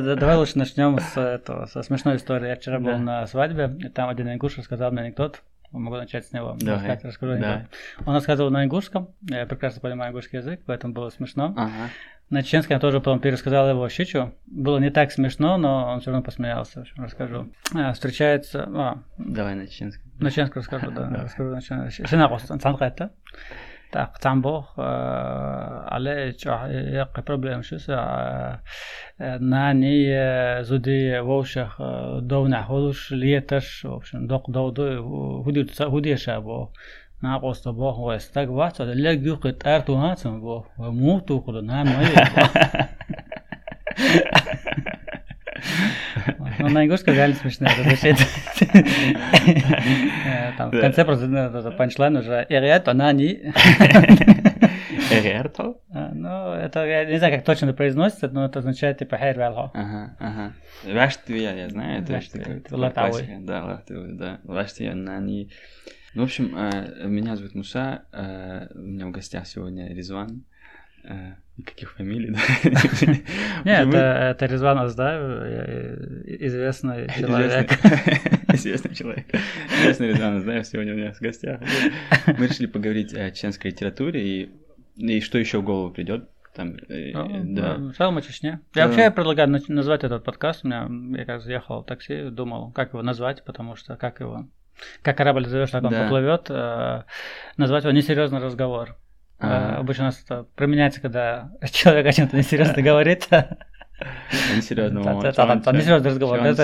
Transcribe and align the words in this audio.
Давай 0.00 0.36
лучше 0.36 0.58
начнем 0.58 0.98
с 0.98 1.16
этого, 1.16 1.66
со 1.66 1.82
смешной 1.82 2.16
истории. 2.16 2.48
Я 2.48 2.56
вчера 2.56 2.78
был 2.78 2.98
на 2.98 3.26
свадьбе, 3.26 3.76
и 3.78 3.88
там 3.88 4.08
один 4.08 4.32
ингуш 4.32 4.58
рассказал 4.58 4.90
мне 4.90 5.02
анекдот. 5.02 5.42
Могу 5.72 5.96
начать 5.96 6.26
с 6.26 6.32
него. 6.32 6.56
Давай. 6.58 6.76
Рассказать, 6.76 7.04
расскажу 7.04 7.40
Да. 7.40 7.66
Он 8.04 8.14
рассказывал 8.14 8.50
на 8.50 8.64
ингушском, 8.64 9.10
я 9.22 9.46
прекрасно 9.46 9.80
понимаю 9.80 10.10
ингушский 10.10 10.38
язык, 10.38 10.62
поэтому 10.66 10.92
было 10.92 11.10
смешно. 11.10 11.54
Ага. 11.56 11.90
На 12.28 12.42
чеченском 12.44 12.74
я 12.74 12.80
тоже 12.80 12.98
потом 12.98 13.18
пересказал 13.18 13.68
его 13.68 13.88
щичу. 13.88 14.32
Было 14.46 14.78
не 14.78 14.90
так 14.90 15.10
смешно, 15.10 15.56
но 15.58 15.92
он 15.92 16.00
все 16.00 16.10
равно 16.10 16.24
посмеялся. 16.24 16.78
В 16.78 16.82
общем, 16.82 17.02
расскажу. 17.02 17.52
А, 17.74 17.92
встречается... 17.92 18.68
А, 18.72 19.02
Давай 19.18 19.56
на 19.56 19.66
чеченском. 19.66 20.10
на 20.20 20.30
чеченском 20.30 20.60
расскажу, 20.60 20.90
да. 20.92 21.08
Расскажу 21.22 21.50
на 21.50 21.60
чеченском. 21.60 22.06
так 23.90 24.18
тамбо 24.18 24.64
але 25.86 26.34
яка 26.92 27.22
проблема 27.22 27.62
що 27.62 27.78
на 29.40 29.74
ній 29.74 30.18
зуди 30.60 31.20
вовшах 31.20 31.80
довна 32.22 32.62
голуш 32.62 33.12
літаш 33.12 33.84
в 33.84 33.92
общем 33.92 34.26
док 34.26 34.50
довду 34.50 35.02
гуди 35.44 35.66
гудеша 35.78 36.40
бо 36.40 36.68
на 37.22 37.38
просто 37.38 37.72
бо 37.72 37.92
гос 37.92 38.28
так 38.28 38.48
вато 38.48 38.84
ле 38.84 39.16
гюк 39.16 39.58
тарту 39.58 39.96
хацом 39.96 40.40
бо 40.40 40.64
муту 40.78 41.40
худу 41.40 41.62
на 41.62 41.84
має 41.84 42.28
ингушском 46.84 47.14
реально 47.14 47.36
смешно. 47.36 47.68
это 47.68 48.24
Там 50.58 50.70
в 50.70 50.80
конце 50.80 51.04
просто 51.04 51.26
ну, 51.26 51.72
панчлайн 51.72 52.16
уже 52.16 52.46
«Эриат, 52.48 52.88
она 52.88 53.12
не...» 53.12 53.52
Эрерто? 55.10 55.74
А, 55.92 56.10
Ну, 56.14 56.52
это, 56.52 56.84
я 56.86 57.04
не 57.04 57.18
знаю, 57.18 57.34
как 57.34 57.44
точно 57.44 57.66
это 57.66 57.74
произносится, 57.74 58.28
но 58.28 58.44
это 58.44 58.60
означает 58.60 58.98
типа 58.98 59.18
«Хайр 59.18 59.38
вялхо». 59.38 59.70
Ага, 59.74 60.16
ага. 60.18 60.52
Лаштвия, 60.84 61.54
я 61.54 61.68
знаю, 61.68 62.02
это 62.02 62.76
латауи. 62.76 63.38
Да, 63.40 63.64
лаштвия, 63.64 64.06
да. 64.12 64.40
Лаштвия, 64.44 64.94
нани. 64.94 65.50
Ну, 66.14 66.22
в 66.22 66.24
общем, 66.24 66.56
э, 66.56 67.06
меня 67.06 67.36
зовут 67.36 67.54
Муса, 67.54 68.02
э, 68.12 68.66
у 68.74 68.78
меня 68.78 69.06
в 69.06 69.10
гостях 69.12 69.46
сегодня 69.46 69.94
Резван. 69.94 70.44
Э, 71.04 71.32
Никаких 71.56 71.92
фамилий, 71.92 72.30
да? 72.30 72.38
Нет, 73.64 73.86
Мы- 73.86 73.92
это, 73.96 73.98
это 73.98 74.46
Резван 74.46 74.78
Аздаев, 74.78 75.20
э, 75.22 76.22
известный 76.46 77.08
человек. 77.18 77.70
Известный 78.52 78.94
человек. 78.94 79.26
Известный 79.80 80.08
Резван, 80.08 80.40
знаешь, 80.42 80.66
сегодня 80.68 80.94
у 80.94 80.98
нас 80.98 81.18
в 81.18 81.20
гостях. 81.20 81.60
Мы 82.26 82.46
решили 82.46 82.66
поговорить 82.66 83.12
о 83.14 83.30
чеченской 83.30 83.70
литературе 83.72 84.50
и, 84.96 85.20
что 85.20 85.38
еще 85.38 85.58
в 85.60 85.64
голову 85.64 85.90
придет. 85.92 86.28
Там, 86.54 86.76
э, 86.88 87.12
Ну, 87.12 87.54
да. 87.54 87.74
В 87.76 87.92
целом 87.92 88.16
о 88.18 88.22
Чечне. 88.22 88.60
Да. 88.74 88.80
Я 88.80 88.86
вообще 88.88 89.10
предлагаю 89.10 89.48
назвать 89.68 90.02
этот 90.02 90.24
подкаст. 90.24 90.64
У 90.64 90.68
меня, 90.68 90.88
я 91.18 91.24
как 91.24 91.36
раз 91.36 91.46
ехал 91.46 91.82
в 91.82 91.86
такси, 91.86 92.24
думал, 92.30 92.72
как 92.72 92.92
его 92.92 93.02
назвать, 93.02 93.44
потому 93.44 93.76
что 93.76 93.96
как 93.96 94.20
его... 94.20 94.48
Как 95.02 95.16
корабль 95.16 95.46
зовешь, 95.46 95.70
так 95.70 95.84
он 95.84 95.90
Да. 95.90 96.04
поплывет. 96.04 96.46
э, 96.48 97.02
Назвать 97.56 97.84
его 97.84 97.92
несерьезный 97.92 98.40
разговор. 98.40 98.96
Ага. 99.40 99.76
Обычно 99.78 100.04
у 100.04 100.06
нас 100.06 100.22
это 100.24 100.46
применяется, 100.54 101.00
когда 101.00 101.50
человек 101.72 102.06
о 102.06 102.12
чем-то 102.12 102.36
несерьезно 102.36 102.82
говорит. 102.82 103.28
Он 104.54 104.62
серьезно 104.62 105.02
Та- 105.02 105.12
та- 105.20 105.32
та- 105.32 105.46
та- 105.60 105.72
несерьезный 105.72 106.10
разговор. 106.10 106.38
Делает 106.38 106.56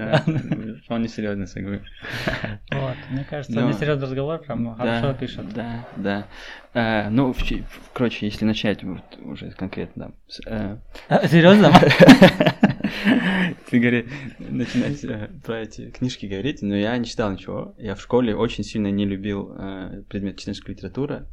Да, 0.00 0.24
Он 0.88 1.02
несерьезно 1.02 1.46
говорит. 1.62 1.82
Вот, 2.72 2.96
Мне 3.10 3.24
кажется, 3.30 3.52
несерьезный 3.68 4.02
разговор 4.06 4.38
прям 4.40 4.74
хорошо 4.74 5.14
пишет. 5.14 5.52
Да, 5.54 5.86
да. 5.96 6.26
Э, 6.74 7.08
Ну, 7.10 7.34
короче, 7.92 8.26
если 8.26 8.44
начать 8.44 8.80
уже 9.22 9.50
конкретно. 9.52 10.12
э, 10.46 10.76
Серьезно? 11.28 11.72
Ты 13.70 13.78
говори, 13.78 14.08
начинать 14.38 15.04
э, 15.04 15.28
про 15.44 15.60
эти 15.60 15.90
книжки 15.90 16.26
говорить, 16.26 16.62
но 16.62 16.74
я 16.74 16.96
не 16.96 17.04
читал 17.04 17.30
ничего. 17.32 17.74
Я 17.78 17.94
в 17.94 18.00
школе 18.00 18.34
очень 18.34 18.64
сильно 18.64 18.88
не 18.90 19.04
любил 19.04 19.54
э, 19.58 20.02
предмет 20.08 20.36
чеченская 20.38 20.74
литература. 20.74 21.26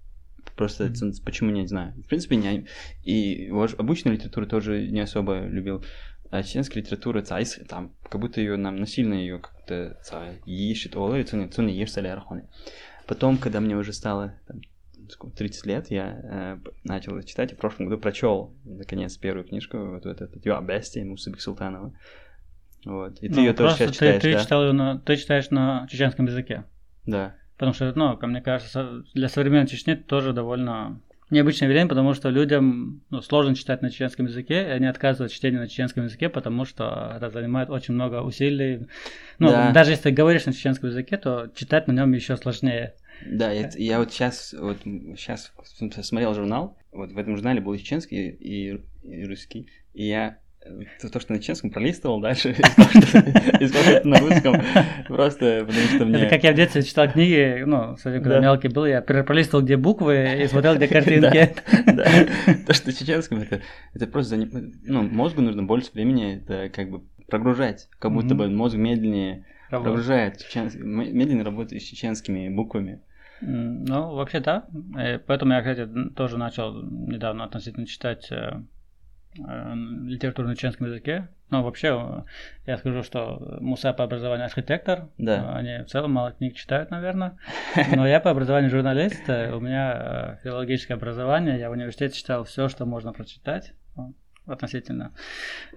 Просто 0.56 0.94
ц- 0.94 1.12
почему 1.24 1.52
не 1.52 1.68
знаю. 1.68 1.94
В 2.04 2.08
принципе, 2.08 2.36
не. 2.38 2.68
И 3.04 3.50
обычную 3.78 4.16
литературу 4.16 4.46
тоже 4.48 4.88
не 4.88 5.02
особо 5.02 5.46
любил. 5.46 5.84
А 6.32 6.44
чеченская 6.44 6.82
литература, 6.82 7.22
цайс, 7.22 7.60
там, 7.70 7.94
как 8.10 8.20
будто 8.20 8.42
ее 8.42 8.58
нам 8.58 8.78
насильно 8.78 9.14
ее 9.14 9.40
как-то 9.40 9.98
ищет, 10.46 10.96
олы, 10.96 11.24
цуни, 11.24 11.48
цуни, 11.48 11.72
ешь. 11.74 11.92
Потом, 13.08 13.38
когда 13.38 13.60
мне 13.60 13.76
уже 13.78 13.94
стало 13.94 14.34
там, 14.48 14.62
сколько, 15.10 15.38
30 15.38 15.66
лет, 15.68 15.92
я 15.92 16.20
э, 16.64 16.70
начал 16.84 17.22
читать, 17.22 17.52
и 17.52 17.56
в 17.56 17.60
прошлом 17.60 17.88
году 17.88 18.02
прочел, 18.02 18.56
наконец, 18.66 19.16
первую 19.18 19.46
книжку, 19.46 19.78
вот 19.78 20.06
эту, 20.06 20.28
вот, 20.34 20.44
«Ю 20.46 20.58
Абести» 20.58 21.04
Мусабик 21.04 21.42
Султанова. 21.42 21.94
Вот. 22.86 23.18
И 23.22 23.28
ты 23.30 23.36
Ну, 23.36 23.42
ее 23.42 23.54
тоже 23.54 23.76
сейчас 23.76 23.94
читаешь, 23.94 24.22
ты 24.22 24.34
да? 24.34 24.44
читал 24.44 24.64
ее 24.66 24.72
на, 24.74 25.00
ты 25.00 25.18
читаешь 25.18 25.50
на 25.52 25.88
чеченском 25.90 26.26
языке. 26.26 26.66
Да. 27.06 27.36
Потому 27.58 27.74
что, 27.74 27.92
ну, 27.96 28.18
как 28.18 28.30
мне 28.30 28.42
кажется, 28.42 29.04
для 29.14 29.30
современной 29.30 29.68
Чечни 29.68 29.94
это 29.94 30.04
тоже 30.04 30.34
довольно 30.34 31.00
необычное 31.30 31.68
явление, 31.68 31.90
потому 31.90 32.14
что 32.14 32.30
людям 32.30 33.02
ну, 33.10 33.22
сложно 33.22 33.56
читать 33.56 33.82
на 33.82 33.90
чеченском 33.90 34.28
языке, 34.28 34.62
и 34.62 34.72
они 34.72 34.86
отказывают 34.86 35.32
от 35.32 35.36
чтения 35.36 35.60
на 35.60 35.68
чеченском 35.68 36.04
языке, 36.04 36.30
потому 36.30 36.66
что 36.66 37.14
это 37.16 37.30
занимает 37.30 37.70
очень 37.70 37.94
много 37.94 38.22
усилий. 38.22 38.88
Ну, 39.40 39.50
Да. 39.50 39.72
даже 39.72 39.92
если 39.92 40.04
ты 40.04 40.12
говоришь 40.12 40.46
на 40.46 40.54
чеченском 40.54 40.90
языке, 40.90 41.18
то 41.18 41.50
читать 41.56 41.88
на 41.88 41.94
нем 41.94 42.12
еще 42.14 42.38
сложнее. 42.38 42.94
Да, 43.26 43.52
я, 43.52 43.70
я 43.76 44.00
вот 44.00 44.12
сейчас 44.12 44.54
вот 44.58 44.78
сейчас 44.84 45.52
смотрел 46.04 46.34
журнал, 46.36 46.78
вот 46.92 47.12
в 47.12 47.18
этом 47.18 47.36
журнале 47.36 47.62
был 47.62 47.74
и 47.74 47.80
чеченский 47.80 48.30
и, 48.30 48.82
и 49.04 49.26
русский, 49.26 49.70
и 49.94 50.06
я 50.08 50.38
то, 51.02 51.10
то, 51.10 51.20
что 51.20 51.34
на 51.34 51.40
чеченском 51.40 51.70
пролистывал 51.70 52.20
дальше, 52.20 52.52
искал, 52.52 52.86
что- 52.86 53.20
искал 53.64 53.82
что-то 53.84 54.08
на 54.08 54.20
русском, 54.20 54.62
просто 55.08 55.66
потому 55.68 55.88
что 55.88 56.06
мне... 56.06 56.18
Это 56.20 56.30
как 56.30 56.44
я 56.44 56.52
в 56.52 56.56
детстве 56.56 56.84
читал 56.84 57.10
книги, 57.10 57.64
ну, 57.66 57.96
совсем 57.98 58.22
когда 58.24 58.36
Да. 58.38 58.42
мелкий 58.44 58.68
был, 58.68 58.86
я 58.86 59.02
пролистывал, 59.02 59.64
где 59.64 59.78
буквы, 59.78 60.40
и 60.44 60.48
смотрел, 60.48 60.76
где 60.76 60.88
картинки. 60.88 61.54
Да, 61.86 62.06
то, 62.66 62.74
что 62.74 62.92
чеченском, 62.94 63.40
это, 63.94 64.08
просто, 64.08 64.38
ну, 64.38 65.04
мозгу 65.04 65.42
нужно 65.42 65.64
больше 65.64 65.92
времени, 65.94 66.38
это 66.38 66.70
как 66.70 66.90
бы 66.90 67.04
прогружать, 67.28 67.90
как 68.00 68.12
будто 68.14 68.36
бы 68.36 68.50
мозг 68.50 68.76
медленнее 68.76 69.46
прогружает, 69.70 70.42
медленно 70.54 71.44
работает 71.44 71.82
с 71.82 71.86
чеченскими 71.86 72.50
буквами. 72.50 73.02
Ну, 73.42 74.16
вообще 74.16 74.40
да. 74.40 74.66
Э, 74.98 75.20
Поэтому 75.20 75.54
я, 75.54 75.60
кстати, 75.62 75.88
тоже 76.16 76.38
начал 76.38 76.82
недавно 76.84 77.44
относительно 77.44 77.86
читать 77.86 78.28
э, 78.32 78.36
э, 78.36 78.62
литературу 79.38 80.48
на 80.48 80.56
чеченском 80.56 80.88
языке. 80.88 81.28
Ну, 81.52 81.62
вообще, 81.62 81.90
э, 81.90 82.22
я 82.72 82.78
скажу, 82.78 83.04
что 83.04 83.58
Муса 83.62 83.94
по 83.94 84.04
образованию 84.04 84.46
архитектор. 84.46 85.10
Да. 85.18 85.36
Э, 85.36 85.58
Они 85.58 85.84
в 85.84 85.88
целом 85.90 86.14
мало 86.14 86.32
книг 86.32 86.56
читают, 86.56 86.90
наверное. 86.92 87.38
Но 87.96 88.08
я 88.08 88.20
по 88.20 88.32
образованию 88.32 88.72
журналист. 88.72 89.22
э, 89.30 89.54
У 89.54 89.60
меня 89.60 90.38
э, 90.42 90.44
филологическое 90.44 90.98
образование. 90.98 91.60
Я 91.60 91.70
в 91.70 91.74
университете 91.74 92.18
читал 92.18 92.44
все, 92.46 92.68
что 92.70 92.86
можно 92.86 93.14
прочитать 93.14 93.74
относительно 94.48 95.12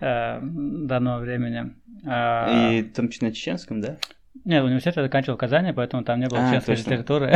э, 0.01 0.39
данного 0.43 1.21
времени. 1.21 1.73
А, 2.07 2.71
И 2.71 2.83
там 2.83 3.09
на 3.21 3.33
чеченском, 3.33 3.81
да? 3.81 3.97
Нет, 4.45 4.63
университет 4.63 4.97
я 4.97 5.03
заканчивал 5.03 5.37
в 5.37 5.41
Казани, 5.41 5.73
поэтому 5.73 6.05
там 6.05 6.21
не 6.21 6.29
было 6.29 6.39
А, 6.41 6.55
литературы. 6.55 7.35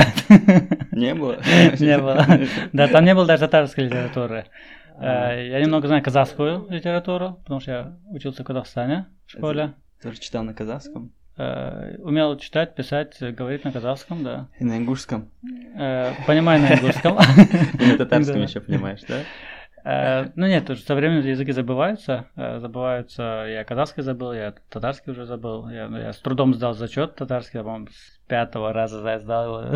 Не 0.92 1.14
было? 1.14 1.38
Не 1.80 1.98
было. 1.98 2.24
Да, 2.72 2.86
там 2.88 3.04
не 3.04 3.14
было 3.14 3.26
даже 3.26 3.40
татарской 3.40 3.84
литературы. 3.84 4.44
Э, 4.98 5.48
Я 5.48 5.60
немного 5.60 5.86
знаю 5.86 6.02
казахскую 6.02 6.66
литературу, 6.70 7.38
потому 7.42 7.60
что 7.60 7.70
я 7.70 7.96
учился 8.10 8.42
в 8.42 8.46
Казахстане 8.46 9.06
в 9.26 9.30
школе. 9.32 9.74
Тоже 10.02 10.18
читал 10.18 10.42
на 10.44 10.54
казахском? 10.54 11.12
Э, 11.36 11.96
Умел 11.98 12.36
читать, 12.38 12.74
писать, 12.74 13.16
говорить 13.20 13.64
на 13.64 13.72
казахском, 13.72 14.22
да. 14.24 14.48
И 14.58 14.64
на 14.64 14.76
ингушском? 14.78 15.30
Э, 15.76 16.12
Понимаю 16.26 16.60
на 16.60 16.74
ингушском. 16.74 17.18
И 17.80 17.86
на 17.86 17.98
татарском 17.98 18.42
еще 18.42 18.60
понимаешь, 18.60 19.00
да? 19.08 19.22
Ну 19.84 20.46
нет, 20.46 20.70
со 20.78 20.94
временем 20.94 21.26
языки 21.26 21.50
забываются. 21.50 22.26
Забываются, 22.36 23.46
я 23.48 23.64
казахский 23.64 24.04
забыл, 24.04 24.32
я 24.32 24.54
татарский 24.70 25.10
уже 25.10 25.24
забыл. 25.26 25.68
Я, 25.68 25.86
я 25.86 26.12
с 26.12 26.18
трудом 26.18 26.54
сдал 26.54 26.74
зачет 26.74 27.16
татарский, 27.16 27.58
я, 27.58 27.64
по-моему, 27.64 27.88
с 27.88 28.20
пятого 28.28 28.72
раза 28.72 29.18
сдал. 29.18 29.74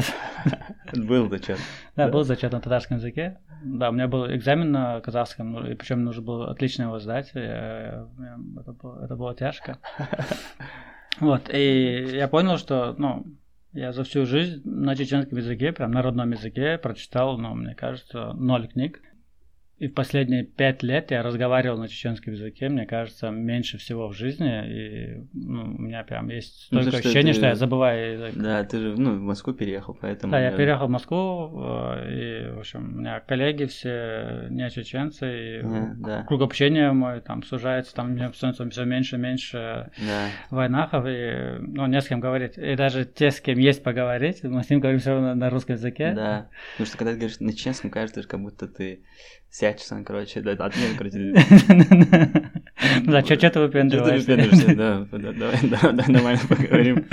Был 0.93 1.29
зачет. 1.29 1.59
Да. 1.97 2.07
был 2.07 2.23
зачет 2.23 2.53
на 2.53 2.61
татарском 2.61 2.99
языке. 2.99 3.39
Да, 3.69 3.91
у 3.91 3.93
меня 3.93 4.07
был 4.07 4.33
экзамен 4.33 4.71
на 4.71 5.01
казахском, 5.01 5.53
ну, 5.53 5.67
и 5.67 5.75
причем 5.75 6.05
нужно 6.05 6.23
было 6.23 6.51
отлично 6.51 6.85
его 6.85 6.99
сдать. 7.01 7.33
Я- 7.35 7.43
я- 7.43 8.09
я- 8.19 8.39
это, 8.61 8.73
было, 8.73 9.05
это 9.05 9.17
было 9.17 9.35
тяжко. 9.35 9.79
Вот, 11.19 11.49
и 11.51 12.11
я 12.13 12.29
понял, 12.29 12.59
что, 12.59 12.95
ну, 12.99 13.25
я 13.73 13.93
за 13.93 14.05
всю 14.05 14.27
жизнь 14.27 14.61
на 14.69 14.95
чеченском 14.95 15.39
языке, 15.39 15.73
прям 15.73 15.91
на 15.93 16.03
родном 16.03 16.31
языке, 16.33 16.77
прочитал, 16.77 17.39
ну, 17.39 17.55
мне 17.55 17.75
кажется, 17.75 18.35
ноль 18.35 18.69
книг. 18.69 19.01
И 19.79 19.89
в 19.89 19.95
последние 19.95 20.45
пять 20.45 20.83
лет 20.83 21.11
я 21.11 21.23
разговаривал 21.23 21.77
на 21.79 21.87
чеченском 21.89 22.33
языке, 22.33 22.69
мне 22.71 22.87
кажется, 22.87 23.31
меньше 23.31 23.77
всего 23.77 24.09
в 24.09 24.15
жизни. 24.15 24.47
И 24.67 25.27
ну, 25.35 25.65
у 25.65 25.83
меня 25.83 26.03
прям 26.03 26.29
есть 26.31 26.69
Ну, 26.71 26.81
столько 26.81 26.97
то, 27.03 27.09
что 27.11 27.13
ты- 27.23 27.33
что 27.35 27.47
я 27.47 27.55
забываю 27.55 28.13
язык. 28.15 28.35
Да, 28.37 28.65
ты 28.65 28.79
же, 28.79 28.95
ну, 28.97 29.17
в 29.17 29.21
Москву 29.21 29.53
переехал, 29.53 29.95
поэтому... 30.01 30.31
Да, 30.31 30.41
я 30.41 30.51
переехал 30.53 30.87
в 30.87 30.91
Москву, 30.91 31.61
э, 31.63 32.49
и, 32.49 32.55
в 32.55 32.59
общем, 32.61 32.95
у 32.95 32.99
меня 33.01 33.21
коллеги 33.21 33.65
все 33.67 34.47
не 34.49 34.71
чеченцы, 34.71 35.27
и 35.27 35.59
Ага, 35.59 35.95
да. 35.99 36.23
круг 36.25 36.41
общения 36.41 36.91
мой 36.93 37.21
там 37.21 37.43
сужается, 37.43 37.95
там 37.95 38.13
мне 38.13 38.33
становится 38.33 38.69
все 38.71 38.85
меньше 38.85 39.17
и 39.17 39.19
меньше 39.19 39.91
Да. 39.99 40.29
войнахов, 40.51 41.05
и 41.07 41.59
ну, 41.61 41.87
не 41.87 42.01
с 42.01 42.09
кем 42.09 42.21
говорить. 42.21 42.57
И 42.57 42.77
даже 42.77 43.05
те, 43.05 43.31
с 43.31 43.41
кем 43.43 43.59
есть 43.59 43.83
поговорить, 43.83 44.43
мы 44.43 44.63
с 44.63 44.71
ним 44.71 44.81
говорим 44.81 45.01
все 45.01 45.11
равно 45.11 45.35
на 45.35 45.51
русском 45.51 45.75
языке. 45.77 46.13
Да. 46.17 46.49
Потому 46.73 46.87
что 46.87 46.97
когда 46.97 47.13
ты 47.13 47.19
говоришь 47.19 47.41
на 47.41 47.53
чеченском, 47.53 47.91
кажется, 47.91 48.23
как 48.27 48.41
будто 48.41 48.67
ты 48.69 49.01
сячешься, 49.73 50.03
короче, 50.05 50.41
да, 50.43 50.53
от 50.53 50.77
меня, 50.77 50.89
короче, 50.97 51.33
Да, 53.07 53.23
ты 53.51 53.61
выпендриваешься? 53.61 54.31
выпендриваешься? 54.31 54.77
Да, 54.77 55.07
да, 55.19 55.33
давай, 55.33 55.57
да, 55.63 55.93
да, 55.93 56.13
нормально 56.13 56.41
поговорим. 56.49 57.07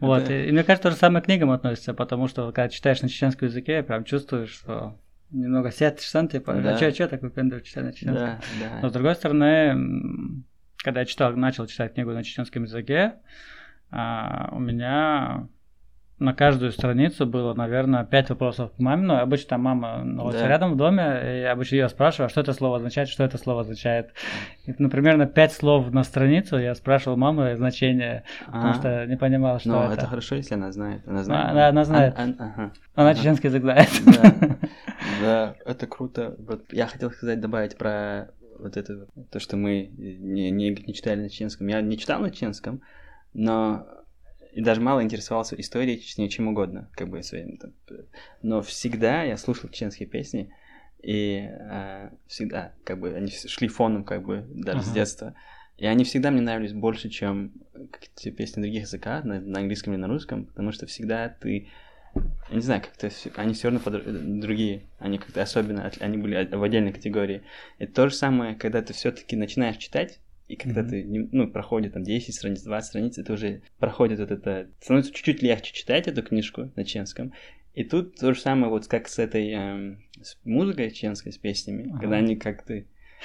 Вот, 0.00 0.30
и, 0.30 0.50
мне 0.52 0.62
кажется, 0.64 0.88
то 0.88 0.90
же 0.90 0.96
самое 0.96 1.22
к 1.22 1.26
книгам 1.26 1.50
относится, 1.50 1.94
потому 1.94 2.28
что 2.28 2.46
когда 2.52 2.68
читаешь 2.68 3.02
на 3.02 3.08
чеченском 3.08 3.48
языке, 3.48 3.82
прям 3.82 4.04
чувствуешь, 4.04 4.50
что 4.50 4.98
немного 5.30 5.70
сядешь 5.70 6.06
сам, 6.06 6.28
типа, 6.28 6.54
Да. 6.54 6.74
а 6.74 6.90
что 6.90 7.08
так 7.08 7.22
выпендриваешься 7.22 7.80
на 7.82 7.92
чеченском? 7.92 8.26
Да, 8.26 8.40
Но 8.76 8.82
да. 8.82 8.88
с 8.88 8.92
другой 8.92 9.14
стороны, 9.14 10.44
когда 10.78 11.00
я 11.00 11.06
читал, 11.06 11.32
начал 11.36 11.66
читать 11.66 11.94
книгу 11.94 12.12
на 12.12 12.22
чеченском 12.24 12.64
языке, 12.64 13.14
а, 13.90 14.50
у 14.52 14.60
меня 14.60 15.48
на 16.18 16.34
каждую 16.34 16.72
страницу 16.72 17.26
было, 17.26 17.54
наверное, 17.54 18.04
пять 18.04 18.28
вопросов 18.30 18.72
к 18.76 18.78
маме. 18.80 19.02
Ну, 19.06 19.14
обычно 19.16 19.50
там 19.50 19.60
мама 19.62 20.02
находится 20.02 20.44
Да. 20.44 20.48
рядом 20.48 20.72
в 20.72 20.76
доме, 20.76 21.40
и 21.40 21.42
обычно 21.44 21.76
ее 21.76 21.88
спрашиваю, 21.88 22.26
а 22.26 22.28
что 22.28 22.40
это 22.40 22.52
слово 22.52 22.76
означает, 22.78 23.08
что 23.08 23.22
это 23.24 23.38
слово 23.38 23.60
означает. 23.60 24.10
И, 24.66 24.74
ну, 24.78 24.90
примерно 24.90 25.26
пять 25.26 25.52
слов 25.52 25.92
на 25.92 26.02
страницу 26.02 26.58
я 26.58 26.74
спрашивал 26.74 27.16
маму 27.16 27.54
значение, 27.54 28.24
потому 28.46 28.70
Ага. 28.70 28.74
что 28.74 29.06
не 29.06 29.16
понимал, 29.16 29.60
что 29.60 29.68
Ну, 29.68 29.82
это. 29.82 29.92
это 29.94 30.06
хорошо, 30.06 30.34
если 30.34 30.54
она 30.54 30.72
знает. 30.72 31.02
Она 31.06 31.22
знает. 31.22 31.50
она- 31.50 31.68
она 31.68 31.84
знает. 31.84 32.14
Ан- 32.18 32.36
ан- 32.38 32.52
ага. 32.56 32.72
Она 32.94 33.14
чеченский 33.14 33.48
язык 33.48 33.62
знает. 33.62 33.88
Да, 34.04 34.58
да, 35.22 35.54
это 35.66 35.86
круто. 35.86 36.34
Вот 36.38 36.72
я 36.72 36.86
хотел 36.86 37.10
сказать, 37.12 37.40
добавить 37.40 37.78
про 37.78 38.30
вот 38.58 38.76
это, 38.76 39.06
то, 39.30 39.38
что 39.38 39.56
мы 39.56 39.88
не, 39.96 40.50
не, 40.50 40.70
не 40.70 40.94
читали 40.94 41.20
на 41.20 41.30
чеченском. 41.30 41.68
Я 41.68 41.80
не 41.80 41.96
читал 41.96 42.20
на 42.20 42.30
чеченском, 42.32 42.80
но 43.34 43.86
и 44.58 44.60
даже 44.60 44.80
мало 44.80 45.04
интересовался 45.04 45.54
историей 45.54 46.00
Чечни, 46.00 46.26
чем 46.26 46.48
угодно, 46.48 46.90
как 46.96 47.08
бы 47.08 47.22
своим. 47.22 47.58
там, 47.58 47.74
э, 47.90 48.02
Но 48.42 48.60
всегда 48.60 49.22
я 49.22 49.36
слушал 49.36 49.68
чеченские 49.70 50.08
песни, 50.08 50.52
и 51.00 51.48
э, 51.48 52.10
всегда, 52.26 52.72
как 52.82 52.98
бы, 52.98 53.14
они 53.14 53.28
шли 53.30 53.68
фоном, 53.68 54.02
как 54.02 54.24
бы, 54.24 54.44
даже 54.48 54.82
с 54.82 54.86
Ага. 54.86 54.94
детства. 54.94 55.34
И 55.76 55.86
они 55.86 56.02
всегда 56.02 56.32
мне 56.32 56.40
нравились 56.40 56.72
больше, 56.72 57.08
чем 57.08 57.52
какие-то 57.92 58.36
песни 58.36 58.60
других 58.62 58.82
языках, 58.82 59.22
на, 59.22 59.40
на 59.40 59.60
английском 59.60 59.92
или 59.92 60.00
на 60.00 60.08
русском, 60.08 60.46
потому 60.46 60.72
что 60.72 60.86
всегда 60.86 61.28
ты 61.28 61.68
я 62.50 62.56
не 62.56 62.62
знаю, 62.62 62.82
как-то 62.82 63.10
они 63.36 63.54
все 63.54 63.68
равно 63.70 63.78
подр- 63.78 64.40
другие, 64.40 64.88
они 64.98 65.18
как-то 65.18 65.40
особенно, 65.40 65.88
они 66.00 66.16
были 66.16 66.48
в 66.52 66.62
отдельной 66.64 66.92
категории. 66.92 67.42
Это 67.78 67.92
то 67.92 68.08
же 68.08 68.14
самое, 68.16 68.56
когда 68.56 68.82
ты 68.82 68.92
все-таки 68.92 69.36
начинаешь 69.36 69.76
читать, 69.76 70.18
и 70.48 70.56
когда 70.56 70.80
Мгм. 70.80 70.90
ты, 70.90 71.28
ну, 71.32 71.48
проходит 71.48 71.92
там 71.92 72.02
10 72.02 72.34
страниц, 72.34 72.62
20 72.62 72.88
страниц, 72.88 73.18
это 73.18 73.34
уже 73.34 73.62
проходит 73.78 74.18
вот 74.18 74.30
это, 74.30 74.68
становится 74.80 75.12
чуть-чуть 75.12 75.42
легче 75.42 75.72
читать 75.74 76.08
эту 76.08 76.22
книжку 76.22 76.72
на 76.74 76.84
чеченском. 76.84 77.32
И 77.74 77.84
тут 77.84 78.16
то 78.16 78.32
же 78.32 78.40
самое 78.40 78.70
вот 78.70 78.86
как 78.88 79.08
с 79.08 79.18
этой 79.18 79.50
эм, 79.50 80.02
с 80.20 80.36
музыкой 80.44 80.90
чеченской, 80.90 81.32
с 81.32 81.38
песнями, 81.38 81.90
Ага. 81.90 82.00
когда 82.00 82.16
они 82.16 82.36
как-то 82.36 82.82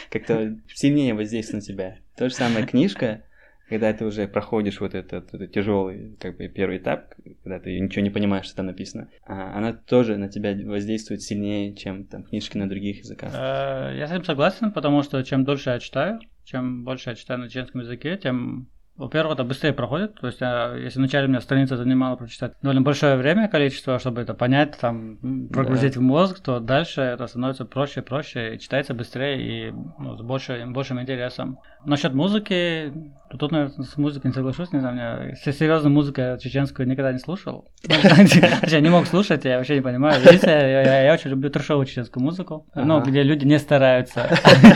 как-то 0.09 0.57
сильнее 0.73 1.13
воздействуют 1.13 1.63
на 1.63 1.67
тебя. 1.67 1.97
То 2.17 2.27
же 2.27 2.35
самое 2.35 2.65
книжка, 2.65 3.23
когда 3.69 3.93
ты 3.93 4.05
уже 4.05 4.27
проходишь 4.27 4.81
вот 4.81 4.93
этот, 4.93 5.33
этот 5.33 5.51
тяжелый 5.51 6.15
как 6.19 6.37
бы 6.37 6.47
первый 6.49 6.77
этап, 6.79 7.13
когда 7.43 7.59
ты 7.59 7.79
ничего 7.79 8.01
не 8.03 8.09
понимаешь, 8.09 8.45
что 8.45 8.57
там 8.57 8.65
написано, 8.67 9.09
а, 9.25 9.57
она 9.57 9.71
тоже 9.73 10.17
на 10.17 10.29
тебя 10.29 10.55
воздействует 10.65 11.21
сильнее, 11.21 11.73
чем 11.75 12.05
там 12.05 12.23
книжки 12.23 12.57
на 12.57 12.67
других 12.67 12.99
языках. 12.99 13.33
Э, 13.33 13.95
Я 13.97 14.07
с 14.07 14.11
этим 14.11 14.25
согласен, 14.25 14.71
потому 14.71 15.03
что 15.03 15.23
чем 15.23 15.45
дольше 15.45 15.69
я 15.69 15.79
читаю, 15.79 16.19
чем 16.43 16.83
больше 16.83 17.11
я 17.11 17.15
читаю 17.15 17.39
на 17.39 17.47
чеченском 17.49 17.81
языке, 17.81 18.17
тем, 18.17 18.69
во-первых, 18.97 19.33
это 19.35 19.43
быстрее 19.43 19.73
проходит. 19.73 20.15
То 20.19 20.27
есть, 20.27 20.41
я- 20.41 20.73
если 20.75 20.99
вначале 20.99 21.25
у 21.27 21.29
меня 21.29 21.41
страница 21.41 21.77
занимала 21.77 22.15
прочитать 22.15 22.53
довольно 22.61 22.81
большое 22.81 23.15
время, 23.15 23.47
количество, 23.47 23.97
чтобы 23.99 24.21
это 24.21 24.33
понять, 24.33 24.77
там, 24.79 25.17
прогрузить 25.51 25.97
в 25.97 26.01
мозг, 26.01 26.39
то 26.41 26.59
дальше 26.59 27.01
это 27.01 27.27
становится 27.27 27.65
проще 27.65 28.01
и 28.01 28.03
проще, 28.03 28.55
и 28.55 28.59
читается 28.59 28.93
быстрее 28.93 29.69
и 29.69 29.71
ну, 29.99 30.17
с 30.17 30.21
большим, 30.21 30.73
большим 30.73 31.01
интересом. 31.01 31.57
Насчет 31.85 32.13
музыки, 32.13 32.93
тут, 33.37 33.51
наверное, 33.51 33.83
с 33.83 33.97
музыкой 33.97 34.29
не 34.29 34.33
соглашусь, 34.35 34.71
не 34.71 34.79
знаю, 34.79 34.95
мне 35.25 35.35
серьезную 35.35 35.93
музыку 35.93 36.21
я 36.21 36.37
чеченскую 36.37 36.87
никогда 36.87 37.11
не 37.11 37.19
слушал. 37.19 37.69
Я 38.67 38.79
не 38.79 38.89
мог 38.89 39.05
слушать, 39.07 39.43
я 39.45 39.57
вообще 39.57 39.75
не 39.75 39.81
понимаю. 39.81 40.21
Единственное, 40.21 41.03
я, 41.05 41.13
очень 41.13 41.31
люблю 41.31 41.49
трешовую 41.49 41.85
чеченскую 41.85 42.23
музыку, 42.23 42.67
ну, 42.75 42.97
Ага. 42.97 43.09
где 43.09 43.23
люди 43.23 43.45
не 43.45 43.59
стараются, 43.59 44.29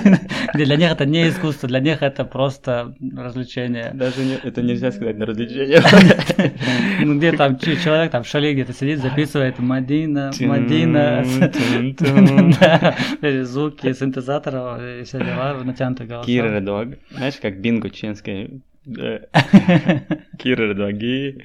где 0.53 0.65
для 0.65 0.75
них 0.75 0.91
это 0.91 1.05
не 1.05 1.29
искусство, 1.29 1.69
для 1.69 1.79
них 1.79 2.01
это 2.01 2.25
просто 2.25 2.93
развлечение. 3.15 3.91
Даже 4.07 4.23
не- 4.23 4.39
это 4.41 4.61
нельзя 4.61 4.91
сказать 4.91 5.17
на 5.17 5.25
развлечение. 5.25 5.81
Ну, 7.03 7.17
где 7.17 7.31
там 7.33 7.59
человек 7.59 8.11
там 8.11 8.23
в 8.23 8.27
шале 8.27 8.53
где-то 8.53 8.71
сидит, 8.73 8.99
записывает 8.99 9.59
Мадина, 9.59 10.31
Мадина, 10.39 11.23
звуки 13.43 13.91
синтезаторов 13.93 14.81
и 14.81 15.03
все 15.03 15.19
дела, 15.19 15.61
натянутые 15.63 16.07
голоса. 16.07 16.25
Кира 16.25 16.55
Редваг. 16.55 16.97
Знаешь, 17.11 17.35
как 17.41 17.59
бинго? 17.59 17.89
Да. 18.85 19.19
Кира 20.39 20.69
Редваги. 20.69 21.43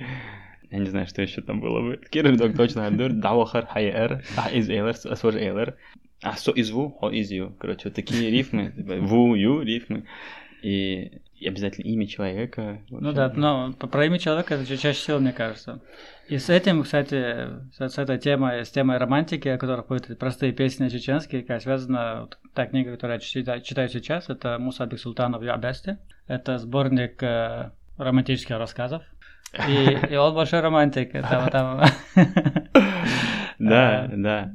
Я 0.71 0.79
не 0.79 0.87
знаю, 0.87 1.09
что 1.09 1.23
еще 1.23 1.43
там 1.43 1.61
было 1.61 1.81
бы. 1.81 2.01
Кира 2.11 2.29
Редваг 2.29 2.57
точно 2.57 2.87
адур. 2.87 3.11
Давахар 3.13 3.67
хайер. 3.67 4.23
А 4.37 4.51
из 4.51 4.69
эйлер, 4.69 4.95
асваж 5.05 5.35
эйлер. 5.35 5.75
А 6.23 6.37
со 6.37 6.53
из 6.53 6.71
ву, 6.71 6.91
хо 6.91 7.11
из 7.11 7.31
ю. 7.33 7.57
Короче, 7.59 7.89
вот 7.89 7.95
такие 7.95 8.31
рифмы. 8.31 8.73
Ву, 9.01 9.35
ю 9.35 9.63
рифмы. 9.63 10.05
И 10.63 11.11
обязательно 11.49 11.87
имя 11.87 12.07
человека. 12.07 12.81
Ну 12.91 13.13
да, 13.13 13.33
но 13.35 13.73
про 13.73 14.07
имя 14.07 14.19
человека 14.19 14.55
это 14.55 14.67
ча- 14.67 14.77
чаще 14.77 14.99
всего, 14.99 15.19
мне 15.19 15.33
кажется. 15.33 15.81
И 16.29 16.39
с 16.39 16.49
этим, 16.49 16.83
кстати, 16.83 17.49
с, 17.77 17.99
этой 17.99 18.19
темой, 18.19 18.65
с 18.65 18.71
темой 18.71 18.99
романтики, 18.99 19.49
о 19.49 19.59
которой 19.59 19.83
поют 19.83 20.07
простые 20.19 20.53
песни 20.53 20.89
чеченские, 20.89 21.43
как 21.43 21.61
связана 21.61 22.23
вот 22.23 22.39
та 22.55 22.67
книга, 22.67 22.93
которую 22.93 23.17
я 23.17 23.21
читаю, 23.21 23.61
читаю 23.61 23.89
сейчас, 23.89 24.29
это 24.29 24.59
Муса 24.59 24.87
Бексултанов 24.87 25.43
«Я 25.43 25.55
Абясти». 25.55 25.97
Это 26.27 26.59
сборник 26.59 27.23
э, 27.23 27.71
романтических 27.99 28.57
рассказов. 28.57 29.03
И, 29.69 29.99
и 30.11 30.17
он 30.17 30.35
большой 30.35 30.61
романтик. 30.61 31.13
Там, 31.13 31.51
там, 31.51 31.85
Да, 33.59 34.05
А, 34.05 34.09
да. 34.09 34.53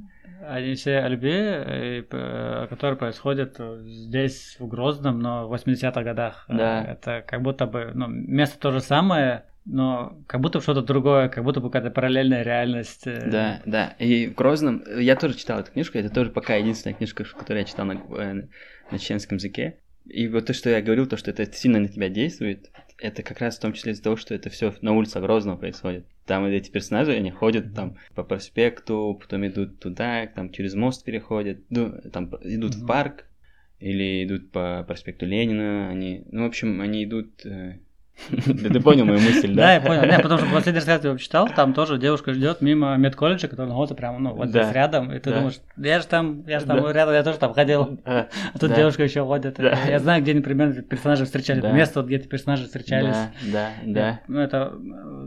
Они 0.48 0.76
все 0.76 1.00
о 1.00 1.08
любви, 1.10 1.32
и, 1.32 2.06
э, 2.10 2.68
которые 2.70 2.98
происходят 2.98 3.60
здесь, 3.82 4.56
в 4.60 4.68
Грозном, 4.68 5.20
но 5.20 5.48
в 5.48 5.54
80-х 5.54 6.04
годах. 6.04 6.46
Да. 6.48 6.84
Э, 6.84 6.92
Это 6.94 7.24
как 7.28 7.42
будто 7.42 7.66
бы, 7.66 7.92
ну, 7.94 8.08
место 8.08 8.60
то 8.60 8.72
же 8.72 8.80
самое, 8.80 9.44
но 9.66 10.18
как 10.28 10.40
будто 10.42 10.60
бы 10.60 10.64
что-то 10.64 10.82
другое, 10.82 11.28
как 11.30 11.44
будто 11.44 11.60
бы 11.60 11.70
какая-то 11.70 11.94
параллельная 11.94 12.44
реальность. 12.44 13.06
э. 13.06 13.30
Да, 13.30 13.62
да. 13.66 13.96
И 14.00 14.28
в 14.28 14.36
Грозном, 14.36 14.84
я 14.98 15.16
тоже 15.16 15.36
читал 15.38 15.60
эту 15.60 15.72
книжку, 15.72 15.98
это 15.98 16.10
тоже 16.10 16.30
пока 16.32 16.56
единственная 16.56 16.96
книжка, 16.96 17.24
которую 17.26 17.60
я 17.60 17.66
читал 17.66 17.86
на, 17.86 17.94
э, 17.94 18.34
на 18.92 19.00
чеченском 19.00 19.38
языке. 19.38 19.78
И 20.06 20.28
вот 20.30 20.46
то, 20.46 20.54
что 20.54 20.70
я 20.70 20.82
говорил, 20.82 21.06
то, 21.06 21.18
что 21.18 21.32
это 21.32 21.46
сильно 21.52 21.80
на 21.80 21.90
тебя 21.90 22.08
действует, 22.08 22.70
это 23.00 23.24
как 23.24 23.40
раз 23.40 23.58
в 23.58 23.62
том 23.62 23.74
числе 23.74 23.92
из-за 23.94 24.04
того, 24.04 24.16
что 24.16 24.34
это 24.34 24.50
все 24.50 24.74
на 24.82 24.94
улице 24.94 25.20
Грозного 25.20 25.58
происходит. 25.58 26.06
Там 26.26 26.46
эти 26.46 26.70
персонажи, 26.70 27.12
они 27.14 27.32
ходят 27.32 27.74
там 27.74 27.98
по 28.16 28.24
проспекту, 28.24 29.18
потом 29.22 29.48
идут 29.48 29.80
туда, 29.80 30.28
там 30.28 30.52
через 30.52 30.74
мост 30.74 31.04
переходят, 31.04 31.60
ну, 31.70 31.94
там 32.12 32.26
идут 32.42 32.76
в 32.76 32.80
Мгм. 32.80 32.88
парк, 32.88 33.26
или 33.80 34.26
идут 34.26 34.52
по 34.52 34.84
проспекту 34.88 35.26
Ленина, 35.26 35.90
они, 35.90 36.24
ну, 36.32 36.44
в 36.44 36.48
общем, 36.48 36.82
они 36.82 37.04
идут... 37.04 37.46
э, 37.46 37.80
Да 38.30 38.70
ты 38.70 38.80
понял 38.80 39.06
мою 39.06 39.20
мысль, 39.20 39.54
Да, 39.54 39.64
да? 39.64 39.74
я 39.74 39.82
понял. 39.82 40.02
Нет, 40.04 40.22
потому 40.22 40.40
что 40.40 40.50
последний 40.50 40.80
рассказ 40.80 41.04
я 41.04 41.10
его 41.10 41.18
читал, 41.18 41.50
там 41.50 41.74
тоже 41.74 41.98
девушка 41.98 42.34
ждет 42.34 42.62
мимо 42.62 42.96
медколледжа, 42.98 43.48
который 43.48 43.68
находится 43.68 43.96
прямо, 43.96 44.20
ну, 44.20 44.34
вот 44.34 44.50
здесь 44.50 44.72
рядом, 44.72 45.12
и 45.12 45.20
ты 45.20 45.34
думаешь, 45.34 45.60
я 45.78 46.00
же 46.00 46.08
там, 46.08 46.44
я 46.48 46.60
же 46.60 46.66
там 46.66 46.90
рядом, 46.90 47.14
я 47.14 47.24
тоже 47.24 47.38
там 47.38 47.54
ходил. 47.54 48.00
А, 48.06 48.28
тут 48.60 48.74
девушка 48.74 49.04
еще 49.04 49.26
ходит. 49.26 49.60
Я 49.60 50.00
знаю, 50.00 50.22
где 50.22 50.32
они 50.32 50.42
примерно 50.42 50.82
персонажи 50.82 51.26
встречались. 51.26 51.62
Да. 51.62 51.72
Место, 51.72 52.02
где 52.02 52.18
эти 52.18 52.28
персонажи 52.28 52.66
встречались. 52.66 53.16
Да, 53.52 53.70
да. 53.84 54.20
Ну, 54.28 54.40
это 54.40 54.74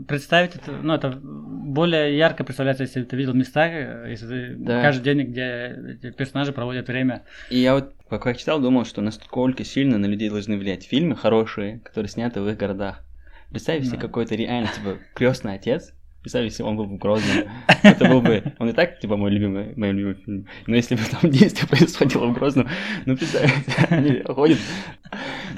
представить 0.07 0.53
ну, 0.81 0.93
это 0.93 1.17
более 1.21 2.17
ярко 2.17 2.43
представляется, 2.43 2.83
если 2.83 3.03
ты 3.03 3.15
видел 3.15 3.33
места, 3.33 3.65
если 4.07 4.57
каждый 4.65 5.03
день, 5.03 5.27
где 5.27 6.11
персонажи 6.17 6.51
проводят 6.51 6.87
время. 6.87 7.23
И 7.49 7.59
я 7.59 7.75
вот, 7.75 7.93
пока 8.11 8.31
я 8.31 8.35
читал, 8.35 8.59
думал, 8.59 8.83
что 8.83 9.01
насколько 9.01 9.63
сильно 9.63 9.97
на 9.97 10.05
людей 10.05 10.29
должны 10.29 10.57
влиять 10.57 10.83
фильмы 10.83 11.15
хорошие, 11.15 11.79
которые 11.79 12.09
сняты 12.09 12.41
в 12.41 12.49
их 12.49 12.57
городах. 12.57 13.05
Представь 13.49 13.85
себе 13.85 13.95
Да. 13.95 14.01
какой-то 14.01 14.35
реально, 14.35 14.67
типа, 14.67 14.97
крестный 15.15 15.55
отец, 15.55 15.93
Представь, 16.21 16.43
если 16.43 16.61
он 16.61 16.77
был 16.77 16.85
бы 16.85 16.97
Грозным. 16.97 17.47
Это 17.81 18.07
был 18.07 18.21
бы... 18.21 18.43
Он 18.59 18.69
и 18.69 18.73
так, 18.73 18.99
типа, 18.99 19.17
мой 19.17 19.31
любимый, 19.31 19.73
мой 19.75 19.91
любимый 19.91 20.13
фильм. 20.23 20.45
Но 20.67 20.75
если 20.75 20.93
бы 20.93 21.01
там 21.09 21.31
действие 21.31 21.67
происходило 21.67 22.27
в 22.27 22.33
Грозном, 22.33 22.67
ну, 23.07 23.17
представь, 23.17 23.51
они 23.89 24.21
ходят... 24.21 24.59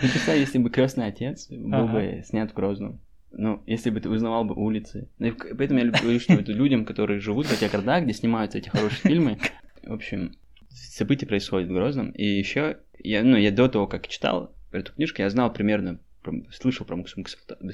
Ну, 0.02 0.08
представь, 0.08 0.40
если 0.40 0.60
бы 0.60 0.70
крестный 0.70 1.08
отец 1.08 1.50
был 1.50 1.90
бы 1.90 2.24
снят 2.26 2.50
в 2.50 2.54
Грозном. 2.54 3.02
Ну, 3.34 3.62
если 3.66 3.90
бы 3.90 4.00
ты 4.00 4.10
узнавал 4.10 4.46
бы 4.46 4.56
улицы. 4.56 5.10
Ну, 5.20 5.34
поэтому 5.58 5.80
я 5.80 5.86
люблю, 5.88 6.18
что 6.22 6.34
это 6.34 6.54
людям, 6.54 6.86
которые 6.86 7.20
живут 7.20 7.48
в 7.48 7.52
этих 7.52 7.70
городах, 7.70 8.04
где 8.04 8.14
снимаются 8.14 8.60
эти 8.60 8.70
хорошие 8.70 9.02
фильмы. 9.02 9.40
В 9.86 9.92
общем, 9.92 10.32
события 10.74 11.25
происходят 11.25 11.70
в 11.70 11.74
Грозном. 11.74 12.12
И 12.12 12.25
еще, 12.25 12.80
я, 13.00 13.24
ну, 13.24 13.38
я 13.38 13.51
до 13.51 13.68
того, 13.68 13.88
как 13.88 14.08
читал 14.08 14.56
эту 14.72 14.94
книжку, 14.94 15.22
я 15.22 15.30
знал 15.30 15.51
примерно 15.53 16.00
слышал 16.51 16.86
про 16.86 16.98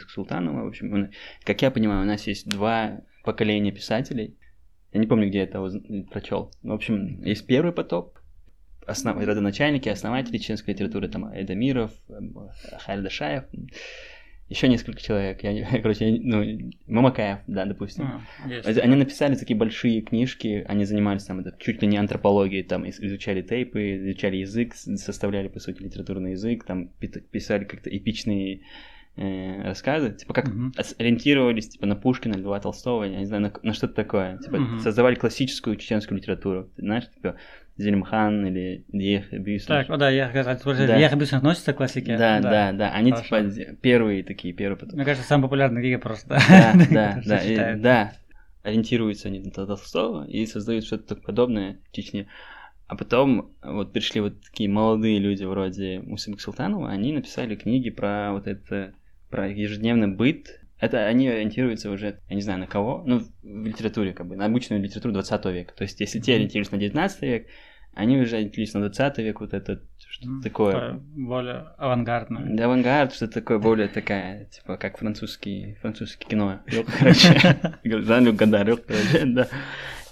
Султанова, 0.07 0.63
в 0.63 0.67
общем, 0.67 0.93
он, 0.93 1.11
как 1.43 1.61
я 1.61 1.71
понимаю, 1.71 2.01
у 2.01 2.05
нас 2.05 2.27
есть 2.27 2.47
два 2.47 3.01
поколения 3.23 3.71
писателей. 3.71 4.37
Я 4.91 4.99
не 4.99 5.07
помню, 5.07 5.29
где 5.29 5.39
я 5.39 5.43
это 5.43 5.61
прочел. 6.09 6.51
В 6.63 6.71
общем, 6.71 7.21
есть 7.23 7.45
первый 7.45 7.71
потоп, 7.71 8.17
основ... 8.87 9.17
родоначальники, 9.23 9.87
основатели 9.87 10.37
чеченской 10.37 10.73
литературы, 10.73 11.07
там 11.09 11.31
Эдамиров, 11.31 11.91
Хальдашаев, 12.79 13.43
еще 14.49 14.67
несколько 14.67 14.99
человек, 14.99 15.43
я, 15.43 15.65
короче, 15.81 16.09
я, 16.09 16.19
ну, 16.21 16.71
Мамакаев, 16.87 17.39
да, 17.47 17.65
допустим. 17.65 18.05
А, 18.05 18.21
они 18.65 18.95
написали 18.95 19.35
такие 19.35 19.55
большие 19.55 20.01
книжки, 20.01 20.65
они 20.67 20.85
занимались 20.85 21.23
там 21.23 21.39
это, 21.39 21.55
чуть 21.59 21.81
ли 21.81 21.87
не 21.87 21.97
антропологией, 21.97 22.63
там 22.63 22.89
изучали 22.89 23.43
тейпы, 23.43 23.97
изучали 23.97 24.37
язык, 24.37 24.73
составляли, 24.75 25.49
по 25.49 25.59
сути, 25.59 25.83
литературный 25.83 26.31
язык, 26.31 26.63
там 26.63 26.89
писали 27.31 27.63
как-то 27.63 27.95
эпичные 27.95 28.61
э, 29.15 29.61
рассказы, 29.63 30.13
типа 30.13 30.33
как 30.33 30.47
uh 30.47 30.95
ориентировались 30.97 31.69
типа 31.69 31.85
на 31.85 31.95
Пушкина, 31.95 32.35
Льва 32.35 32.59
Толстого, 32.59 33.03
я 33.03 33.19
не 33.19 33.25
знаю, 33.25 33.43
на, 33.43 33.53
на 33.61 33.73
что-то 33.73 33.93
такое, 33.93 34.39
типа 34.39 34.55
uh 34.55 34.79
создавали 34.79 35.13
классическую 35.13 35.75
чеченскую 35.75 36.17
литературу, 36.17 36.71
знаешь, 36.75 37.07
типа 37.11 37.35
Зелимхан 37.79 38.45
или 38.45 38.83
Ех 38.91 39.31
Бюснер. 39.31 39.67
Так, 39.67 39.89
о, 39.89 39.97
да, 39.97 40.09
я 40.09 40.27
как 40.27 40.45
раз 40.45 40.61
да. 40.63 40.97
Ех 40.97 41.15
Бюснер 41.15 41.37
относится 41.37 41.71
к 41.71 41.77
классике. 41.77 42.17
Да, 42.17 42.41
да, 42.41 42.49
да, 42.49 42.71
да. 42.73 42.91
Они 42.91 43.11
Хорошо. 43.11 43.49
типа 43.49 43.75
первые 43.75 44.23
такие, 44.23 44.53
первые 44.53 44.77
потом. 44.77 44.95
Мне 44.95 45.05
кажется, 45.05 45.25
самый 45.25 45.43
популярный 45.43 45.81
книга 45.81 45.97
просто. 45.97 46.39
Да, 46.49 46.73
да, 46.91 47.21
да, 47.25 47.37
и, 47.37 47.79
да. 47.79 48.13
Ориентируются 48.63 49.29
они 49.29 49.39
на 49.39 49.51
Толстого 49.51 50.27
и 50.27 50.45
создают 50.45 50.83
что-то 50.83 51.15
подобное 51.15 51.79
в 51.89 51.95
Чечне. 51.95 52.27
А 52.87 52.97
потом 52.97 53.53
вот 53.63 53.93
пришли 53.93 54.19
вот 54.19 54.41
такие 54.41 54.69
молодые 54.69 55.19
люди 55.19 55.45
вроде 55.45 55.99
Мусима 55.99 56.37
Султанова, 56.37 56.89
они 56.89 57.13
написали 57.13 57.55
книги 57.55 57.89
про 57.91 58.33
вот 58.33 58.45
это, 58.45 58.93
про 59.29 59.47
ежедневный 59.47 60.07
быт. 60.07 60.59
Это 60.79 61.05
они 61.05 61.29
ориентируются 61.29 61.91
уже, 61.91 62.19
я 62.27 62.35
не 62.35 62.41
знаю, 62.41 62.59
на 62.59 62.67
кого, 62.67 63.03
ну, 63.05 63.21
в 63.43 63.65
литературе, 63.65 64.13
как 64.13 64.27
бы, 64.27 64.35
на 64.35 64.45
обычную 64.45 64.81
литературу 64.81 65.13
20 65.13 65.45
века. 65.45 65.73
То 65.75 65.83
есть, 65.83 65.99
если 65.99 66.19
те 66.19 66.35
ориентируются 66.35 66.73
на 66.73 66.79
19 66.79 67.21
век, 67.21 67.47
они 67.93 68.17
уже 68.17 68.37
ориентировались 68.37 68.73
на 68.73 68.81
20 68.81 69.17
век, 69.19 69.41
вот 69.41 69.53
это 69.53 69.81
что-то 69.97 70.27
mm, 70.27 70.41
такое. 70.41 70.93
Более 70.93 71.67
авангардное. 71.77 72.55
Да, 72.55 72.65
авангард, 72.65 73.13
что-то 73.13 73.33
такое 73.33 73.59
более 73.59 73.87
такая, 73.87 74.45
типа, 74.45 74.77
как 74.77 74.97
французский, 74.97 75.77
французский 75.81 76.27
кино. 76.27 76.61
Короче, 76.99 77.59
Жан-Люк 77.83 78.35
Гадар, 78.35 78.77
короче, 78.77 79.25
да. 79.25 79.47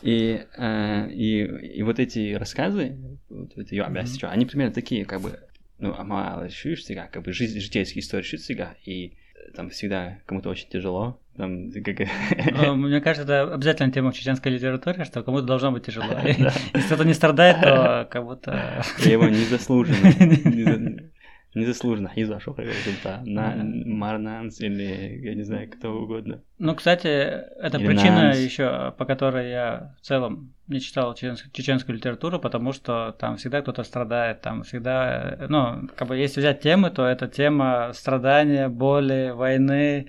И, 0.01 0.45
э, 0.57 1.09
и, 1.11 1.43
и 1.77 1.81
вот 1.81 1.99
эти 1.99 2.33
рассказы, 2.33 2.97
вот 3.29 3.57
это 3.57 3.75
mm-hmm. 3.75 4.27
они 4.27 4.45
примерно 4.45 4.73
такие, 4.73 5.05
как 5.05 5.21
бы, 5.21 5.39
ну, 5.79 5.95
мало 6.03 6.49
шишцига, 6.49 7.09
как 7.11 7.23
бы 7.23 7.33
жизнь, 7.33 7.59
житейские 7.59 8.01
истории 8.01 8.23
шишцига, 8.23 8.75
и 8.85 9.17
там 9.55 9.69
всегда 9.69 10.19
кому-то 10.25 10.49
очень 10.49 10.69
тяжело, 10.69 11.19
там, 11.37 11.71
как... 11.71 12.07
Ну, 12.51 12.75
мне 12.75 12.99
кажется, 13.01 13.23
это 13.23 13.53
обязательно 13.53 13.91
тема 13.91 14.11
в 14.11 14.15
чеченской 14.15 14.51
литературе, 14.51 15.05
что 15.05 15.23
кому-то 15.23 15.45
должно 15.45 15.71
быть 15.71 15.85
тяжело. 15.85 16.17
Если 16.23 16.51
кто-то 16.85 17.05
не 17.05 17.13
страдает, 17.13 17.61
то 17.61 18.07
как 18.09 18.23
будто... 18.23 18.83
Его 19.05 19.27
незаслуженно. 19.27 21.07
Незаслуженно. 21.55 22.11
И 22.15 22.23
за 22.23 22.39
что 22.39 22.55
это 22.57 23.21
на 23.25 23.55
Марнанс 23.63 24.61
или 24.61 25.19
я 25.23 25.33
не 25.33 25.43
знаю, 25.43 25.69
кто 25.71 25.91
угодно. 25.91 26.41
Ну, 26.59 26.75
кстати, 26.75 27.07
это 27.07 27.79
причина 27.79 28.33
еще, 28.35 28.93
по 28.97 29.05
которой 29.05 29.49
я 29.49 29.95
в 29.99 30.05
целом 30.05 30.53
не 30.67 30.81
читал 30.81 31.15
чеченскую 31.15 31.95
литературу, 31.95 32.39
потому 32.39 32.73
что 32.73 33.15
там 33.17 33.37
всегда 33.37 33.61
кто-то 33.61 33.83
страдает, 33.83 34.41
там 34.41 34.63
всегда, 34.63 35.47
ну, 35.49 35.87
как 35.95 36.09
бы 36.09 36.17
если 36.17 36.41
взять 36.41 36.59
темы, 36.59 36.89
то 36.91 37.05
это 37.05 37.27
тема 37.27 37.91
страдания, 37.93 38.67
боли, 38.67 39.31
войны, 39.33 40.07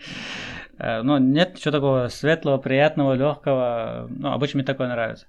Э, 0.78 1.02
ну, 1.02 1.18
нет 1.18 1.56
ничего 1.56 1.72
такого 1.72 2.08
светлого, 2.08 2.58
приятного, 2.58 3.14
легкого. 3.14 4.08
Ну, 4.10 4.32
обычно 4.32 4.58
мне 4.58 4.66
такое 4.66 4.88
нравится 4.88 5.26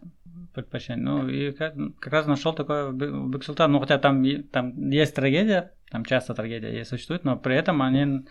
предпочтение. 0.54 1.04
Ну, 1.04 1.28
и 1.28 1.52
как, 1.52 1.74
как 2.00 2.14
раз 2.14 2.28
нашел 2.28 2.54
такое 2.54 2.92
Бексултан. 2.92 3.72
Ну, 3.72 3.80
хотя 3.80 3.98
там, 3.98 4.24
там 4.52 4.90
есть 4.90 5.16
трагедия, 5.16 5.72
там 5.92 6.06
часто 6.06 6.34
трагедия 6.34 6.72
есть, 6.72 6.90
существует, 6.90 7.24
но 7.24 7.38
при 7.38 7.56
этом 7.56 7.82
они 7.82 8.26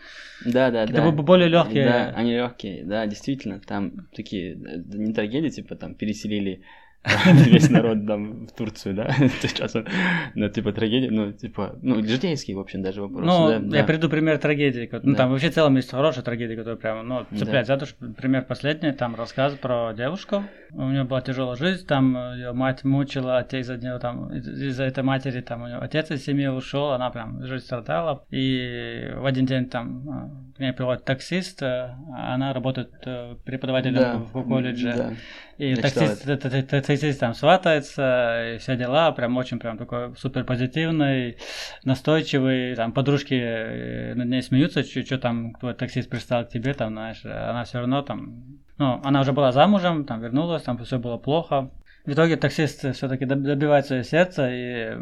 да, 0.44 0.70
да, 0.70 0.86
да. 0.86 1.10
более 1.10 1.48
легкие. 1.48 1.86
Да, 1.86 2.12
они 2.14 2.34
легкие, 2.34 2.84
да, 2.84 3.06
действительно. 3.06 3.60
Там 3.60 4.08
такие 4.14 4.56
не 4.56 5.12
трагедии, 5.12 5.48
типа 5.48 5.76
там 5.76 5.94
переселили 5.94 6.62
весь 7.46 7.70
народ 7.70 8.06
там 8.06 8.46
в 8.46 8.52
Турцию, 8.52 8.94
да, 8.94 9.10
сейчас 9.40 9.76
он, 9.76 9.86
ну, 10.34 10.48
типа, 10.48 10.72
трагедия, 10.72 11.10
ну, 11.10 11.32
типа, 11.32 11.78
ну, 11.80 12.02
житейский, 12.04 12.54
в 12.54 12.58
общем, 12.58 12.82
даже 12.82 13.02
вопрос. 13.02 13.24
Ну, 13.24 13.48
да, 13.48 13.54
я 13.54 13.60
да. 13.60 13.84
приведу 13.84 14.08
пример 14.08 14.38
трагедии, 14.38 14.90
ну, 15.02 15.14
там 15.14 15.30
вообще 15.30 15.50
в 15.50 15.54
целом 15.54 15.76
есть 15.76 15.90
хорошие 15.90 16.24
трагедии, 16.24 16.54
которые 16.54 16.76
прямо, 16.76 17.02
ну, 17.02 17.24
цепляют 17.36 17.68
да. 17.68 17.74
за 17.74 17.80
душу. 17.80 17.94
Пример 18.16 18.44
последний, 18.44 18.92
там 18.92 19.14
рассказ 19.14 19.54
про 19.54 19.92
девушку, 19.94 20.44
у 20.72 20.90
нее 20.90 21.04
была 21.04 21.20
тяжелая 21.20 21.56
жизнь, 21.56 21.86
там 21.86 22.16
ее 22.34 22.52
мать 22.52 22.84
мучила, 22.84 23.38
отец 23.38 23.64
из-за 23.64 23.76
нее, 23.76 23.98
там, 23.98 24.32
из-за 24.34 24.84
этой 24.84 25.02
матери, 25.02 25.40
там, 25.40 25.62
у 25.62 25.66
нее 25.66 25.78
отец 25.78 26.10
из 26.10 26.24
семьи 26.24 26.46
ушел, 26.46 26.92
она 26.92 27.10
прям 27.10 27.44
жизнь 27.44 27.64
страдала, 27.64 28.24
и 28.30 29.12
в 29.16 29.24
один 29.24 29.46
день 29.46 29.68
там 29.68 30.08
а, 30.08 30.56
к 30.56 30.60
ней 30.60 30.72
приходит 30.72 31.04
таксист, 31.04 31.62
а 31.62 31.96
она 32.34 32.52
работает 32.52 32.90
э, 33.04 33.36
преподавателем 33.44 33.94
да. 33.94 34.16
в 34.16 34.48
колледже, 34.48 34.94
да. 34.96 35.12
И 35.56 35.74
таксист, 35.74 36.24
таксист 36.70 37.18
там 37.18 37.34
сватается, 37.34 38.54
и 38.54 38.58
все 38.58 38.76
дела, 38.76 39.10
прям 39.12 39.36
очень 39.36 39.58
прям 39.58 39.76
такой 39.76 40.14
супер 40.16 40.44
позитивный, 40.44 41.38
настойчивый, 41.82 42.76
там 42.76 42.92
подружки 42.92 43.34
э, 43.34 44.14
над 44.14 44.28
ней 44.28 44.42
смеются, 44.42 44.84
что 44.84 45.18
там 45.18 45.54
твой 45.54 45.74
таксист 45.74 46.08
пристал 46.08 46.44
к 46.44 46.50
тебе, 46.50 46.74
там, 46.74 46.90
знаешь, 46.90 47.24
она 47.24 47.64
все 47.64 47.78
равно 47.78 48.02
там, 48.02 48.60
ну, 48.78 49.00
она 49.04 49.20
уже 49.20 49.32
была 49.32 49.52
замужем, 49.52 50.04
там 50.04 50.20
вернулась, 50.20 50.62
там 50.62 50.78
все 50.78 50.98
было 50.98 51.18
плохо. 51.18 51.70
В 52.06 52.12
итоге 52.12 52.36
таксист 52.36 52.94
все-таки 52.94 53.26
добивает 53.26 53.86
свое 53.86 54.04
сердце, 54.04 54.48
и 54.50 54.96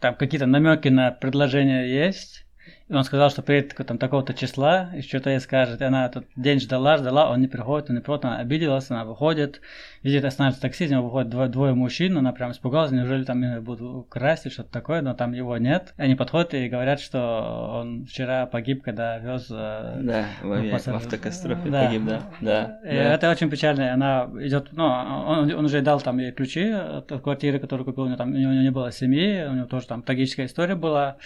там 0.00 0.16
какие-то 0.16 0.46
намеки 0.46 0.88
на 0.88 1.10
предложение 1.10 1.88
есть. 1.94 2.46
Он 2.90 3.04
сказал, 3.04 3.28
что 3.28 3.42
приедет 3.42 3.74
там 3.86 3.98
такого-то 3.98 4.32
числа, 4.32 4.90
и 4.96 5.02
что-то 5.02 5.28
ей 5.30 5.40
скажет. 5.40 5.82
И 5.82 5.84
она 5.84 6.08
тут 6.08 6.24
день 6.36 6.58
ждала, 6.58 6.96
ждала, 6.96 7.30
он 7.30 7.40
не 7.40 7.46
приходит, 7.46 7.90
он 7.90 7.96
не 7.96 8.00
приходит, 8.00 8.24
она 8.24 8.38
обиделась, 8.38 8.90
она 8.90 9.04
выходит, 9.04 9.60
видит, 10.02 10.24
останавливается 10.24 10.62
такси, 10.62 10.84
из 10.84 10.90
него 10.90 11.02
выходит 11.02 11.28
двое, 11.28 11.48
двое 11.50 11.74
мужчин, 11.74 12.16
она 12.16 12.32
прям 12.32 12.52
испугалась, 12.52 12.90
неужели 12.90 13.24
там 13.24 13.40
меня 13.40 13.60
будут 13.60 14.08
красть 14.08 14.50
что-то 14.50 14.70
такое, 14.70 15.02
но 15.02 15.12
там 15.12 15.32
его 15.32 15.58
нет. 15.58 15.92
Они 15.98 16.14
подходят 16.14 16.54
и 16.54 16.68
говорят, 16.68 17.00
что 17.00 17.80
он 17.80 18.06
вчера 18.06 18.46
погиб, 18.46 18.82
когда 18.82 19.18
вез... 19.18 19.48
Э, 19.50 19.98
да, 20.00 20.24
в, 20.42 20.52
авиа... 20.52 20.78
в 20.78 20.96
автокатастрофе 20.96 21.68
да. 21.68 21.84
погиб, 21.84 22.04
да. 22.06 22.22
да, 22.40 22.80
и 22.84 22.96
да. 22.96 23.14
Это 23.14 23.30
очень 23.30 23.50
печально, 23.50 23.92
она 23.92 24.30
идет, 24.40 24.68
ну, 24.72 24.84
он, 24.86 25.52
он 25.52 25.64
уже 25.66 25.82
дал 25.82 26.00
там 26.00 26.18
ей 26.18 26.32
ключи 26.32 26.70
от 26.70 27.12
квартиры, 27.22 27.58
которую 27.58 27.84
купил, 27.84 28.04
у 28.04 28.06
него 28.06 28.16
там 28.16 28.30
у 28.30 28.36
него 28.36 28.52
не 28.52 28.70
было 28.70 28.90
семьи, 28.92 29.44
у 29.44 29.52
него 29.52 29.66
тоже 29.66 29.86
там 29.86 30.02
трагическая 30.02 30.46
история 30.46 30.74
была. 30.74 31.16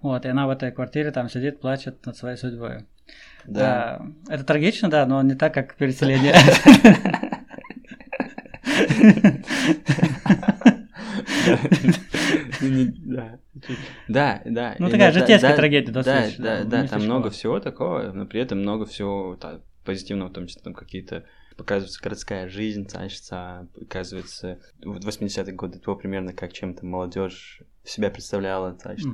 Вот, 0.00 0.24
и 0.24 0.28
она 0.28 0.46
в 0.46 0.50
этой 0.50 0.70
квартире 0.70 1.10
там 1.10 1.28
сидит, 1.28 1.60
плачет 1.60 2.04
над 2.06 2.16
своей 2.16 2.36
судьбой. 2.36 2.86
Да. 3.44 3.96
А, 3.96 4.06
это 4.28 4.44
трагично, 4.44 4.90
да, 4.90 5.06
но 5.06 5.22
не 5.22 5.34
так, 5.34 5.54
как 5.54 5.74
переселение. 5.74 6.34
Да, 14.08 14.42
да. 14.44 14.76
Ну, 14.78 14.90
такая 14.90 15.12
житейская 15.12 15.56
трагедия, 15.56 15.92
да, 15.92 16.02
Да, 16.02 16.24
да, 16.38 16.64
да, 16.64 16.86
там 16.86 17.04
много 17.04 17.30
всего 17.30 17.60
такого, 17.60 18.12
но 18.12 18.26
при 18.26 18.40
этом 18.40 18.58
много 18.60 18.84
всего 18.84 19.38
позитивного, 19.84 20.28
в 20.28 20.32
том 20.32 20.46
числе 20.46 20.62
там 20.62 20.74
какие-то 20.74 21.24
показывается 21.56 22.00
городская 22.02 22.48
жизнь, 22.48 22.88
значится, 22.88 23.68
показывается 23.74 24.60
в 24.80 24.98
80-е 24.98 25.52
годы 25.54 25.78
то 25.80 25.96
примерно 25.96 26.32
как 26.32 26.52
чем-то 26.52 26.86
молодежь 26.86 27.62
себя 27.84 28.10
представляла, 28.10 28.76
значит. 28.80 29.06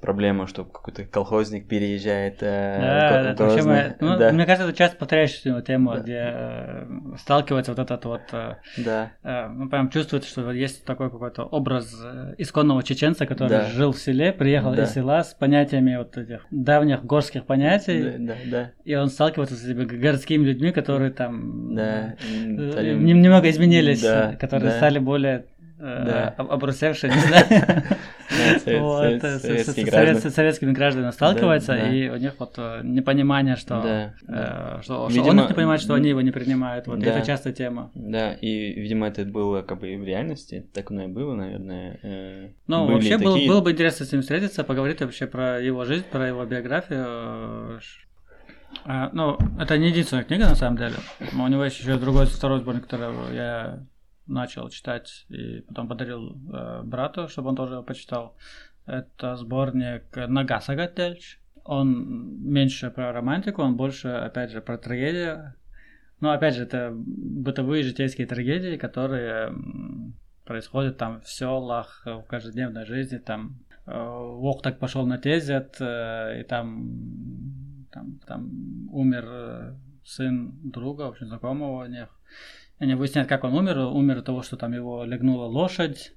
Проблема, 0.00 0.46
что 0.46 0.64
какой-то 0.64 1.04
колхозник 1.04 1.68
переезжает 1.68 2.38
э, 2.42 2.78
Да, 2.80 3.34
Грозный. 3.34 3.64
мы- 3.64 3.96
ну, 4.00 4.18
да, 4.18 4.32
мне 4.32 4.44
кажется, 4.44 4.68
это 4.68 4.76
часто 4.76 4.96
повторяющаяся 4.98 5.60
тема, 5.62 5.94
Да. 5.96 6.00
где 6.00 6.20
э, 6.32 6.86
сталкивается 7.18 7.72
вот 7.72 7.78
этот 7.78 8.04
вот, 8.04 8.20
э, 8.32 8.56
да, 8.76 9.12
э, 9.22 9.48
ну, 9.48 9.68
прям 9.68 9.88
чувствуется, 9.90 10.28
что 10.30 10.50
есть 10.52 10.84
такой 10.84 11.10
какой-то 11.10 11.44
образ 11.44 11.94
э, 12.04 12.34
исконного 12.38 12.82
чеченца, 12.82 13.26
который 13.26 13.48
Да. 13.48 13.64
жил 13.70 13.92
в 13.92 13.98
селе, 13.98 14.32
приехал 14.32 14.74
Да. 14.74 14.82
из 14.84 14.92
села 14.92 15.24
с 15.24 15.34
понятиями 15.34 15.96
вот 15.96 16.16
этих 16.16 16.46
давних 16.50 17.04
горских 17.04 17.46
понятий, 17.46 18.02
да, 18.02 18.18
да, 18.18 18.34
да, 18.50 18.70
и 18.84 18.94
он 18.94 19.08
сталкивается 19.08 19.56
с 19.56 19.64
этими 19.64 19.84
городскими 19.84 20.44
людьми, 20.44 20.72
которые 20.72 21.10
там 21.10 21.74
да, 21.74 22.14
э, 22.20 22.94
нем- 22.94 23.04
немного 23.22 23.48
изменились, 23.50 24.02
Да, 24.02 24.32
э, 24.32 24.36
которые 24.36 24.70
да. 24.70 24.76
стали 24.76 24.98
более 24.98 25.36
э, 25.36 25.55
Да. 25.78 26.34
об- 26.38 26.50
обрусевшие, 26.52 27.12
не 27.12 27.20
знаю. 27.20 27.44
Вот, 28.80 29.02
э, 29.24 29.38
с- 29.38 30.34
советскими 30.34 30.72
гражданами 30.72 31.12
сталкивается, 31.12 31.74
и 31.92 32.08
у 32.08 32.16
них 32.16 32.34
вот 32.38 32.54
э, 32.58 32.80
непонимание, 32.82 33.54
что, 33.56 33.82
э, 34.28 34.80
он 35.20 35.36
их 35.44 35.48
не 35.50 35.54
понимает, 35.54 35.80
что 35.80 35.94
они 35.94 36.08
его 36.10 36.20
не 36.22 36.30
принимают. 36.32 36.86
Вот 36.88 36.98
это 37.18 37.26
частая 37.26 37.52
тема. 37.52 37.90
Да, 37.94 38.32
и, 38.32 38.72
видимо, 38.80 39.06
это 39.08 39.24
было 39.24 39.62
как 39.62 39.78
бы 39.80 39.92
и 39.92 39.96
в 39.96 40.04
реальности, 40.04 40.66
так 40.74 40.90
оно 40.90 41.04
и 41.04 41.06
было, 41.06 41.34
наверное. 41.34 41.98
э, 42.02 42.48
Ну, 42.66 42.86
вообще 42.94 43.10
было, 43.24 43.60
бы 43.60 43.72
интересно 43.72 44.06
с 44.06 44.12
ним 44.12 44.22
встретиться, 44.22 44.64
поговорить 44.64 45.00
вообще 45.00 45.26
про 45.26 45.60
его 45.60 45.84
жизнь, 45.84 46.04
про 46.10 46.26
его 46.26 46.44
биографию. 46.44 47.80
э, 48.86 49.08
ну, 49.12 49.38
это 49.60 49.78
не 49.78 49.88
единственная 49.88 50.24
книга, 50.24 50.44
на 50.48 50.54
самом 50.56 50.76
деле. 50.78 50.94
У 51.32 51.46
него 51.46 51.64
есть 51.64 51.78
еще 51.78 51.96
другой, 51.96 52.26
второй 52.26 52.60
сборник, 52.60 52.82
который 52.88 53.14
я 53.34 53.78
начал 54.26 54.68
читать 54.68 55.26
и 55.28 55.60
потом 55.60 55.88
подарил 55.88 56.36
э, 56.52 56.82
брату, 56.82 57.28
чтобы 57.28 57.50
он 57.50 57.56
тоже 57.56 57.74
его 57.74 57.82
почитал. 57.82 58.36
Это 58.86 59.36
сборник 59.36 60.04
Нагасага 60.14 60.86
Тельч. 60.86 61.40
Он 61.64 62.42
меньше 62.42 62.90
про 62.90 63.12
романтику, 63.12 63.62
он 63.62 63.76
больше, 63.76 64.08
опять 64.08 64.52
же, 64.52 64.60
про 64.60 64.78
трагедию. 64.78 65.54
Но, 66.20 66.30
опять 66.30 66.54
же, 66.54 66.62
это 66.62 66.92
бытовые 66.94 67.82
житейские 67.82 68.26
трагедии, 68.26 68.76
которые 68.76 69.52
происходят 70.44 70.96
там 70.96 71.20
в 71.20 71.28
селах, 71.28 72.02
в 72.06 72.22
каждодневной 72.22 72.86
жизни. 72.86 73.18
Там 73.18 73.58
э, 73.86 73.92
Вог 73.92 74.62
так 74.62 74.78
пошел 74.78 75.04
на 75.06 75.18
тезет, 75.18 75.76
э, 75.80 76.40
и 76.40 76.44
там, 76.44 77.86
там, 77.90 78.18
там 78.26 78.88
умер 78.92 79.24
э, 79.28 79.74
сын 80.04 80.54
друга, 80.62 81.02
очень 81.02 81.26
знакомого 81.26 81.84
у 81.84 81.86
них. 81.86 82.08
Они 82.78 82.94
выясняют, 82.94 83.28
как 83.28 83.44
он 83.44 83.54
умер. 83.54 83.78
Умер 83.78 84.18
от 84.18 84.24
того, 84.26 84.42
что 84.42 84.56
там 84.56 84.72
его 84.72 85.04
легнула 85.04 85.46
лошадь. 85.46 86.12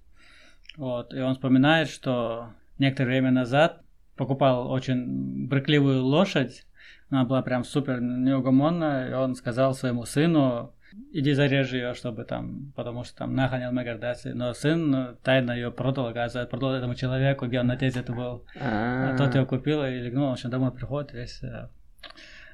Вот. 0.78 1.14
И 1.14 1.20
он 1.20 1.34
вспоминает, 1.34 1.90
что 1.90 2.54
некоторое 2.78 3.10
время 3.10 3.32
назад 3.32 3.82
покупал 4.16 4.70
очень 4.70 5.48
брыкливую 5.48 6.04
лошадь. 6.04 6.66
Она 7.10 7.24
была 7.24 7.42
прям 7.42 7.64
супер 7.64 8.02
неугомонная. 8.02 9.10
И 9.10 9.14
он 9.14 9.36
сказал 9.36 9.74
своему 9.74 10.06
сыну, 10.06 10.74
иди 11.12 11.34
зарежи 11.34 11.78
ее, 11.78 11.94
чтобы 11.94 12.24
там, 12.24 12.74
потому 12.76 13.04
что 13.04 13.16
там 13.18 13.36
наханял 13.36 13.72
Мегардаси. 13.72 14.30
Но 14.30 14.54
сын 14.54 14.94
э, 14.94 15.16
тайно 15.24 15.52
ее 15.52 15.72
продал, 15.72 16.08
оказывается, 16.08 16.50
продал 16.50 16.74
этому 16.74 16.96
человеку, 16.96 17.48
где 17.48 17.60
он 17.60 17.68
на 17.68 17.78
тезе 17.78 18.02
это 18.02 18.14
был. 18.14 18.46
А 18.60 19.18
тот 19.18 19.36
его 19.36 19.46
купил 19.46 19.84
и 19.84 20.00
легнул, 20.00 20.28
он 20.28 20.36
еще 20.36 20.50
домой 20.50 20.72
приходит 20.72 21.14
весь 21.14 21.42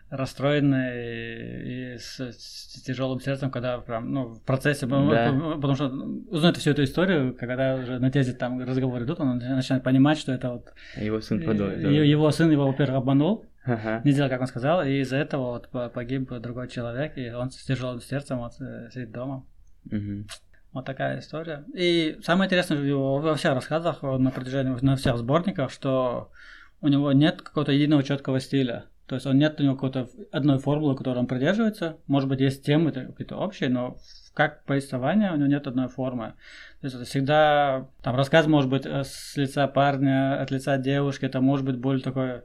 расстроенный 0.09 1.93
и 1.93 1.97
с, 1.97 2.19
с 2.19 2.83
тяжелым 2.83 3.19
сердцем, 3.19 3.49
когда 3.51 3.79
прям, 3.79 4.11
ну, 4.11 4.25
в 4.35 4.41
процессе, 4.43 4.85
Да. 4.85 5.31
потому 5.55 5.75
что 5.75 5.87
узнает 6.29 6.57
всю 6.57 6.71
эту 6.71 6.83
историю, 6.83 7.35
когда 7.35 7.75
уже 7.75 7.99
на 7.99 8.11
тезе 8.11 8.33
там 8.33 8.59
разговоры 8.61 9.05
идут, 9.05 9.19
он 9.19 9.37
начинает 9.37 9.83
понимать, 9.83 10.17
что 10.17 10.31
это 10.31 10.51
вот 10.51 10.73
его 10.95 11.21
сын 11.21 11.41
э, 11.41 11.53
да. 11.53 11.71
его 11.89 12.29
сын 12.31 12.51
его, 12.51 12.67
во-первых, 12.67 12.97
обманул, 12.97 13.45
Ага. 13.65 14.01
не 14.03 14.11
сделал, 14.11 14.29
как 14.29 14.41
он 14.41 14.47
сказал, 14.47 14.83
и 14.83 14.99
из-за 15.01 15.17
этого 15.17 15.51
вот 15.53 15.69
по- 15.69 15.89
погиб 15.89 16.31
другой 16.39 16.67
человек, 16.67 17.17
и 17.17 17.31
он 17.31 17.49
с 17.51 17.63
тяжелым 17.63 17.99
сердцем 17.99 18.37
вот, 18.39 18.53
э, 18.61 18.89
сидит 18.93 19.11
дома. 19.11 19.45
Мгм. 19.85 20.27
Вот 20.71 20.85
такая 20.85 21.19
история. 21.19 21.63
И 21.73 22.17
самое 22.21 22.47
интересное 22.47 22.93
во 22.95 23.35
всех 23.35 23.53
рассказах, 23.53 24.03
на 24.03 24.29
протяжении 24.29 24.77
на 24.81 24.97
всех 24.97 25.17
сборниках, 25.17 25.71
что 25.71 26.31
у 26.81 26.89
него 26.89 27.11
нет 27.13 27.41
какого-то 27.41 27.71
единого 27.71 28.03
четкого 28.03 28.39
стиля. 28.41 28.85
То 29.07 29.15
есть 29.15 29.27
он 29.27 29.37
нет 29.37 29.59
у 29.59 29.63
него 29.63 29.75
какой-то 29.75 30.09
одной 30.31 30.57
формулы, 30.57 30.95
которой 30.95 31.19
он 31.19 31.27
придерживается. 31.27 31.97
Может 32.07 32.27
быть, 32.27 32.39
есть 32.39 32.65
темы 32.65 32.89
это 32.89 33.05
какие-то 33.05 33.37
общие, 33.37 33.69
но 33.69 33.97
как 34.33 34.63
повествование 34.65 35.31
у 35.31 35.35
него 35.35 35.47
нет 35.47 35.67
одной 35.67 35.87
формы. 35.87 36.33
То 36.81 36.87
есть 36.87 36.95
это 36.95 37.05
всегда 37.05 37.87
там 38.01 38.15
рассказ 38.15 38.47
может 38.47 38.69
быть 38.69 38.85
э, 38.85 39.03
с 39.03 39.37
лица 39.37 39.67
парня, 39.67 40.41
от 40.41 40.51
лица 40.51 40.77
девушки, 40.77 41.25
это 41.25 41.39
может 41.39 41.65
быть 41.65 41.77
более 41.77 42.01
такое. 42.03 42.43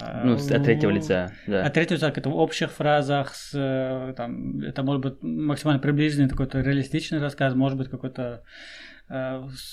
э, 0.00 0.22
Ну, 0.24 0.34
от 0.34 0.64
третьего 0.64 0.90
лица, 0.90 1.32
да. 1.46 1.64
от 1.64 1.74
третьего 1.74 1.96
лица, 1.96 2.10
как-то 2.10 2.30
в 2.30 2.36
общих 2.36 2.70
фразах, 2.72 3.34
с, 3.34 3.52
э, 3.54 4.14
там, 4.16 4.60
это 4.60 4.82
может 4.82 5.02
быть 5.02 5.22
максимально 5.22 5.80
приближенный 5.80 6.28
какой-то 6.28 6.60
реалистичный 6.60 7.20
рассказ, 7.20 7.54
может 7.54 7.78
быть 7.78 7.88
какой-то 7.88 8.42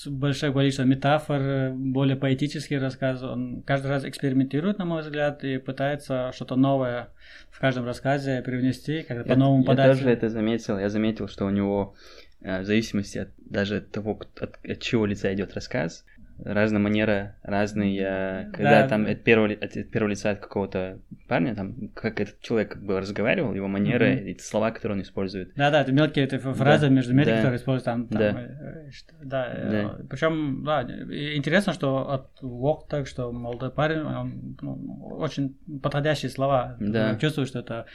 большое 0.07 0.51
количество 0.51 0.83
метафор, 0.83 1.41
э, 1.41 1.71
более 1.71 2.15
поэтический 2.15 2.77
рассказ. 2.79 3.21
Он 3.21 3.61
каждый 3.61 3.87
раз 3.87 4.03
экспериментирует, 4.03 4.79
на 4.79 4.85
мой 4.85 5.01
взгляд, 5.03 5.43
и 5.43 5.57
пытается 5.59 6.31
что-то 6.33 6.55
новое 6.55 7.09
в 7.51 7.59
каждом 7.59 7.85
рассказе 7.85 8.41
привнести, 8.41 9.03
как-то 9.03 9.27
Я- 9.29 9.35
по-новому 9.35 9.61
я 9.61 9.67
подать. 9.67 9.97
тоже 9.97 10.09
это 10.09 10.29
заметил. 10.29 10.79
Я 10.79 10.89
заметил, 10.89 11.27
что 11.27 11.45
у 11.45 11.49
него 11.51 11.93
э, 12.41 12.61
в 12.61 12.65
зависимости 12.65 13.17
от 13.19 13.29
даже 13.39 13.77
от 13.77 13.91
того, 13.91 14.19
от, 14.39 14.59
от 14.63 14.79
чего 14.79 15.05
лица 15.07 15.33
идет 15.33 15.53
рассказ, 15.55 16.05
разная 16.43 16.79
манера, 16.79 17.35
разные, 17.43 18.01
э, 18.01 18.51
когда 18.51 18.83
Да. 18.83 18.87
там 18.87 19.05
от 19.05 19.23
первого, 19.23 19.51
от, 19.51 19.75
от 19.77 19.89
первого 19.89 20.09
лица 20.11 20.31
от 20.31 20.39
какого-то 20.39 20.99
парня, 21.27 21.55
там, 21.55 21.89
как 21.95 22.19
этот 22.21 22.39
человек 22.41 22.73
как 22.73 22.83
бы 22.83 22.99
разговаривал, 22.99 23.53
его 23.53 23.67
манера, 23.67 24.05
Мгм. 24.07 24.25
и 24.27 24.37
слова, 24.39 24.71
которые 24.71 24.97
он 24.97 25.01
использует. 25.01 25.53
Да, 25.55 25.71
да, 25.71 25.81
это 25.81 25.91
мелкие 25.91 26.25
это 26.25 26.39
фразы 26.39 26.87
Да, 26.87 26.93
между 26.93 27.13
метрами, 27.13 27.35
да. 27.35 27.41
которые 27.41 27.57
используют 27.59 27.85
там. 27.85 28.07
там, 28.07 28.19
Да. 28.19 28.41
э, 28.41 28.87
э, 28.87 28.91
что- 28.91 29.13
да, 29.23 29.53
Да. 29.71 29.97
Причем, 30.09 30.63
да, 30.63 30.81
интересно, 30.83 31.73
что 31.73 32.09
от 32.11 32.41
Вок 32.41 32.87
так, 32.87 33.07
что 33.07 33.31
молодой 33.31 33.71
парень, 33.71 34.01
он, 34.01 34.57
ну, 34.61 35.07
очень 35.17 35.55
подходящие 35.81 36.29
слова. 36.29 36.77
Да. 36.79 37.13
Ты 37.15 37.19
Чувствуешь, 37.21 37.49
что 37.49 37.59
это 37.59 37.85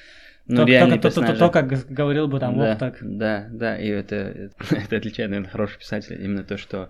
Ну, 0.47 0.57
то, 0.57 0.65
то, 0.99 1.11
то, 1.11 1.23
то, 1.23 1.37
то, 1.39 1.51
как 1.51 1.69
говорил 1.89 2.27
бы 2.27 2.41
там 2.41 2.59
да, 2.59 2.71
Вок 2.71 2.79
так. 2.79 2.99
Да, 3.01 3.47
да, 3.51 3.79
и 3.79 3.87
это, 3.89 4.51
это 4.71 4.97
отличает, 4.97 5.31
наверное, 5.31 5.51
хороший 5.51 5.79
писатель, 5.79 6.21
именно 6.23 6.43
то, 6.43 6.57
что 6.59 6.89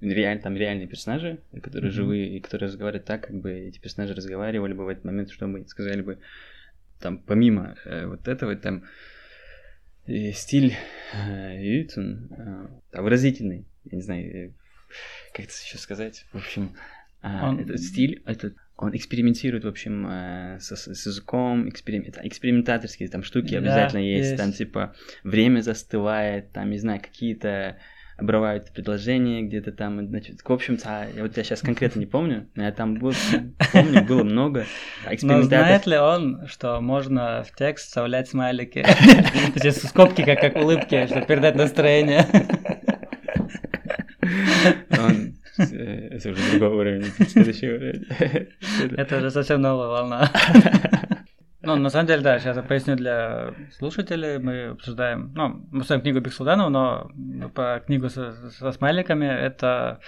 реаль, 0.00 0.40
там 0.40 0.56
реальные 0.56 0.86
персонажи, 0.86 1.38
которые 1.62 1.90
Мгм. 1.90 1.96
живые, 1.96 2.36
и 2.36 2.40
которые 2.40 2.68
разговаривают 2.68 3.06
так, 3.06 3.26
как 3.26 3.36
бы 3.36 3.50
эти 3.52 3.78
персонажи 3.78 4.14
разговаривали 4.14 4.72
бы 4.72 4.84
в 4.84 4.88
этот 4.88 5.04
момент, 5.04 5.30
чтобы 5.30 5.66
сказали 5.68 6.00
бы, 6.02 6.18
там, 7.00 7.18
помимо 7.18 7.76
э, 7.84 8.06
вот 8.06 8.26
этого, 8.28 8.56
там, 8.56 8.84
э, 10.06 10.32
стиль 10.32 10.74
э, 11.14 11.62
Ютун, 11.62 12.28
э, 12.92 13.00
выразительный, 13.00 13.66
я 13.84 13.96
не 13.96 14.02
знаю, 14.02 14.24
э, 14.48 14.50
как 15.32 15.44
это 15.46 15.54
еще 15.64 15.78
сказать, 15.78 16.24
в 16.32 16.36
общем, 16.36 16.74
а, 17.22 17.48
Он- 17.50 17.58
этот 17.60 17.80
стиль, 17.80 18.22
этот, 18.24 18.54
он 18.76 18.94
экспериментирует, 18.96 19.64
в 19.64 19.68
общем, 19.68 20.06
э, 20.06 20.58
с, 20.60 20.70
с 20.76 21.06
языком, 21.06 21.68
эксперим- 21.68 22.04
экспериментаторские 22.22 23.08
там 23.08 23.22
штуки 23.22 23.52
Да, 23.52 23.58
обязательно 23.58 24.00
есть, 24.00 24.30
есть. 24.30 24.42
там 24.42 24.52
типа 24.52 24.94
время 25.24 25.60
застывает, 25.60 26.52
там, 26.52 26.70
не 26.70 26.78
знаю, 26.78 27.00
какие-то 27.00 27.78
обрывают 28.16 28.72
предложения 28.72 29.42
где-то 29.42 29.72
там, 29.72 30.06
значит, 30.06 30.40
в 30.42 30.52
общем, 30.52 30.78
а, 30.84 31.06
я 31.14 31.22
вот 31.22 31.36
я 31.36 31.44
сейчас 31.44 31.60
конкретно 31.60 32.00
не 32.00 32.06
помню, 32.06 32.48
но 32.54 32.64
я 32.64 32.72
там 32.72 32.94
был, 32.94 33.12
помню, 33.72 34.02
было 34.04 34.24
много 34.24 34.64
Но 35.22 35.42
знает 35.42 35.86
ли 35.86 35.98
он, 35.98 36.46
что 36.46 36.80
можно 36.80 37.44
в 37.44 37.54
текст 37.54 37.88
вставлять 37.88 38.28
смайлики? 38.28 38.84
Эти 39.54 39.70
скобки, 39.70 40.24
как, 40.24 40.40
как 40.40 40.56
улыбки, 40.56 41.06
чтобы 41.06 41.26
передать 41.26 41.56
настроение. 41.56 42.26
Он, 44.90 45.34
э, 45.58 46.08
это 46.10 46.30
уже 46.30 46.50
другой 46.50 46.68
уровень, 46.68 47.04
следующий 47.28 47.68
уровень. 47.68 48.06
Это 48.96 49.18
уже 49.18 49.30
совсем 49.30 49.60
новая 49.60 49.86
волна. 49.86 50.32
Ну, 51.66 51.74
на 51.74 51.90
самом 51.90 52.06
деле, 52.06 52.22
да, 52.22 52.38
сейчас 52.38 52.56
я 52.56 52.62
поясню 52.62 52.94
для 52.94 53.52
слушателей. 53.76 54.38
Мы 54.38 54.66
обсуждаем, 54.68 55.32
ну, 55.34 55.66
мы 55.72 55.82
ставим 55.82 56.02
книгу 56.02 56.20
Бексуданова, 56.20 56.68
но 56.68 57.48
по 57.48 57.82
книгу 57.84 58.08
со, 58.08 58.32
со 58.50 58.70
смайликами 58.70 59.26
это... 59.26 59.98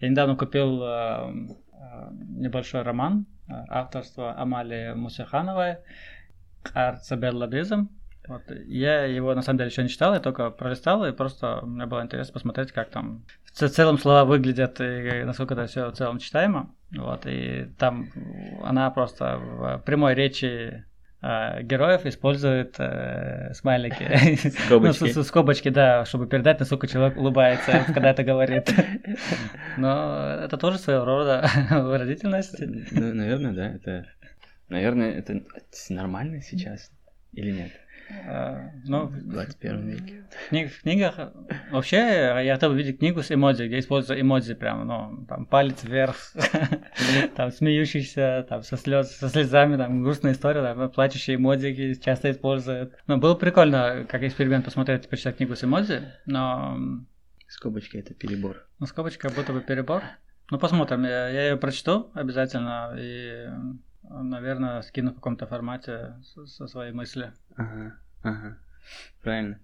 Я 0.00 0.08
недавно 0.08 0.36
купил 0.36 0.82
э, 0.82 0.86
э, 0.86 2.08
небольшой 2.10 2.80
роман 2.80 3.26
э, 3.46 3.52
авторства 3.68 4.40
Амалии 4.40 4.94
Мусихановой 4.94 5.80
«Арцебеллабизм». 6.72 7.90
Вот. 8.26 8.42
Я 8.66 9.04
его 9.04 9.34
на 9.34 9.42
самом 9.42 9.58
деле 9.58 9.70
еще 9.70 9.82
не 9.82 9.90
читал, 9.90 10.14
я 10.14 10.20
только 10.20 10.48
пролистал, 10.50 11.04
и 11.04 11.12
просто 11.12 11.60
мне 11.62 11.84
было 11.84 12.02
интересно 12.02 12.32
посмотреть, 12.32 12.72
как 12.72 12.88
там 12.88 13.26
в 13.44 13.68
целом 13.68 13.98
слова 13.98 14.24
выглядят 14.24 14.80
и 14.80 15.24
насколько 15.24 15.52
это 15.54 15.66
все 15.66 15.90
в 15.90 15.92
целом 15.92 16.18
читаемо. 16.18 16.74
Вот, 16.96 17.26
и 17.26 17.70
там 17.78 18.08
она 18.64 18.90
просто 18.90 19.36
в 19.36 19.82
прямой 19.84 20.14
речи 20.14 20.84
героев 21.22 22.04
используют 22.04 22.74
э, 22.78 23.52
смайлики. 23.54 24.36
Скобочки. 24.66 25.02
Ну, 25.02 25.08
с- 25.08 25.12
с- 25.14 25.22
скобочки, 25.28 25.68
да, 25.68 26.04
чтобы 26.04 26.26
передать, 26.26 26.58
насколько 26.60 26.88
человек 26.88 27.16
улыбается, 27.16 27.84
когда 27.94 28.10
это 28.10 28.24
говорит. 28.24 28.74
Но 29.76 30.36
это 30.44 30.56
тоже 30.56 30.78
своего 30.78 31.04
рода 31.04 31.46
выразительность. 31.70 32.56
Ну, 32.90 33.14
наверное, 33.14 33.52
да, 33.52 33.68
это... 33.68 34.06
Наверное, 34.68 35.12
это 35.12 35.42
нормально 35.90 36.40
сейчас 36.40 36.90
или 37.32 37.50
нет? 37.50 37.72
А, 38.26 38.70
Ну, 38.84 39.06
В 39.06 39.28
21 39.28 39.88
веке. 39.88 40.24
в 40.46 40.48
книг- 40.50 40.72
в 40.72 40.82
книгах 40.82 41.14
вообще 41.70 41.96
я 42.44 42.56
бы 42.58 42.74
видеть 42.76 42.98
книгу 42.98 43.22
с 43.22 43.30
эмодзи, 43.32 43.64
где 43.66 43.78
используются 43.78 44.20
эмодзи 44.20 44.54
прям, 44.54 44.86
ну, 44.86 45.24
там 45.28 45.46
палец 45.46 45.82
вверх, 45.84 46.16
там 47.36 47.50
смеющийся, 47.50 48.46
там 48.48 48.62
со 48.62 48.76
слез, 48.76 49.10
со 49.16 49.28
слезами, 49.28 49.76
там 49.76 50.02
грустная 50.02 50.32
история, 50.32 50.62
там 50.62 50.90
плачущие 50.90 51.36
эмодзи 51.36 51.94
часто 52.00 52.30
используют. 52.30 52.94
Ну, 53.06 53.18
было 53.18 53.34
прикольно, 53.34 54.04
как 54.08 54.22
эксперимент 54.22 54.64
посмотреть, 54.64 55.08
почитать 55.08 55.36
книгу 55.36 55.54
с 55.56 55.64
эмодзи, 55.64 56.02
но 56.26 56.78
Скобочка 57.48 57.98
это 57.98 58.14
перебор. 58.14 58.66
ну, 58.78 58.86
скобочка 58.86 59.28
будто 59.30 59.52
бы 59.52 59.60
перебор. 59.60 60.02
Ну, 60.50 60.58
посмотрим, 60.58 61.04
я, 61.04 61.28
я 61.28 61.48
ее 61.50 61.56
прочту 61.56 62.10
обязательно 62.14 62.94
и, 62.98 63.46
наверное, 64.02 64.82
скину 64.82 65.12
в 65.12 65.14
каком-то 65.16 65.46
формате 65.46 66.14
со, 66.24 66.46
со 66.46 66.66
своей 66.66 66.92
мысли. 66.92 67.32
Ага, 67.56 67.94
ага. 68.22 68.58
Правильно. 69.22 69.58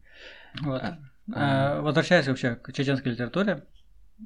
Вот. 0.63 0.83
А, 0.83 0.99
А, 1.35 1.81
возвращаясь 1.81 2.27
вообще 2.29 2.55
к 2.57 2.73
чеченской 2.73 3.13
литературе, 3.13 3.65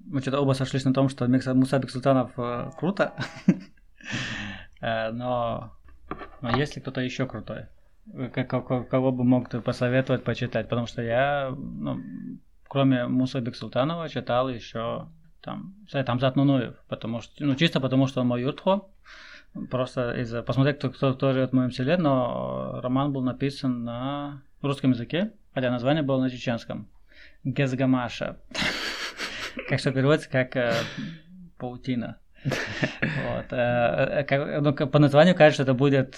мы 0.06 0.20
что-то 0.20 0.40
оба 0.40 0.52
сошлись 0.52 0.84
на 0.84 0.94
том, 0.94 1.08
что 1.08 1.26
Мусабик 1.28 1.90
Султанов 1.90 2.32
э, 2.38 2.70
круто, 2.78 3.14
Э, 4.80 5.10
но, 5.12 5.72
но 6.40 6.56
есть 6.56 6.74
ли 6.76 6.82
кто-то 6.82 7.00
еще 7.00 7.26
крутой? 7.26 7.66
Как- 8.34 8.50
ко- 8.50 8.82
Кого 8.84 9.12
бы 9.12 9.22
мог 9.24 9.48
ты 9.48 9.60
посоветовать 9.60 10.24
почитать? 10.24 10.68
Потому 10.68 10.86
что 10.88 11.02
я, 11.02 11.54
ну, 11.56 12.00
кроме 12.68 13.06
Муса 13.06 13.40
Бексултанова, 13.40 14.08
читал 14.08 14.48
еще 14.48 15.08
там, 15.40 15.74
Сайт 15.88 16.08
Амзат 16.08 16.34
Нунуев, 16.36 16.74
потому 16.88 17.20
что, 17.20 17.44
ну, 17.44 17.54
чисто 17.54 17.80
потому, 17.80 18.08
что 18.08 18.20
он 18.22 18.26
мой 18.28 18.42
юртхо, 18.42 18.90
просто 19.70 20.12
из-за 20.20 20.42
посмотреть, 20.42 20.78
кто, 20.78 20.90
кто, 20.90 21.14
кто 21.14 21.32
живет 21.32 21.50
в 21.50 21.54
моем 21.54 21.70
селе, 21.70 21.96
но 21.96 22.80
роман 22.82 23.12
был 23.12 23.22
написан 23.22 23.84
на 23.84 24.42
русском 24.62 24.92
языке, 24.92 25.32
хотя 25.54 25.70
название 25.70 26.02
было 26.02 26.20
на 26.20 26.30
чеченском. 26.30 26.88
Гезгамаша. 27.44 28.38
Как 29.68 29.80
что 29.80 29.92
переводится 29.92 30.30
как 30.30 30.56
э, 30.56 30.72
паутина. 31.58 32.18
Вот. 32.44 33.52
э, 33.52 34.24
э, 34.26 34.60
ну, 34.60 34.72
По 34.72 34.98
названию 34.98 35.34
кажется, 35.34 35.62
что 35.62 35.70
это 35.70 35.74
будет 35.74 36.14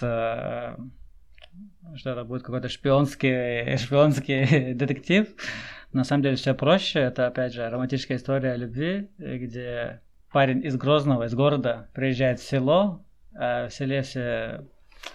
что 1.97 2.11
это 2.11 2.25
будет 2.25 2.43
какой-то 2.43 2.69
шпионский, 2.69 3.77
шпионский 3.79 4.75
детектив. 4.75 5.29
На 5.93 6.05
самом 6.05 6.23
деле 6.23 6.37
все 6.37 6.55
проще. 6.55 7.01
Это, 7.01 7.27
опять 7.27 7.55
же, 7.55 7.69
романтическая 7.69 8.19
история 8.19 8.53
о 8.53 8.57
любви, 8.57 9.11
где 9.19 10.01
парень 10.33 10.65
из 10.65 10.77
Грозного, 10.77 11.25
из 11.25 11.35
города, 11.35 11.89
приезжает 11.93 12.41
в 12.41 12.45
село, 12.45 13.04
а 13.37 13.69
в 13.69 13.73
селе 13.75 14.03
все 14.03 14.65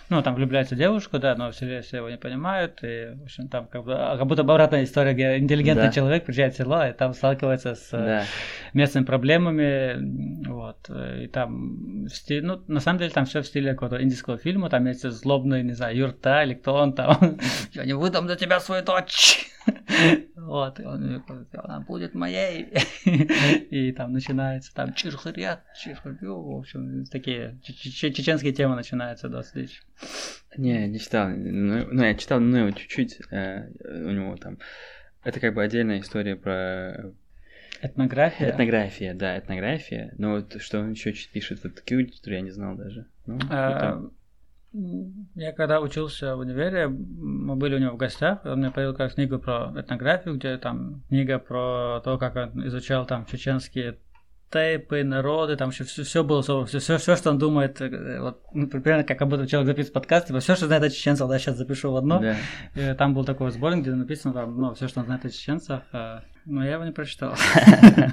ну, 0.09 0.21
там 0.23 0.35
влюбляется 0.35 0.75
в 0.75 0.77
девушку, 0.77 1.19
да, 1.19 1.35
но 1.35 1.51
в 1.51 1.55
селе 1.55 1.81
все 1.81 1.97
его 1.97 2.09
не 2.09 2.17
понимают, 2.17 2.79
и, 2.83 3.15
в 3.19 3.23
общем, 3.23 3.47
там 3.47 3.67
как, 3.67 3.83
бы, 3.83 3.93
а, 3.95 4.17
как 4.17 4.27
будто 4.27 4.41
обратная 4.41 4.83
история, 4.83 5.13
где 5.13 5.37
интеллигентный 5.37 5.87
Да. 5.87 5.91
человек 5.91 6.25
приезжает 6.25 6.53
в 6.53 6.57
село, 6.57 6.85
и 6.85 6.93
там 6.93 7.13
сталкивается 7.13 7.75
с 7.75 7.89
э, 7.93 7.97
Да. 7.97 8.23
местными 8.73 9.05
проблемами, 9.05 10.47
вот, 10.47 10.77
э, 10.89 11.23
и 11.23 11.27
там, 11.27 12.05
в 12.05 12.09
стиле, 12.09 12.41
ну, 12.41 12.61
на 12.67 12.79
самом 12.79 12.99
деле, 12.99 13.11
там 13.11 13.25
все 13.25 13.41
в 13.41 13.47
стиле 13.47 13.73
какого-то 13.73 14.01
индийского 14.01 14.37
фильма, 14.37 14.69
там 14.69 14.85
есть 14.87 15.07
злобный, 15.09 15.63
не 15.63 15.73
знаю, 15.73 15.95
юрта 15.95 16.43
или 16.43 16.55
кто 16.55 16.73
он 16.75 16.93
там, 16.93 17.37
я 17.73 17.85
не 17.85 17.93
выдам 17.93 18.27
за 18.27 18.35
тебя 18.35 18.59
свою 18.59 18.83
дочь, 18.83 19.47
вот, 20.49 20.79
и 20.79 20.83
он, 20.83 21.23
говорит, 21.27 21.47
она 21.53 21.79
будет 21.81 22.13
моей, 22.15 22.67
и 23.05 23.91
там 23.91 24.13
начинается, 24.13 24.73
там, 24.73 24.93
чирхарят, 24.93 25.61
чирхарю, 25.79 26.41
в 26.41 26.57
общем, 26.57 27.05
такие 27.05 27.59
че- 27.63 27.73
че- 27.73 28.13
чеченские 28.13 28.51
темы 28.53 28.75
начинаются 28.75 29.29
досить. 29.29 29.81
Не, 30.57 30.87
не 30.87 30.99
читал. 30.99 31.29
Ну, 31.29 31.87
ну, 31.91 32.03
я 32.03 32.15
читал, 32.15 32.39
ну, 32.39 32.71
чуть-чуть. 32.71 33.19
э, 33.31 33.69
у 33.83 34.09
него 34.11 34.35
там... 34.37 34.57
Это 35.23 35.39
как 35.39 35.53
бы 35.53 35.61
отдельная 35.63 35.99
история 35.99 36.35
про 36.35 37.11
Этнография. 37.81 38.49
этнография, 38.49 39.13
да, 39.13 39.37
этнография. 39.37 40.13
Но 40.17 40.31
вот 40.31 40.61
что 40.61 40.79
он 40.79 40.91
еще 40.91 41.13
пишет, 41.31 41.63
вот 41.63 41.81
литературу 41.99 42.35
я 42.35 42.41
не 42.41 42.51
знал 42.51 42.75
даже. 42.75 43.05
Ну, 43.25 43.37
А. 43.49 44.01
Я 44.71 45.51
когда 45.53 45.81
учился 45.81 46.35
в 46.35 46.39
универе, 46.39 46.87
мы 46.87 47.55
были 47.55 47.75
у 47.75 47.79
него 47.79 47.93
в 47.93 47.97
гостях, 47.97 48.45
он 48.45 48.59
мне 48.59 48.69
повел 48.69 48.93
как 48.93 49.15
книгу 49.15 49.39
про 49.39 49.73
этнографию, 49.75 50.35
где 50.35 50.57
там 50.57 51.03
книга 51.09 51.39
про 51.39 52.01
то, 52.03 52.17
как 52.19 52.35
он 52.35 52.67
изучал 52.67 53.07
там 53.07 53.25
чеченские 53.25 53.97
тейпы, 54.51 55.03
народы, 55.03 55.55
там 55.55 55.71
все, 55.71 55.83
все 55.83 56.23
было, 56.23 56.41
все, 56.41 56.65
все, 56.65 56.97
все, 56.97 57.15
что 57.15 57.29
он 57.29 57.37
думает, 57.37 57.79
э, 57.81 58.19
вот, 58.19 58.41
ну, 58.53 58.67
примерно 58.67 59.03
как 59.03 59.27
будто 59.27 59.47
человек 59.47 59.67
записывает 59.67 59.93
подкаст, 59.93 60.27
типа, 60.27 60.39
все, 60.39 60.55
что 60.55 60.65
знает 60.65 60.83
о 60.83 60.89
чеченцах, 60.89 61.29
да, 61.29 61.37
сейчас 61.37 61.57
запишу 61.57 61.91
в 61.91 61.95
одно. 61.95 62.19
Да. 62.19 62.35
И 62.75 62.93
там 62.95 63.13
был 63.13 63.25
такой 63.25 63.51
сборник, 63.51 63.83
где 63.83 63.93
написано 63.93 64.33
там, 64.33 64.59
ну, 64.59 64.73
все, 64.73 64.87
что 64.87 65.01
он 65.01 65.05
знает 65.05 65.23
о 65.25 65.29
чеченцах, 65.29 65.83
э, 65.93 66.19
но 66.45 66.65
я 66.65 66.73
его 66.73 66.85
не 66.85 66.91
прочитал. 66.91 67.35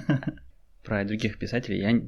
Про 0.84 1.04
других 1.04 1.38
писателей 1.38 1.80
я, 1.80 2.00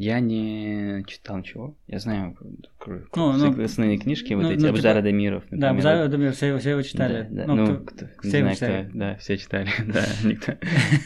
я 0.00 0.20
не 0.20 1.04
читал 1.06 1.38
ничего. 1.38 1.76
Я 1.86 1.98
знаю 1.98 2.36
кр- 2.78 3.08
Ну, 3.16 3.32
ну, 3.32 3.64
основные 3.64 3.98
книжки, 3.98 4.32
вот 4.34 4.42
ну, 4.44 4.50
эти 4.52 4.60
ну, 4.62 4.68
Абзара 4.68 4.98
типа- 5.00 5.04
Дамиров. 5.04 5.42
Да, 5.50 5.56
например. 5.56 5.74
Бузаева, 5.74 6.08
думаю, 6.08 6.32
все, 6.32 6.46
его- 6.48 6.58
все 6.58 6.70
его 6.70 6.82
читали. 6.82 7.26
Да, 7.30 7.44
да. 7.44 7.46
Ну, 7.46 7.56
Ну, 7.56 7.66
кто- 7.78 8.06
кто, 8.06 8.26
не 8.26 8.28
все 8.30 8.40
знаю, 8.40 8.54
читали. 8.54 8.84
кто, 8.88 8.98
да, 8.98 9.14
все 9.16 9.36
читали, 9.38 9.68
да, 9.86 10.04
никто. 10.24 10.52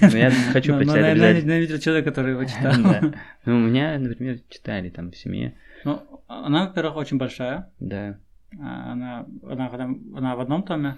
Но 0.00 0.18
я 0.18 0.30
хочу 0.52 0.72
Ну, 0.72 0.78
ну, 0.78 0.84
прочитать 0.84 0.86
наверное, 1.02 1.10
обязательно. 1.30 1.52
я 1.52 1.60
видел 1.60 1.78
человека, 1.78 2.10
который 2.10 2.32
его 2.32 2.44
читал. 2.52 2.72
Да. 2.82 3.14
Ну, 3.46 3.56
у 3.56 3.60
меня, 3.60 3.98
например, 3.98 4.38
читали 4.50 4.90
там 4.90 5.10
в 5.10 5.16
семье, 5.16 5.54
Ну, 5.84 6.00
она, 6.28 6.66
во-первых, 6.66 6.96
очень 6.96 7.18
большая. 7.18 7.70
да. 7.80 8.18
Она, 8.58 9.26
она, 9.48 9.70
она 10.14 10.36
в 10.36 10.40
одном 10.40 10.62
томе. 10.62 10.96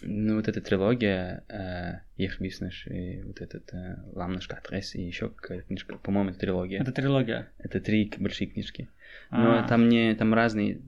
Ну, 0.00 0.36
вот 0.36 0.48
эта 0.48 0.60
трилогия, 0.60 1.44
э, 1.48 2.00
Их 2.16 2.40
Биснеш 2.40 2.86
и 2.86 3.22
вот 3.22 3.40
этот 3.40 3.72
э, 3.74 3.96
Ламнаш 4.14 4.48
Катрес 4.48 4.94
и 4.94 5.02
еще 5.02 5.28
какая-то 5.28 5.66
книжка, 5.66 5.96
по-моему, 5.98 6.30
это 6.30 6.38
трилогия. 6.40 6.80
Это 6.80 6.92
трилогия. 6.92 7.48
Это 7.58 7.80
три 7.80 8.12
большие 8.18 8.48
книжки. 8.48 8.88
Но 9.30 9.58
А, 9.60 9.68
там 9.68 9.88
не, 9.88 10.14
там 10.14 10.32
разные 10.34 10.80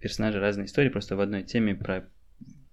персонажи, 0.00 0.40
разные 0.40 0.66
истории, 0.66 0.88
просто 0.90 1.16
в 1.16 1.20
одной 1.20 1.42
теме 1.44 1.74
про 1.74 2.04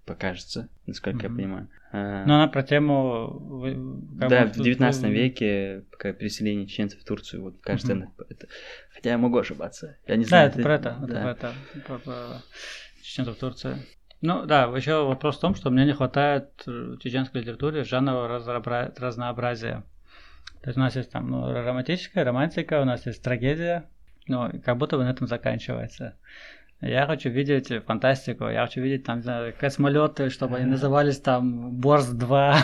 покажется, 0.04 0.68
насколько 0.86 1.22
я 1.24 1.28
Мгм. 1.28 1.36
понимаю. 1.36 1.68
А, 1.92 2.24
Но 2.26 2.34
она 2.36 2.46
про 2.48 2.62
тему... 2.62 3.64
да, 4.12 4.46
в 4.46 4.52
19 4.52 5.02
вы- 5.02 5.08
веке 5.12 5.82
переселение 5.98 6.66
чеченцев 6.68 7.00
в 7.00 7.04
Турцию, 7.04 7.42
вот 7.42 7.60
кажется, 7.60 7.94
Мгм. 7.94 8.02
она- 8.04 8.12
это- 8.30 8.46
хотя 8.94 9.10
я 9.10 9.18
могу 9.18 9.38
ошибаться, 9.38 9.96
я 10.06 10.16
не 10.16 10.24
Да, 10.24 10.28
знаю. 10.28 10.48
это 10.50 10.62
про 10.62 10.74
это. 10.74 10.88
Это 11.02 11.06
да. 11.12 11.20
про 11.22 11.30
это. 11.32 11.54
Про, 11.86 11.98
про 11.98 12.42
чеченцев 13.02 13.36
в 13.36 13.40
Турции. 13.40 13.76
Ну 14.22 14.46
да, 14.46 14.64
еще 14.64 15.04
вопрос 15.04 15.36
в 15.36 15.40
том, 15.40 15.54
что 15.54 15.70
мне 15.70 15.84
не 15.84 15.92
хватает 15.92 16.62
в 16.66 16.98
чеченской 16.98 17.42
литературе 17.42 17.84
жанрового 17.84 18.28
разнообразия. 18.28 19.84
То 20.62 20.70
есть 20.70 20.78
у 20.78 20.80
нас 20.80 20.96
есть 20.96 21.10
там 21.10 21.30
ну, 21.30 21.52
романтическая 21.52 22.24
романтика, 22.24 22.80
у 22.80 22.84
нас 22.84 23.06
есть 23.06 23.22
трагедия, 23.22 23.88
но 24.26 24.50
как 24.64 24.78
будто 24.78 24.96
бы 24.96 25.04
на 25.04 25.10
этом 25.10 25.26
заканчивается. 25.26 26.16
Я 26.82 27.06
хочу 27.06 27.30
видеть 27.30 27.72
фантастику, 27.86 28.48
я 28.48 28.66
хочу 28.66 28.82
видеть 28.82 29.04
там, 29.04 29.16
не 29.16 29.22
знаю, 29.22 29.54
космолеты, 29.58 30.28
чтобы 30.28 30.56
они 30.56 30.66
назывались 30.66 31.18
там 31.18 31.70
Борс-2, 31.72 32.54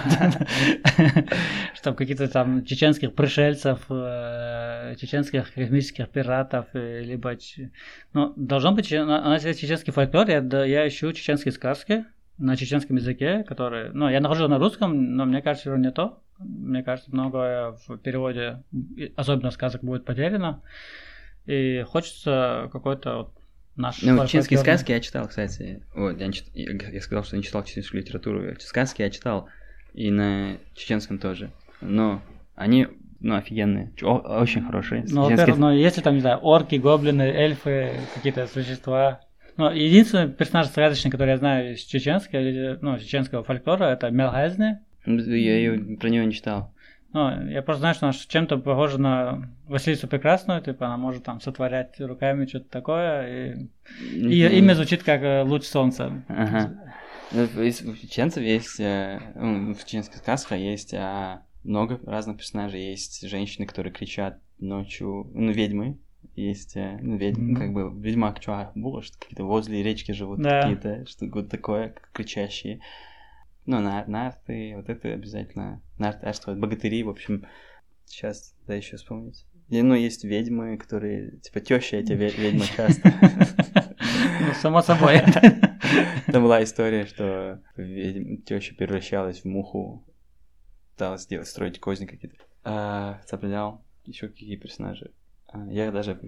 чтобы 1.74 1.96
какие-то 1.96 2.28
там 2.28 2.62
чеченских 2.66 3.14
пришельцев, 3.14 3.80
э, 3.88 4.96
чеченских 5.00 5.54
космических 5.54 6.10
пиратов, 6.10 6.66
э, 6.74 7.00
либо... 7.00 7.38
Ну, 8.12 8.34
должно 8.36 8.72
быть, 8.72 8.92
у 8.92 9.04
нас 9.06 9.44
есть 9.46 9.60
чеченский 9.60 9.94
фольклор, 9.94 10.28
я, 10.28 10.42
да, 10.42 10.62
я 10.62 10.86
ищу 10.86 11.10
чеченские 11.14 11.52
сказки 11.52 12.04
на 12.36 12.54
чеченском 12.56 12.96
языке, 12.96 13.44
которые... 13.44 13.92
Ну, 13.92 14.10
я 14.10 14.20
нахожу 14.20 14.46
на 14.46 14.58
русском, 14.58 15.16
но 15.16 15.24
мне 15.24 15.40
кажется, 15.40 15.70
что 15.70 15.78
не 15.78 15.90
то. 15.90 16.18
Мне 16.38 16.82
кажется, 16.82 17.10
многое 17.12 17.78
в 17.86 17.96
переводе, 17.96 18.62
особенно 19.16 19.50
сказок, 19.50 19.82
будет 19.82 20.04
потеряно. 20.04 20.60
И 21.46 21.82
хочется 21.88 22.68
какой-то 22.72 23.16
вот 23.16 23.41
наш... 23.76 24.02
Ну, 24.02 24.16
чеченские 24.26 24.58
сказки 24.58 24.92
я 24.92 25.00
читал, 25.00 25.28
кстати. 25.28 25.82
Вот, 25.94 26.20
я, 26.20 26.30
чит- 26.32 26.46
я 26.54 27.00
сказал, 27.00 27.24
что 27.24 27.36
не 27.36 27.42
читал 27.42 27.64
чеченскую 27.64 28.02
литературу. 28.02 28.42
Сказки 28.60 29.02
я 29.02 29.10
читал, 29.10 29.48
и 29.94 30.10
на 30.10 30.56
чеченском 30.74 31.18
тоже. 31.18 31.50
Но 31.80 32.20
они, 32.54 32.88
ну, 33.20 33.36
офигенные, 33.36 33.90
о- 34.02 34.40
очень 34.40 34.62
хорошие. 34.64 35.00
Ну, 35.02 35.06
Чеченские- 35.24 35.30
во-первых, 35.36 35.58
ну, 35.58 35.70
если 35.72 36.00
там, 36.00 36.14
не 36.14 36.20
знаю, 36.20 36.38
орки, 36.38 36.76
гоблины, 36.76 37.22
эльфы, 37.22 37.92
какие-то 38.14 38.46
существа. 38.46 39.20
Ну, 39.56 39.70
единственный 39.70 40.28
персонаж 40.32 40.68
сказочный, 40.68 41.10
который 41.10 41.30
я 41.30 41.36
знаю 41.38 41.74
из 41.74 41.80
чеченского, 41.80 42.40
или, 42.40 42.78
ну, 42.80 42.98
чеченского 42.98 43.44
фольклора, 43.44 43.84
это 43.86 44.10
Мелхайзне. 44.10 44.80
Ну, 45.04 45.18
Я 45.20 45.58
её- 45.58 45.96
про 45.98 46.08
нее 46.08 46.24
не 46.24 46.32
читал. 46.32 46.72
Ну, 47.12 47.48
я 47.48 47.62
просто 47.62 47.80
знаю, 47.80 47.94
что 47.94 48.06
она 48.06 48.12
чем-то 48.14 48.58
похожа 48.58 48.98
на 48.98 49.50
Василису 49.66 50.08
Прекрасную, 50.08 50.62
типа 50.62 50.86
она 50.86 50.96
может 50.96 51.24
там 51.24 51.40
сотворять 51.40 52.00
руками 52.00 52.46
что-то 52.46 52.70
такое, 52.70 53.52
и, 53.52 53.68
и 54.00 54.58
имя 54.58 54.74
звучит 54.74 55.02
как 55.02 55.22
э, 55.22 55.42
луч 55.42 55.64
солнца. 55.64 56.24
Ага. 56.28 56.94
Ну, 57.32 57.46
В 57.46 58.00
чеченцев 58.00 58.42
есть, 58.42 58.80
э, 58.80 59.20
в 59.34 59.78
чеченских 59.84 60.16
сказках 60.18 60.58
есть 60.58 60.94
а, 60.94 61.42
много 61.64 62.00
разных 62.06 62.38
персонажей. 62.38 62.90
Есть 62.90 63.26
женщины, 63.28 63.66
которые 63.66 63.92
кричат 63.92 64.38
ночью, 64.58 65.30
ну, 65.34 65.50
ведьмы, 65.50 65.98
есть, 66.36 66.76
э, 66.76 66.98
ну, 67.00 67.16
ведьм, 67.16 67.52
Мгм. 67.52 67.56
как 67.56 67.72
бы, 67.72 67.92
ведьмак, 68.02 68.40
было, 68.74 69.02
что 69.02 69.18
какие-то 69.18 69.44
возле 69.44 69.82
речки 69.82 70.12
живут 70.12 70.40
Да. 70.40 70.62
какие-то, 70.62 71.06
что 71.06 71.26
вот 71.26 71.50
такое, 71.50 71.94
кричащие. 72.12 72.80
Ну, 73.66 73.80
на, 73.80 74.04
нарты, 74.06 74.74
вот 74.76 74.88
это 74.88 75.08
обязательно. 75.12 75.80
Нарты, 75.98 76.26
а 76.26 76.32
что, 76.32 76.54
богатыри, 76.54 77.02
в 77.04 77.10
общем, 77.10 77.46
сейчас, 78.04 78.54
да, 78.66 78.74
еще 78.74 78.96
вспомнить. 78.96 79.46
И, 79.68 79.80
ну, 79.82 79.94
есть 79.94 80.24
ведьмы, 80.24 80.76
которые, 80.76 81.38
типа, 81.38 81.60
теща 81.60 81.96
эти 81.96 82.12
ве- 82.12 82.36
ведьмы 82.36 82.64
часто. 82.76 83.12
Ну, 84.40 84.52
само 84.54 84.82
собой. 84.82 85.20
Там 86.26 86.42
была 86.42 86.62
история, 86.62 87.06
что 87.06 87.60
теща 88.44 88.74
превращалась 88.74 89.42
в 89.42 89.44
муху, 89.44 90.04
пыталась 90.92 91.22
сделать, 91.22 91.46
строить 91.48 91.78
козни 91.80 92.06
какие-то. 92.06 92.36
А, 92.64 93.20
Цаплял, 93.26 93.82
еще 94.04 94.28
какие 94.28 94.56
персонажи. 94.56 95.10
А, 95.48 95.64
Я 95.70 95.90
даже... 95.92 96.18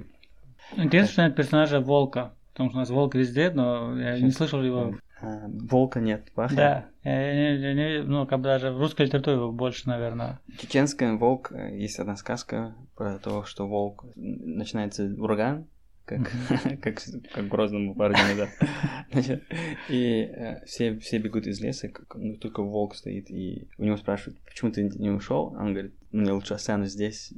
Интересно, 0.76 1.30
персонажа 1.30 1.80
Волка, 1.80 2.34
потому 2.52 2.70
что 2.70 2.78
у 2.78 2.80
нас 2.80 2.90
Волк 2.90 3.14
везде, 3.14 3.50
но 3.50 3.98
я 4.00 4.18
не 4.18 4.30
слышал 4.30 4.62
его. 4.62 4.96
А, 5.20 5.46
Волка 5.48 6.00
нет, 6.00 6.30
Паха. 6.34 6.54
Да, 6.54 6.86
я 7.04 7.34
не- 7.56 7.60
я 7.62 7.74
не- 7.74 8.02
ну, 8.02 8.26
как 8.26 8.38
бы 8.40 8.44
даже 8.44 8.70
в 8.70 8.78
русской 8.78 9.06
литературе 9.06 9.36
его 9.36 9.52
больше, 9.52 9.88
наверное. 9.88 10.40
Чеченская 10.58 11.14
волк, 11.16 11.52
э, 11.52 11.76
есть 11.78 11.98
одна 11.98 12.16
сказка 12.16 12.74
про 12.96 13.18
то, 13.18 13.44
что 13.44 13.66
волк 13.66 14.04
начинается 14.16 15.04
ураган, 15.18 15.66
как, 16.04 16.20
как, 16.82 16.98
как 17.32 17.48
грозному 17.48 17.94
назад. 17.94 18.48
Значит, 19.12 19.42
И 19.88 20.28
э, 20.30 20.64
все, 20.66 20.98
все 20.98 21.18
бегут 21.18 21.46
из 21.46 21.60
леса, 21.60 21.88
как- 21.88 22.16
ну, 22.16 22.36
только 22.36 22.62
волк 22.62 22.94
стоит, 22.94 23.30
и 23.30 23.68
у 23.78 23.84
него 23.84 23.96
спрашивают, 23.96 24.38
почему 24.44 24.70
ты 24.72 24.82
не 24.82 25.10
ушел? 25.10 25.54
Он 25.58 25.72
говорит, 25.72 25.94
мне 26.12 26.32
лучше 26.32 26.54
останусь 26.54 26.90
здесь, 26.90 27.32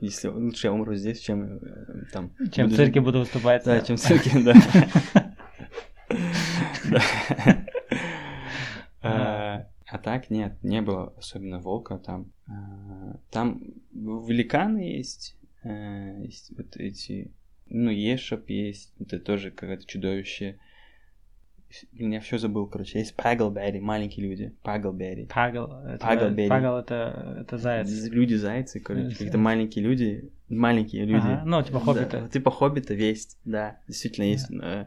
если 0.00 0.28
лучше 0.28 0.66
я 0.66 0.72
умру 0.72 0.94
здесь, 0.94 1.20
чем 1.20 1.58
э, 1.58 1.60
там. 2.12 2.30
Чем 2.52 2.66
в 2.66 2.70
буду 2.70 2.76
цирке 2.76 2.94
жить». 2.94 3.04
буду 3.04 3.18
выступать. 3.20 3.64
Да, 3.64 3.80
чем 3.82 3.96
в 3.96 4.00
цирке, 4.00 4.30
да. 4.44 4.54
Да. 6.90 7.00
А 9.02 9.66
а 9.86 9.98
так 9.98 10.30
нет, 10.30 10.52
не 10.62 10.82
было 10.82 11.12
особенно 11.18 11.58
волка 11.58 11.98
там. 11.98 12.30
А, 12.46 13.16
Там 13.30 13.62
великаны 13.92 14.78
есть, 14.96 15.36
э, 15.64 16.22
есть 16.22 16.52
вот 16.56 16.76
эти, 16.76 17.32
ну, 17.68 17.90
Ешоп 17.90 18.48
есть, 18.50 18.92
это 19.00 19.18
тоже 19.18 19.50
какое-то 19.50 19.84
чудовище. 19.86 20.58
Я 21.92 22.20
все 22.20 22.38
забыл, 22.38 22.66
короче. 22.68 22.98
Есть 22.98 23.16
Паглберри, 23.16 23.80
маленькие 23.80 24.28
люди. 24.28 24.54
Паглберри. 24.62 25.26
Пагл. 25.26 25.68
Паглберри. 26.00 26.48
Пагл 26.48 26.76
это, 26.76 27.38
это 27.40 27.58
заяц. 27.58 27.88
Люди-зайцы, 28.08 28.80
короче. 28.80 29.10
Какие-то 29.10 29.38
маленькие 29.38 29.84
люди. 29.84 30.30
Маленькие 30.48 31.04
люди. 31.04 31.26
Ага, 31.26 31.42
ну, 31.46 31.62
типа 31.62 31.78
Да, 31.78 31.84
хоббита. 31.84 32.28
типа 32.28 32.50
хоббита 32.50 32.94
есть, 32.94 33.38
да. 33.44 33.78
Действительно 33.86 34.24
есть. 34.24 34.50
э, 34.50 34.86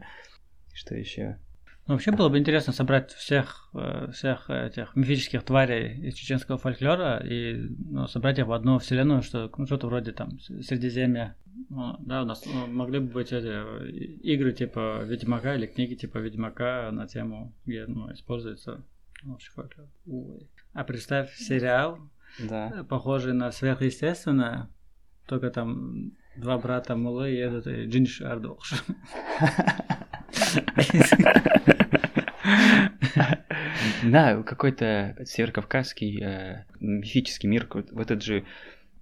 Что 0.74 0.94
еще? 0.94 1.38
Ну, 1.86 1.94
вообще 1.94 2.12
было 2.12 2.30
бы 2.30 2.38
интересно 2.38 2.72
собрать 2.72 3.12
всех, 3.12 3.68
э, 3.74 4.10
всех 4.12 4.48
этих 4.48 4.96
мифических 4.96 5.42
тварей 5.42 6.08
из 6.08 6.14
чеченского 6.14 6.56
фольклора 6.56 7.18
и 7.18 7.56
ну, 7.90 8.06
собрать 8.06 8.38
их 8.38 8.46
в 8.46 8.52
одну 8.52 8.78
вселенную, 8.78 9.22
что 9.22 9.52
ну, 9.58 9.66
что-то 9.66 9.88
вроде 9.88 10.12
там 10.12 10.40
Средиземья. 10.40 11.36
Ну, 11.68 11.96
да, 12.00 12.22
у 12.22 12.24
нас 12.24 12.42
ну, 12.46 12.66
могли 12.68 13.00
бы 13.00 13.08
быть 13.12 13.32
эти 13.32 13.52
игры 14.22 14.52
типа 14.52 15.02
Ведьмака 15.04 15.54
или 15.56 15.66
книги 15.66 15.94
типа 15.94 16.18
Ведьмака 16.18 16.90
на 16.90 17.06
тему, 17.06 17.52
где 17.66 17.84
ну, 17.86 18.10
используется 18.12 18.82
вообще 19.22 19.50
фольклор. 19.50 19.86
Ой. 20.06 20.48
А 20.72 20.84
представь 20.84 21.34
сериал, 21.36 21.98
Да. 22.38 22.72
э, 22.74 22.84
похожий 22.84 23.34
на 23.34 23.52
сверхъестественное, 23.52 24.68
только 25.26 25.50
там 25.50 26.12
два 26.36 26.56
брата 26.56 26.96
Мулы 26.96 27.28
едут 27.28 27.66
и 27.66 27.84
Джинш 27.86 28.22
Ардолш. 28.22 28.72
Да, 34.04 34.42
какой-то 34.42 35.16
северокавказский 35.24 36.22
э, 36.22 36.64
мифический 36.80 37.48
мир, 37.48 37.68
вот 37.70 38.10
этот 38.10 38.22
же 38.22 38.44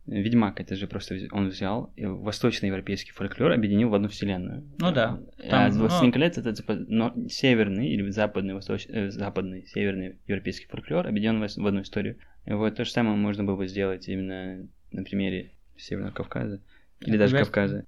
Ведьмак, 0.06 0.60
это 0.60 0.74
же 0.74 0.88
просто 0.88 1.16
он 1.30 1.48
взял 1.48 1.92
восточноевропейский 1.96 3.12
фольклор, 3.12 3.52
объединил 3.52 3.88
в 3.88 3.94
одну 3.94 4.08
вселенную. 4.08 4.64
Ну 4.78 4.92
да, 4.92 5.20
А 5.38 5.48
там, 5.48 5.72
ну- 5.72 5.80
«Властелин 5.80 6.12
колец» 6.12 6.38
это 6.38 6.54
но- 6.88 7.14
северный 7.28 7.88
или 7.88 8.08
западный, 8.10 8.54
восточ... 8.54 8.86
э, 8.88 9.10
западный, 9.10 9.64
северный 9.66 10.16
европейский 10.26 10.66
фольклор 10.66 11.06
объединен 11.06 11.40
в 11.40 11.56
в 11.56 11.66
одну 11.66 11.82
историю. 11.82 12.16
Вот 12.46 12.74
то 12.74 12.84
же 12.84 12.90
самое 12.90 13.16
можно 13.16 13.44
было 13.44 13.56
бы 13.56 13.68
сделать 13.68 14.08
именно 14.08 14.66
на 14.90 15.04
примере 15.04 15.52
Северного 15.76 16.12
Кавказа. 16.12 16.60
Или 17.00 17.16
даже 17.16 17.38
Кавказа. 17.38 17.86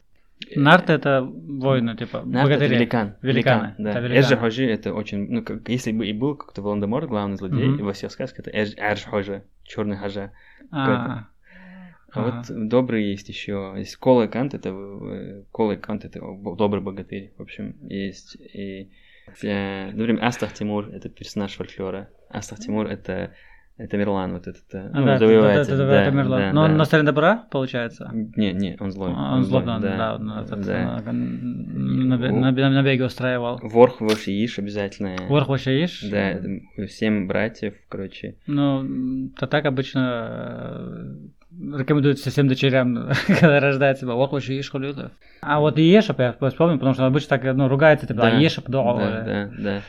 Нарт 0.56 0.90
это 0.90 1.22
воины, 1.22 1.96
типа, 1.96 2.22
Нарт 2.24 2.50
это 2.50 2.66
великан. 2.66 3.16
Великаны, 3.22 3.74
да. 3.78 3.90
это. 3.90 4.12
Эджи 4.14 4.36
Хожи 4.36 4.66
это 4.66 4.92
очень, 4.92 5.26
ну, 5.30 5.42
как, 5.42 5.68
если 5.68 5.92
бы 5.92 6.06
и 6.06 6.12
был 6.12 6.36
как-то 6.36 6.60
Волан-де-Морт, 6.62 7.08
главный 7.08 7.36
злодей, 7.36 7.68
Мгм. 7.68 7.84
во 7.84 7.92
всех 7.92 8.12
сказках, 8.12 8.46
это 8.46 8.50
Эдж, 8.50 9.04
Хожа, 9.06 9.44
черный 9.62 9.96
Хожа. 9.96 10.32
А, 10.70 11.28
А 12.12 12.22
вот 12.22 12.68
добрый 12.68 13.10
есть 13.10 13.28
еще. 13.28 13.74
Есть 13.76 13.96
Колы 13.96 14.28
Кант, 14.28 14.54
это 14.54 14.68
э, 14.70 15.42
Колы 15.50 15.76
Кант, 15.76 16.04
это 16.04 16.20
добрый 16.56 16.82
богатырь. 16.82 17.32
В 17.36 17.42
общем, 17.42 17.76
есть 17.88 18.36
и 18.36 18.90
э, 19.42 19.90
например, 19.90 20.24
Астах 20.24 20.52
Тимур 20.52 20.88
это 20.90 21.08
персонаж 21.08 21.54
фольклора. 21.54 22.10
Астах 22.28 22.60
Тимур 22.60 22.86
это 22.86 23.32
это 23.76 23.96
Мирлан, 23.96 24.32
вот 24.34 24.46
этот 24.46 24.72
э, 24.72 24.90
а, 24.92 25.00
ну, 25.00 25.06
да, 25.06 25.18
завоеватель, 25.18 25.72
это, 25.72 25.76
да, 25.78 26.02
это 26.02 26.10
Мерлан. 26.12 26.40
да, 26.40 26.52
Но 26.52 26.62
он 26.62 26.70
да. 26.70 26.76
на 26.76 26.84
стороне 26.84 27.06
добра, 27.06 27.44
получается? 27.50 28.08
Не, 28.12 28.52
не, 28.52 28.76
он 28.78 28.92
злой. 28.92 29.12
А, 29.16 29.34
Он 29.34 29.44
злой, 29.44 29.64
да, 29.64 29.78
да, 29.78 30.18
да, 30.18 30.42
этот, 30.42 30.64
да. 30.64 31.02
на- 31.06 31.12
на- 31.12 32.16
на- 32.16 32.30
на- 32.30 32.52
на 32.52 32.70
набеги 32.70 33.02
устраивал. 33.02 33.58
Ворх, 33.62 34.00
Вош 34.00 34.28
и 34.28 34.44
Иш 34.44 34.58
обязательно. 34.60 35.16
Ворх 35.28 35.48
вообще 35.48 35.80
ешь? 35.80 36.02
Да, 36.08 36.40
семь 36.86 37.26
братьев, 37.26 37.74
короче. 37.88 38.36
Ну, 38.46 39.30
то 39.38 39.48
так 39.48 39.64
обычно 39.66 41.18
э, 41.50 41.78
рекомендуется 41.78 42.30
всем 42.30 42.46
дочерям, 42.46 43.10
когда 43.26 43.58
рождается, 43.60 44.06
ох, 44.12 44.32
вообще 44.32 44.56
ешь. 44.56 44.70
А 45.40 45.60
вот 45.60 45.78
и 45.78 45.82
Ешеп 45.82 46.20
я 46.20 46.32
вспомнил, 46.32 46.76
потому 46.78 46.94
что 46.94 47.06
обычно 47.06 47.38
так, 47.38 47.56
ну, 47.56 47.68
ругается, 47.68 48.06
типа, 48.06 48.28
а 48.28 48.30
да, 48.30 48.38
да, 48.38 49.24
да, 49.24 49.50
да. 49.58 49.80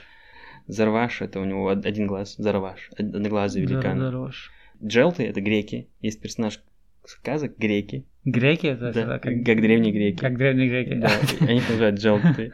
Зарваш, 0.68 1.22
это 1.22 1.40
у 1.40 1.46
него 1.46 1.66
од- 1.66 1.86
один 1.86 2.08
глаз, 2.08 2.36
Зарваш, 2.38 2.90
од- 2.98 3.16
одноглазый 3.16 3.62
великан. 3.62 4.00
Дорож. 4.00 4.52
Джелты— 4.84 5.24
это 5.28 5.42
греки, 5.42 5.88
есть 6.02 6.22
персонаж 6.22 6.60
сказок 7.06 7.58
греки, 7.58 8.06
Греки, 8.26 8.66
это 8.66 8.92
да, 8.92 9.20
как, 9.20 9.34
как, 9.46 9.62
древние 9.62 9.92
греки. 9.94 10.18
как 10.20 10.36
древние 10.38 10.68
греки. 10.68 10.96
Да, 10.96 11.12
они 11.42 11.58
их 11.60 11.70
называют 11.70 12.00
джелты. 12.00 12.54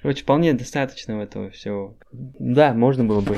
Короче, 0.00 0.22
вполне 0.22 0.52
достаточно 0.54 1.12
этого 1.20 1.50
всего. 1.50 1.96
Да, 2.12 2.72
можно 2.74 3.04
было 3.04 3.20
бы 3.20 3.36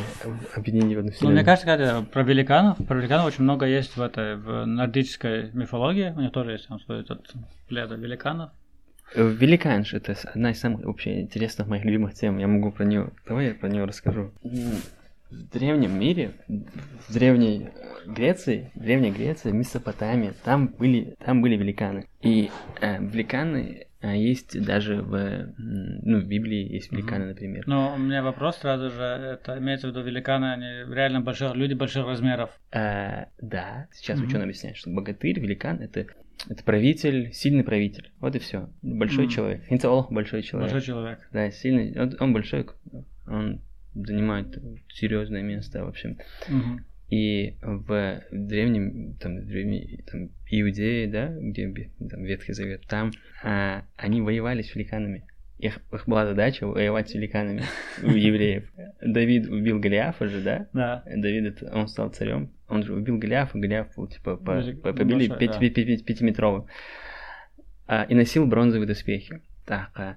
объединить 0.54 0.94
в 0.96 0.98
одну 0.98 1.00
Ну, 1.00 1.02
мне 1.02 1.10
вселенную. 1.12 1.44
кажется, 1.44 1.66
кстати, 1.66 2.04
про 2.12 2.22
великанов, 2.22 2.76
про 2.86 2.96
великанов 2.98 3.26
очень 3.26 3.42
много 3.44 3.66
есть 3.66 3.96
в 3.96 4.00
этой, 4.02 4.36
в 4.36 4.64
нордической 4.66 5.50
мифологии, 5.52 6.12
у 6.16 6.20
них 6.20 6.30
тоже 6.32 6.52
есть 6.52 6.68
там 6.68 6.78
свой 6.80 7.00
этот 7.00 7.32
пледа 7.68 7.96
великанов. 7.96 8.50
Э, 9.14 9.28
Великанш— 9.28 9.94
это 9.94 10.16
одна 10.24 10.50
из 10.50 10.60
самых 10.60 10.84
вообще 10.84 11.20
интересных 11.20 11.68
моих 11.68 11.84
любимых 11.84 12.14
тем. 12.14 12.38
Я 12.38 12.48
могу 12.48 12.70
про 12.70 12.84
нее... 12.84 13.10
Давай 13.26 13.48
я 13.48 13.54
про 13.54 13.68
нее 13.68 13.84
расскажу. 13.84 14.32
В 14.42 15.42
древнем 15.52 15.98
мире, 15.98 16.32
в 16.48 17.12
древней 17.12 17.68
э, 17.74 18.10
Греции, 18.10 18.70
в 18.74 18.80
древней 18.80 19.10
Греции, 19.10 19.50
Месопотамии, 19.50 20.32
там 20.44 20.68
были, 20.68 21.16
там 21.24 21.42
были 21.42 21.56
великаны. 21.56 22.06
И 22.22 22.50
э, 22.80 23.00
великаны 23.00 23.85
есть 24.02 24.60
даже 24.64 25.00
в, 25.02 25.54
ну, 25.58 26.20
в 26.20 26.26
Библии 26.26 26.72
есть 26.72 26.92
великаны, 26.92 27.26
например. 27.26 27.64
Но 27.66 27.94
у 27.94 27.98
меня 27.98 28.22
вопрос 28.22 28.58
сразу 28.58 28.90
же, 28.90 29.02
это 29.02 29.58
имеется 29.58 29.88
в 29.88 29.90
виду 29.90 30.02
великаны, 30.02 30.52
они 30.52 30.94
реально 30.94 31.20
больших, 31.20 31.54
люди 31.54 31.74
больших 31.74 32.06
размеров. 32.06 32.50
Э, 32.72 33.26
да, 33.40 33.88
сейчас 33.92 34.18
Мгм. 34.18 34.28
ученый 34.28 34.44
объясняет, 34.44 34.76
что 34.76 34.90
богатырь, 34.90 35.40
великан 35.40 35.80
это, 35.80 36.06
это 36.48 36.62
правитель, 36.64 37.32
сильный 37.32 37.64
правитель. 37.64 38.12
Вот 38.20 38.36
и 38.36 38.38
все. 38.38 38.68
Большой 38.82 39.24
Мгм. 39.24 39.32
человек. 39.32 39.64
Инцеолог 39.70 40.12
большой 40.12 40.42
человек. 40.42 40.72
Большой 40.72 40.86
человек. 40.86 41.28
Да, 41.32 41.50
сильный. 41.50 41.98
Он, 41.98 42.14
он 42.20 42.32
большой, 42.32 42.66
он 43.26 43.62
занимает 43.94 44.58
серьезное 44.92 45.42
место, 45.42 45.84
в 45.84 45.88
общем. 45.88 46.18
Мгм. 46.48 46.84
И 47.08 47.56
в 47.62 48.22
древнем, 48.32 49.14
там, 49.20 49.46
древней, 49.46 50.04
там, 50.10 50.30
Иудее, 50.50 51.06
да, 51.06 51.28
где 51.38 51.90
там, 52.10 52.24
Ветхий 52.24 52.52
Завет, 52.52 52.82
там 52.88 53.12
а, 53.44 53.84
они 53.96 54.20
воевали 54.20 54.62
с 54.62 54.74
великанами. 54.74 55.24
Их, 55.58 55.78
их 55.92 56.06
была 56.06 56.26
задача 56.26 56.66
воевать 56.66 57.08
с 57.08 57.14
великанами 57.14 57.62
у 58.02 58.10
евреев. 58.10 58.70
Давид 59.00 59.48
убил 59.48 59.78
Голиафа 59.78 60.26
же, 60.26 60.42
да? 60.42 60.68
Да. 60.72 61.04
Давид, 61.06 61.62
он 61.62 61.88
стал 61.88 62.10
царем. 62.10 62.50
он 62.68 62.82
же 62.82 62.92
убил 62.92 63.18
Голиафа, 63.18 63.56
Голиаф 63.56 63.94
был, 63.96 64.08
типа, 64.08 64.36
по, 64.36 64.60
побили 64.92 65.28
пятиметровым. 66.02 66.66
А, 67.86 68.02
и 68.02 68.14
носил 68.14 68.46
бронзовые 68.46 68.88
доспехи. 68.88 69.40
Так, 69.64 69.90
а, 69.94 70.16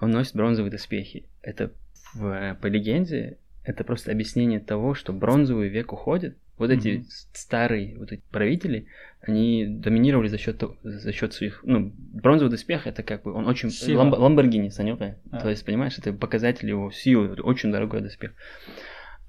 он 0.00 0.10
носит 0.10 0.34
бронзовые 0.34 0.70
доспехи. 0.70 1.26
Это 1.42 1.72
в, 2.14 2.58
по 2.60 2.66
легенде, 2.66 3.38
это 3.68 3.84
просто 3.84 4.10
объяснение 4.12 4.60
того, 4.60 4.94
что 4.94 5.12
бронзовый 5.12 5.68
век 5.68 5.92
уходит. 5.92 6.36
Вот 6.56 6.70
эти 6.70 6.88
Мгм. 6.96 7.04
с- 7.04 7.28
старые 7.34 7.96
вот 7.98 8.10
эти 8.12 8.22
правители, 8.32 8.86
они 9.20 9.66
доминировали 9.68 10.28
за 10.28 10.38
счет 10.38 10.62
за 10.82 11.12
счет 11.12 11.32
своих, 11.34 11.60
ну, 11.64 11.92
бронзовый 11.96 12.50
доспех 12.50 12.86
это 12.86 13.02
как 13.02 13.22
бы 13.22 13.32
он 13.32 13.46
очень 13.46 13.70
Сила. 13.70 14.02
ламбо- 14.02 14.16
ламборгини, 14.16 14.70
Санёка. 14.70 15.18
А. 15.30 15.40
То 15.40 15.50
есть, 15.50 15.64
понимаешь, 15.66 15.98
это 15.98 16.12
показатель 16.12 16.68
его 16.68 16.90
силы, 16.90 17.34
очень 17.42 17.70
дорогой 17.70 18.00
доспех. 18.00 18.32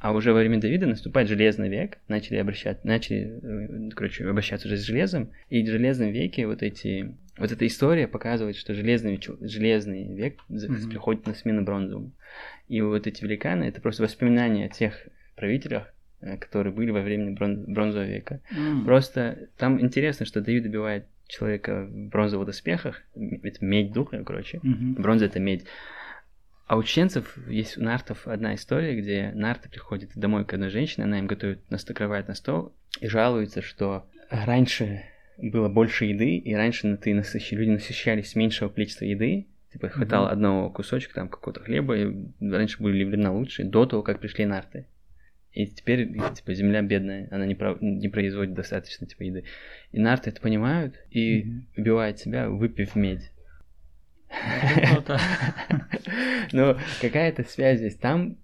А 0.01 0.13
уже 0.13 0.31
во 0.31 0.39
время 0.39 0.61
Давида 0.61 0.87
наступает 0.87 1.27
железный 1.27 1.67
век, 1.67 1.97
начали 2.07 2.37
обращать, 2.37 2.85
начали, 2.85 3.37
э, 3.43 3.89
короче, 3.93 4.25
обращаться 4.29 4.67
уже 4.69 4.77
с 4.77 4.81
железом, 4.85 5.31
и 5.49 5.61
в 5.61 5.67
железном 5.67 6.11
веке 6.11 6.47
вот 6.47 6.63
эти, 6.63 7.15
вот 7.37 7.51
эта 7.51 7.67
история 7.67 8.07
показывает, 8.07 8.55
что 8.55 8.73
железный, 8.73 9.19
железный 9.41 10.15
век 10.15 10.37
Мгм. 10.47 10.89
приходит 10.89 11.27
на 11.27 11.33
смену 11.33 11.63
бронзовому. 11.63 12.13
И 12.69 12.81
вот 12.81 13.07
эти 13.07 13.23
великаны, 13.23 13.65
это 13.65 13.81
просто 13.81 14.03
воспоминания 14.03 14.65
о 14.65 14.69
тех 14.69 14.93
правителях, 15.35 15.91
э, 16.21 16.37
которые 16.37 16.71
были 16.71 16.91
во 16.91 17.01
время 17.01 17.31
брон- 17.33 17.65
бронзового 17.65 18.07
века. 18.07 18.41
М. 18.55 18.85
Просто 18.85 19.49
там 19.57 19.81
интересно, 19.81 20.25
что 20.25 20.39
Давид 20.39 20.65
убивает 20.65 21.05
человека 21.27 21.85
в 21.85 22.09
бронзовых 22.09 22.45
доспехах, 22.47 23.01
это 23.15 23.65
медь 23.65 23.91
духа, 23.91 24.23
короче, 24.23 24.59
Мгм. 24.63 24.93
Бронза 24.95 25.25
это 25.25 25.39
медь. 25.39 25.65
А 26.67 26.77
у 26.77 26.83
чеченцев 26.83 27.35
есть 27.47 27.77
у 27.79 27.83
нартов 27.83 28.27
одна 28.27 28.53
история, 28.53 28.95
где 28.95 29.31
нарты 29.33 29.69
приходят 29.69 30.11
домой 30.15 30.45
к 30.45 30.53
одной 30.53 30.69
женщине, 30.69 31.05
она 31.05 31.17
им 31.17 31.25
готовит, 31.25 31.59
накрывает 31.71 32.27
на 32.27 32.35
стол 32.35 32.73
и 33.01 33.07
жалуется, 33.07 33.63
что 33.63 34.05
раньше 34.29 35.01
было 35.37 35.69
больше 35.69 36.05
еды, 36.05 36.37
и 36.37 36.53
раньше 36.53 36.95
ты 36.97 37.11
насыщ- 37.11 37.55
люди 37.55 37.71
насыщались 37.71 38.35
меньшего 38.35 38.69
количества 38.69 39.05
еды, 39.05 39.47
типа 39.71 39.89
хватало 39.89 40.25
Мгм. 40.25 40.33
одного 40.33 40.69
кусочка 40.69 41.13
там 41.13 41.29
какого-то 41.29 41.61
хлеба, 41.61 41.97
и 41.97 42.07
раньше 42.41 42.81
были 42.81 43.03
времена 43.03 43.31
лучше, 43.31 43.63
до 43.63 43.85
того, 43.85 44.01
как 44.03 44.19
пришли 44.19 44.45
нарты. 44.45 44.85
И 45.51 45.65
теперь, 45.65 46.07
типа, 46.35 46.53
земля 46.53 46.81
бедная, 46.83 47.27
она 47.31 47.45
не, 47.47 47.55
про- 47.55 47.77
не 47.81 48.07
производит 48.07 48.53
достаточно, 48.53 49.07
типа, 49.07 49.23
еды. 49.23 49.43
И 49.91 49.99
нарты 49.99 50.29
это 50.29 50.39
понимают 50.41 50.95
и 51.09 51.43
Мгм. 51.43 51.67
убивают 51.77 52.19
себя, 52.19 52.49
выпив 52.49 52.95
медь. 52.95 53.31
Но 56.51 56.77
какая-то 57.01 57.43
связь 57.43 57.79
здесь. 57.79 57.95
Там 57.95 58.37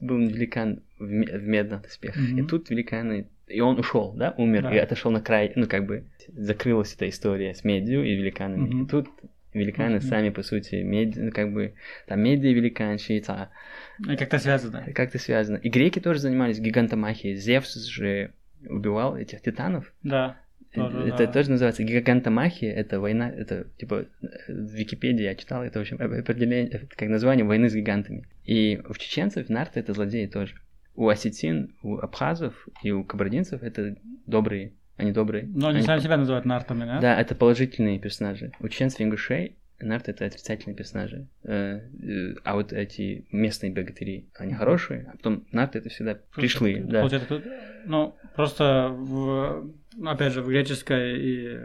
был 0.00 0.18
великан 0.18 0.82
в, 0.98 1.08
ме- 1.10 1.38
в 1.38 1.46
медных 1.46 1.82
доспехах, 1.82 2.22
и 2.28 2.42
тут 2.42 2.70
великаны... 2.70 3.28
И 3.48 3.60
он 3.60 3.78
ушел, 3.78 4.12
да, 4.14 4.34
умер, 4.38 4.72
и 4.72 4.76
отошел 4.78 5.12
на 5.12 5.20
край, 5.20 5.52
ну, 5.54 5.66
как 5.68 5.86
бы, 5.86 6.04
закрылась 6.28 6.94
эта 6.94 7.08
история 7.08 7.54
с 7.54 7.62
медью 7.62 8.04
и 8.04 8.14
великанами. 8.16 8.82
И 8.82 8.86
тут 8.86 9.08
великаны 9.56 9.96
Мгм. 9.96 10.02
сами, 10.02 10.30
по 10.30 10.42
сути, 10.42 10.76
медь, 10.76 11.16
ну, 11.16 11.30
как 11.32 11.52
бы, 11.52 11.74
там 12.06 12.20
меди 12.20 12.46
и 12.48 12.54
великанши, 12.54 13.20
та- 13.20 13.50
И 13.98 14.16
как-то 14.16 14.38
связано. 14.38 14.84
как-то 14.94 15.18
связано. 15.18 15.56
И 15.56 15.68
греки 15.70 15.98
тоже 16.00 16.20
занимались 16.20 16.58
гигантомахией. 16.60 17.36
Зевс 17.36 17.74
же 17.74 18.32
убивал 18.68 19.16
этих 19.16 19.40
титанов. 19.42 19.92
Да. 20.02 20.36
Тоже, 20.74 20.98
это 21.08 21.26
да. 21.26 21.32
тоже 21.32 21.50
называется 21.50 21.82
гигантомахия, 21.84 22.70
это 22.74 23.00
война, 23.00 23.30
это 23.30 23.66
типа 23.78 24.04
в 24.48 24.74
Википедии 24.74 25.22
я 25.22 25.34
читал, 25.34 25.62
это 25.62 25.78
в 25.78 25.82
общем 25.82 25.96
определение, 25.96 26.68
это 26.68 26.86
как 26.94 27.08
название 27.08 27.46
войны 27.46 27.70
с 27.70 27.74
гигантами. 27.74 28.26
И 28.44 28.80
у 28.86 28.92
чеченцев 28.94 29.48
нарты 29.48 29.80
это 29.80 29.94
злодеи 29.94 30.26
тоже. 30.26 30.54
У 30.94 31.08
осетин, 31.08 31.74
у 31.82 31.96
абхазов 31.96 32.68
и 32.82 32.90
у 32.90 33.04
кабардинцев 33.04 33.62
это 33.62 33.96
добрые, 34.26 34.72
они 34.96 35.12
добрые. 35.12 35.48
Но 35.54 35.68
они 35.68 35.82
сами 35.82 36.00
себя 36.00 36.16
называют 36.16 36.46
нартами, 36.46 36.84
да? 36.84 37.00
Да, 37.00 37.20
это 37.20 37.34
положительные 37.34 37.98
персонажи. 37.98 38.52
У 38.60 38.68
чеченцев 38.68 39.00
ингушей 39.00 39.56
нарты 39.80 40.12
это 40.12 40.24
отрицательные 40.24 40.74
персонажи. 40.74 41.26
Э, 41.44 41.80
э, 42.02 42.34
А 42.44 42.54
вот 42.54 42.72
эти 42.72 43.26
местные 43.30 43.72
богатыри, 43.72 44.26
они 44.34 44.54
хорошие, 44.54 45.10
а 45.12 45.16
потом 45.16 45.46
нарты 45.52 45.78
это 45.78 45.90
всегда 45.90 46.18
пришлые. 46.34 46.82
Да. 46.82 47.00
Получается, 47.00 47.28
тут, 47.28 47.44
ну, 47.84 48.16
просто, 48.34 48.88
в, 48.90 49.70
ну, 49.96 50.10
опять 50.10 50.32
же, 50.32 50.42
в 50.42 50.48
греческой 50.48 51.18
и 51.18 51.58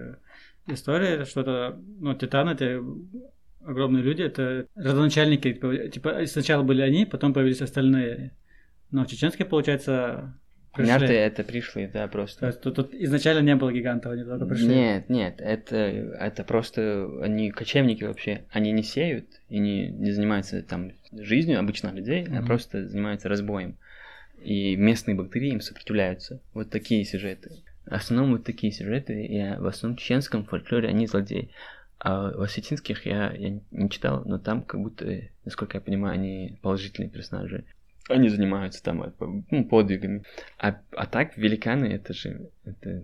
истории, 0.68 1.24
что 1.26 1.42
это, 1.42 1.80
ну, 2.00 2.14
титаны, 2.14 2.52
это 2.52 2.84
огромные 3.64 4.04
люди, 4.04 4.24
это 4.24 4.68
родоначальники, 4.76 5.54
типа, 5.54 5.88
типа, 5.88 6.26
сначала 6.26 6.64
были 6.64 6.82
они, 6.82 7.06
потом 7.06 7.34
появились 7.34 7.62
остальные. 7.62 8.32
Но 8.90 9.06
в 9.06 9.08
чеченской, 9.08 9.46
получается, 9.46 10.38
пришли. 10.74 10.92
Нарты 10.92 11.14
это 11.14 11.44
пришлые, 11.44 11.88
да, 11.88 12.08
просто. 12.08 12.40
То 12.42 12.48
есть 12.48 12.62
тут, 12.62 12.76
тут 12.76 12.94
изначально 12.94 13.46
не 13.46 13.56
было 13.56 13.72
гигантов, 13.72 14.12
они 14.14 14.24
только 14.24 14.46
пришли. 14.46 14.68
Нет, 14.68 15.10
нет, 15.10 15.36
это, 15.40 15.76
это 15.76 16.44
просто 16.44 17.10
они 17.22 17.52
кочевники 17.52 18.04
вообще. 18.04 18.46
Они 18.52 18.72
не 18.72 18.84
сеют 18.84 19.26
и 19.50 19.60
не, 19.60 19.90
не 19.90 20.12
занимаются 20.12 20.62
там 20.64 20.94
жизнью 21.12 21.60
обычных 21.60 21.94
людей, 21.94 22.26
а 22.28 22.36
Мгм. 22.40 22.46
просто 22.46 22.88
занимаются 22.88 23.30
разбоем. 23.30 23.78
И 24.44 24.76
местные 24.76 25.16
бактерии 25.16 25.52
им 25.52 25.62
сопротивляются. 25.62 26.40
Вот 26.54 26.70
такие 26.70 27.06
сюжеты. 27.06 27.52
В 27.86 27.94
основном 27.94 28.32
вот 28.32 28.44
такие 28.44 28.72
сюжеты, 28.72 29.26
и 29.26 29.40
в 29.60 29.68
основном 29.68 29.98
в 29.98 30.00
чеченском 30.00 30.46
фольклоре 30.46 30.90
они 30.90 31.08
злодеи. 31.08 31.50
А 32.00 32.32
в 32.32 32.42
осетинских 32.42 33.06
я, 33.06 33.32
я 33.32 33.60
не 33.70 33.90
читал, 33.90 34.24
но 34.26 34.40
там 34.40 34.64
как 34.64 34.82
будто, 34.82 35.22
насколько 35.46 35.78
я 35.78 35.82
понимаю, 35.82 36.16
они 36.16 36.58
положительные 36.64 37.10
персонажи. 37.10 37.66
Они 38.12 38.30
занимаются 38.30 38.84
там 38.84 39.04
э, 39.04 39.12
ну, 39.20 39.66
подвигами. 39.66 40.24
А, 40.58 40.80
а 40.92 41.06
так, 41.06 41.38
великаны, 41.38 41.86
это 41.86 42.14
же... 42.14 42.50
Это, 42.66 43.04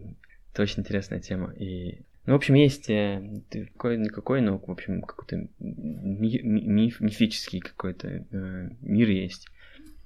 это 0.53 0.61
очень 0.63 0.79
интересная 0.79 1.19
тема. 1.19 1.53
И, 1.53 2.01
ну, 2.25 2.33
в 2.33 2.35
общем, 2.35 2.55
есть 2.55 2.89
э, 2.89 3.41
какой-никакой, 3.73 4.41
но, 4.41 4.57
в 4.57 4.69
общем, 4.69 5.01
какой-то 5.01 5.47
ми- 5.59 6.41
ми- 6.43 6.67
миф, 6.67 6.99
мифический 6.99 7.59
какой-то 7.59 8.07
э, 8.07 8.69
мир 8.81 9.09
есть. 9.09 9.47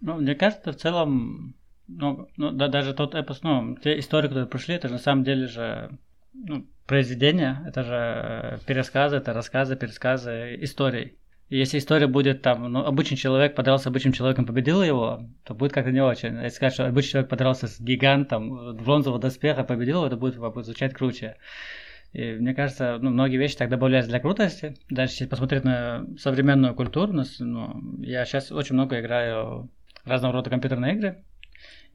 Ну, 0.02 0.18
мне 0.18 0.36
кажется, 0.36 0.72
в 0.72 0.78
целом, 0.78 1.56
ну, 1.88 2.28
ну, 2.38 2.52
да, 2.52 2.68
даже 2.68 2.94
тот 2.94 3.16
эпос, 3.16 3.44
ну, 3.44 3.76
те 3.78 4.00
истории, 4.00 4.28
которые 4.28 4.48
пришли, 4.48 4.76
это 4.76 4.88
же 4.88 4.96
на 4.96 5.00
самом 5.00 5.24
деле 5.24 5.48
же 5.48 5.98
ну, 6.34 6.66
произведения, 6.88 7.64
это 7.68 7.84
же 7.84 7.94
э, 7.96 8.58
пересказы, 8.66 9.18
это 9.18 9.34
рассказы, 9.34 9.76
пересказы 9.76 10.58
историй. 10.62 11.18
Если 11.52 11.80
история 11.80 12.08
будет 12.08 12.42
там, 12.42 12.72
ну, 12.72 12.86
обычный 12.86 13.18
человек 13.18 13.56
подрался 13.56 13.84
с 13.84 13.88
обычным 13.88 14.14
человеком, 14.14 14.46
победил 14.46 14.82
его, 14.82 15.28
то 15.44 15.54
будет 15.54 15.74
как-то 15.74 15.92
не 15.92 16.02
очень. 16.02 16.42
Если 16.42 16.56
сказать, 16.56 16.74
что 16.74 16.88
обычный 16.88 17.12
человек 17.12 17.30
подрался 17.30 17.68
с 17.68 17.78
гигантом 17.82 18.72
в 18.72 18.82
бронзового 18.82 19.20
доспеха, 19.20 19.66
победил 19.66 20.06
это 20.06 20.16
будет, 20.16 20.38
будет 20.38 20.64
звучать 20.64 20.94
круче. 20.94 21.36
И 22.14 22.36
мне 22.36 22.56
кажется, 22.56 22.98
ну, 23.02 23.10
многие 23.10 23.36
вещи 23.36 23.58
так 23.58 23.70
добавляются 23.70 24.10
для 24.10 24.22
крутости. 24.22 24.78
Даже 24.90 25.12
если 25.12 25.26
посмотреть 25.26 25.66
на 25.66 26.06
современную 26.18 26.74
культуру, 26.74 27.12
ну, 27.40 28.02
я 28.02 28.24
сейчас 28.24 28.50
очень 28.54 28.76
много 28.76 29.02
играю 29.02 29.70
разного 30.06 30.36
рода 30.36 30.50
компьютерные 30.50 30.96
игры. 30.96 31.22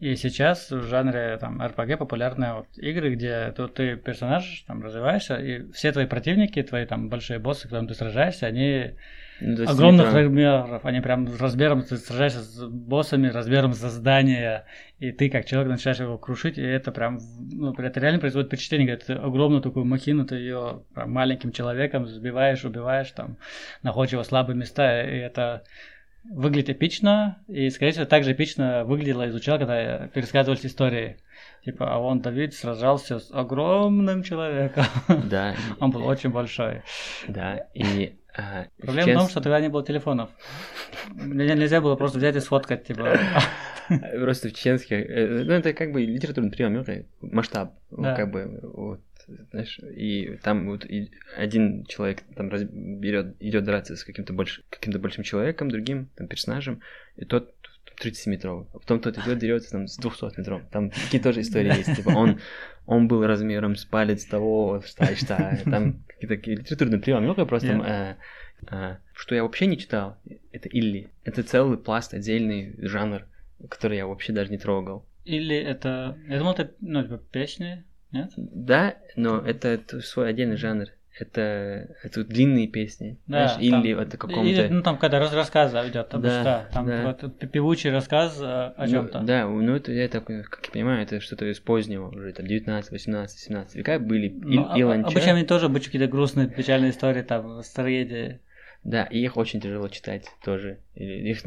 И 0.01 0.17
сейчас 0.17 0.71
в 0.71 0.83
жанре 0.83 1.39
там 1.41 1.63
RPG 1.63 1.97
популярны 1.97 2.53
вот 2.53 2.67
игры, 2.77 3.15
где 3.15 3.55
тут 3.57 3.73
ты 3.73 3.97
персонаж 3.97 4.65
там 4.67 4.83
развиваешься, 4.83 5.37
и 5.37 5.73
все 5.73 5.93
твои 5.93 6.05
противники, 6.05 6.63
твои 6.63 6.85
там 6.85 7.09
большие 7.09 7.39
боссы, 7.39 7.61
с 7.61 7.63
которыми 7.63 7.87
ты 7.87 7.95
сражаешься, 7.95 8.45
они 8.45 8.93
Ну, 9.41 9.69
огромных 9.69 10.07
метро- 10.07 10.21
размеров, 10.21 10.85
они 10.85 11.01
прям 11.01 11.29
размером, 11.39 11.83
ты 11.83 11.97
сражаешься 11.99 12.41
с 12.41 12.67
боссами 12.67 13.29
размером 13.29 13.75
за 13.75 13.91
здание, 13.91 14.65
и 14.99 15.13
ты 15.13 15.29
как 15.29 15.45
человек 15.45 15.71
начинаешь 15.71 16.01
его 16.01 16.17
крушить, 16.17 16.57
и 16.57 16.63
это 16.63 16.91
прям, 16.91 17.19
ну, 17.53 17.75
это 17.75 18.01
реально 18.01 18.19
производит 18.19 18.49
впечатление, 18.49 18.97
когда 18.97 19.05
ты 19.05 19.13
огромную 19.21 19.61
такую 19.61 19.85
махину, 19.85 20.25
ты 20.25 20.37
ее 20.37 20.83
прям 20.95 21.13
маленьким 21.13 21.53
человеком 21.53 22.07
сбиваешь, 22.07 22.65
убиваешь, 22.65 23.11
там, 23.11 23.37
находишь 23.83 24.13
его 24.13 24.25
слабые 24.25 24.57
места, 24.57 25.03
и 25.03 25.19
это 25.19 25.65
выглядит 26.31 26.71
эпично, 26.71 27.39
и, 27.47 27.71
скорее 27.71 27.93
всего, 27.93 28.05
так 28.05 28.25
же 28.25 28.33
эпично 28.33 28.85
выглядело, 28.85 29.29
изучал, 29.29 29.59
когда 29.59 30.09
пересказывались 30.09 30.67
истории. 30.67 31.19
Типа, 31.65 31.95
а 31.95 31.99
он, 31.99 32.21
Давид, 32.21 32.55
сражался 32.55 33.19
с 33.19 33.31
огромным 33.33 34.23
человеком. 34.23 34.85
Да, 35.09 35.55
Он 35.81 35.91
был 35.91 36.07
очень 36.07 36.31
большой. 36.31 36.83
да, 37.29 37.67
и... 37.75 38.17
Проблема 38.79 39.13
в 39.13 39.15
том, 39.15 39.29
что 39.29 39.41
тогда 39.41 39.61
не 39.61 39.69
было 39.69 39.85
телефонов. 39.85 40.31
Нельзя 41.15 41.81
было 41.81 41.97
просто 41.97 42.19
взять 42.19 42.37
и 42.37 42.41
сфоткать, 42.41 42.85
типа. 42.85 43.19
Просто 44.21 44.49
в 44.49 44.53
чеченских... 44.53 44.97
э, 44.97 45.45
Ну, 45.45 45.53
это 45.53 45.73
как 45.73 45.93
бы 45.93 46.03
литературный 46.03 46.51
прием, 46.51 46.85
масштаб. 47.21 47.75
ну, 47.93 48.03
Да. 48.03 48.17
Как 48.17 48.31
бы, 48.33 48.59
вот, 48.65 49.01
знаешь, 49.53 49.79
и 49.79 50.39
там 50.43 50.67
вот 50.67 50.85
и 50.85 51.13
один 51.37 51.85
человек 51.87 52.23
там 52.35 52.51
раз- 52.51 52.65
берет, 52.65 53.37
идет 53.39 53.63
драться 53.63 53.95
с 53.95 54.03
каким-то 54.03 54.33
больш, 54.33 54.63
каким-то 54.71 54.99
большим 54.99 55.23
человеком, 55.23 55.71
другим 55.71 56.09
там 56.17 56.27
персонажем, 56.27 56.81
и 57.17 57.25
тот 57.25 57.55
30-метровый. 58.03 58.67
А 58.75 58.79
потом 58.81 58.99
тот 59.01 59.17
идет, 59.19 59.39
дерется 59.39 59.71
там 59.71 59.87
с 59.87 59.97
200 59.99 60.37
метров. 60.39 60.63
Там 60.73 60.91
такие 60.91 61.23
тоже 61.23 61.41
истории 61.43 61.77
есть. 61.79 61.95
Типа 61.97 62.09
он, 62.11 62.41
он 62.87 63.07
был 63.09 63.25
размером 63.25 63.77
с 63.77 63.85
палец 63.85 64.25
того, 64.25 64.83
что, 64.85 65.07
что 65.17 65.59
там 65.65 66.03
какие-то 66.17 66.37
такие 66.37 66.57
литературные 66.57 67.01
приемы. 67.01 67.47
просто 67.47 67.69
э, 67.69 68.17
э, 68.71 68.97
что 69.15 69.35
я 69.35 69.43
вообще 69.43 69.67
не 69.67 69.79
читал, 69.79 70.19
это 70.53 70.69
Илли. 70.69 71.09
Это 71.25 71.43
целый 71.43 71.79
пласт, 71.79 72.15
отдельный 72.15 72.75
жанр, 72.79 73.27
который 73.69 73.99
я 73.99 74.07
вообще 74.07 74.33
даже 74.33 74.51
не 74.51 74.59
трогал. 74.59 75.05
Или 75.25 75.57
это... 75.57 76.19
Я 76.29 76.39
думал, 76.39 76.53
это, 76.53 76.73
ну, 76.81 77.03
типа, 77.03 77.19
песни, 77.19 77.85
нет? 78.13 78.33
Да, 78.37 78.97
но 79.17 79.39
это, 79.41 79.69
это 79.69 80.01
свой 80.01 80.31
отдельный 80.31 80.57
жанр. 80.57 80.87
Это, 81.19 81.89
это 82.03 82.25
длинные 82.25 82.67
песни. 82.69 83.17
Да, 83.27 83.49
знаешь, 83.49 83.71
там- 83.71 83.83
или 83.85 84.03
это 84.03 84.19
каком-то... 84.19 84.43
Или, 84.49 84.69
ну, 84.69 84.83
там, 84.83 84.99
когда 84.99 85.19
раз, 85.19 85.33
рассказ 85.33 85.73
идет, 85.89 86.11
там, 86.11 86.21
Да, 86.21 86.43
да, 86.45 86.69
там 86.73 86.87
да. 86.87 87.17
вот 87.21 87.51
певучий 87.51 87.91
рассказ 87.91 88.39
э, 88.39 88.45
о 88.45 88.75
Ну, 88.85 88.87
чем-то. 88.87 89.21
Да, 89.21 89.47
ну 89.49 89.75
это, 89.75 89.93
я 89.93 90.09
так, 90.09 90.25
как 90.27 90.67
я 90.67 90.71
понимаю, 90.73 91.03
это 91.03 91.21
что-то 91.21 91.47
из 91.51 91.59
позднего 91.59 92.09
уже, 92.09 92.33
там, 92.35 92.47
19, 92.47 92.91
18, 92.93 93.39
17 93.39 93.77
века 93.77 93.99
были 93.99 94.29
Ну, 94.29 94.53
и, 94.53 94.59
а- 94.59 94.81
Иланча. 94.83 95.09
обычно 95.09 95.33
они 95.33 95.45
тоже 95.45 95.67
обычно 95.67 95.87
какие-то 95.87 96.09
грустные, 96.09 96.49
печальные 96.49 96.91
истории, 96.91 97.23
там, 97.23 97.63
с 97.63 97.71
трагедией. 97.71 98.41
Да, 98.85 99.03
и 99.05 99.19
их 99.19 99.37
очень 99.37 99.61
тяжело 99.61 99.89
читать 99.89 100.27
тоже. 100.45 100.79
Или 100.95 101.31
их 101.31 101.39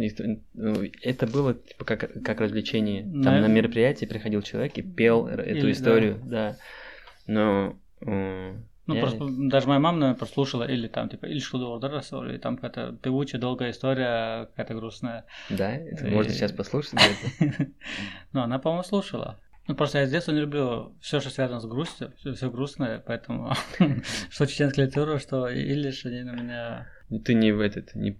ну, 0.55 0.81
это 1.03 1.25
было 1.25 1.53
типа 1.53 1.85
как, 1.85 2.11
как 2.23 2.41
развлечение. 2.41 3.03
Там 3.03 3.21
Да. 3.21 3.39
на 3.41 3.45
мероприятие 3.47 4.09
приходил 4.09 4.41
человек 4.41 4.77
и 4.77 4.81
пел 4.81 5.27
эту 5.27 5.43
Или- 5.67 5.71
историю, 5.71 6.19
да. 6.25 6.57
Но 7.27 7.77
э, 8.01 8.55
Ну, 8.89 8.95
я- 8.95 9.01
просто 9.01 9.25
даже 9.49 9.67
моя 9.67 9.79
мама, 9.79 9.97
наверное, 9.99 10.17
прослушала, 10.19 10.63
или 10.63 10.87
там, 10.87 11.09
типа, 11.09 11.25
или 11.27 11.39
что 11.39 11.57
или 12.25 12.37
там 12.37 12.57
какая-то 12.57 12.97
певучая, 13.01 13.39
долгая 13.39 13.71
история, 13.71 14.47
какая-то 14.47 14.73
грустная. 14.73 15.25
да, 15.49 15.73
это 15.75 16.07
И- 16.07 16.11
можно 16.11 16.33
сейчас 16.33 16.51
послушать. 16.51 16.93
Ну, 18.33 18.41
она, 18.41 18.59
по-моему, 18.59 18.83
слушала. 18.83 19.39
Ну, 19.67 19.75
просто 19.75 19.99
я 19.99 20.07
с 20.07 20.11
детства 20.11 20.31
не 20.31 20.41
люблю 20.41 20.95
все, 20.99 21.19
что 21.19 21.29
связано 21.29 21.59
с 21.59 21.65
грустью, 21.65 22.11
все, 22.17 22.49
грустное, 22.49 22.99
поэтому 23.05 23.53
что 24.31 24.47
чеченская 24.47 24.87
литература, 24.87 25.19
что 25.19 25.47
Ильиш, 25.47 26.05
они 26.05 26.23
на 26.23 26.31
меня... 26.31 26.87
Ну, 27.09 27.19
Ты 27.19 27.35
не 27.35 27.51
в 27.51 27.59
этот, 27.59 27.93
не 27.95 28.17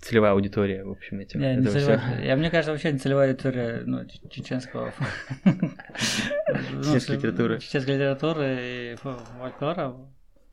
целевая 0.00 0.32
аудитория, 0.32 0.84
в 0.84 0.90
общем, 0.90 1.20
этим. 1.20 1.40
Не, 1.40 1.56
не 1.56 1.66
целевая-. 1.66 2.24
Я, 2.24 2.36
мне 2.36 2.50
кажется, 2.50 2.72
вообще 2.72 2.92
не 2.92 2.98
целевая 2.98 3.30
аудитория 3.30 3.82
ну, 3.84 4.04
чеченского... 4.30 4.92
Ну, 5.44 6.82
Чеченской 6.82 7.16
литературы. 7.16 7.58
Чеченской 7.60 7.94
литературы 7.94 8.58
и 8.60 8.94
фо- 8.94 9.18
фольклора, 9.38 9.96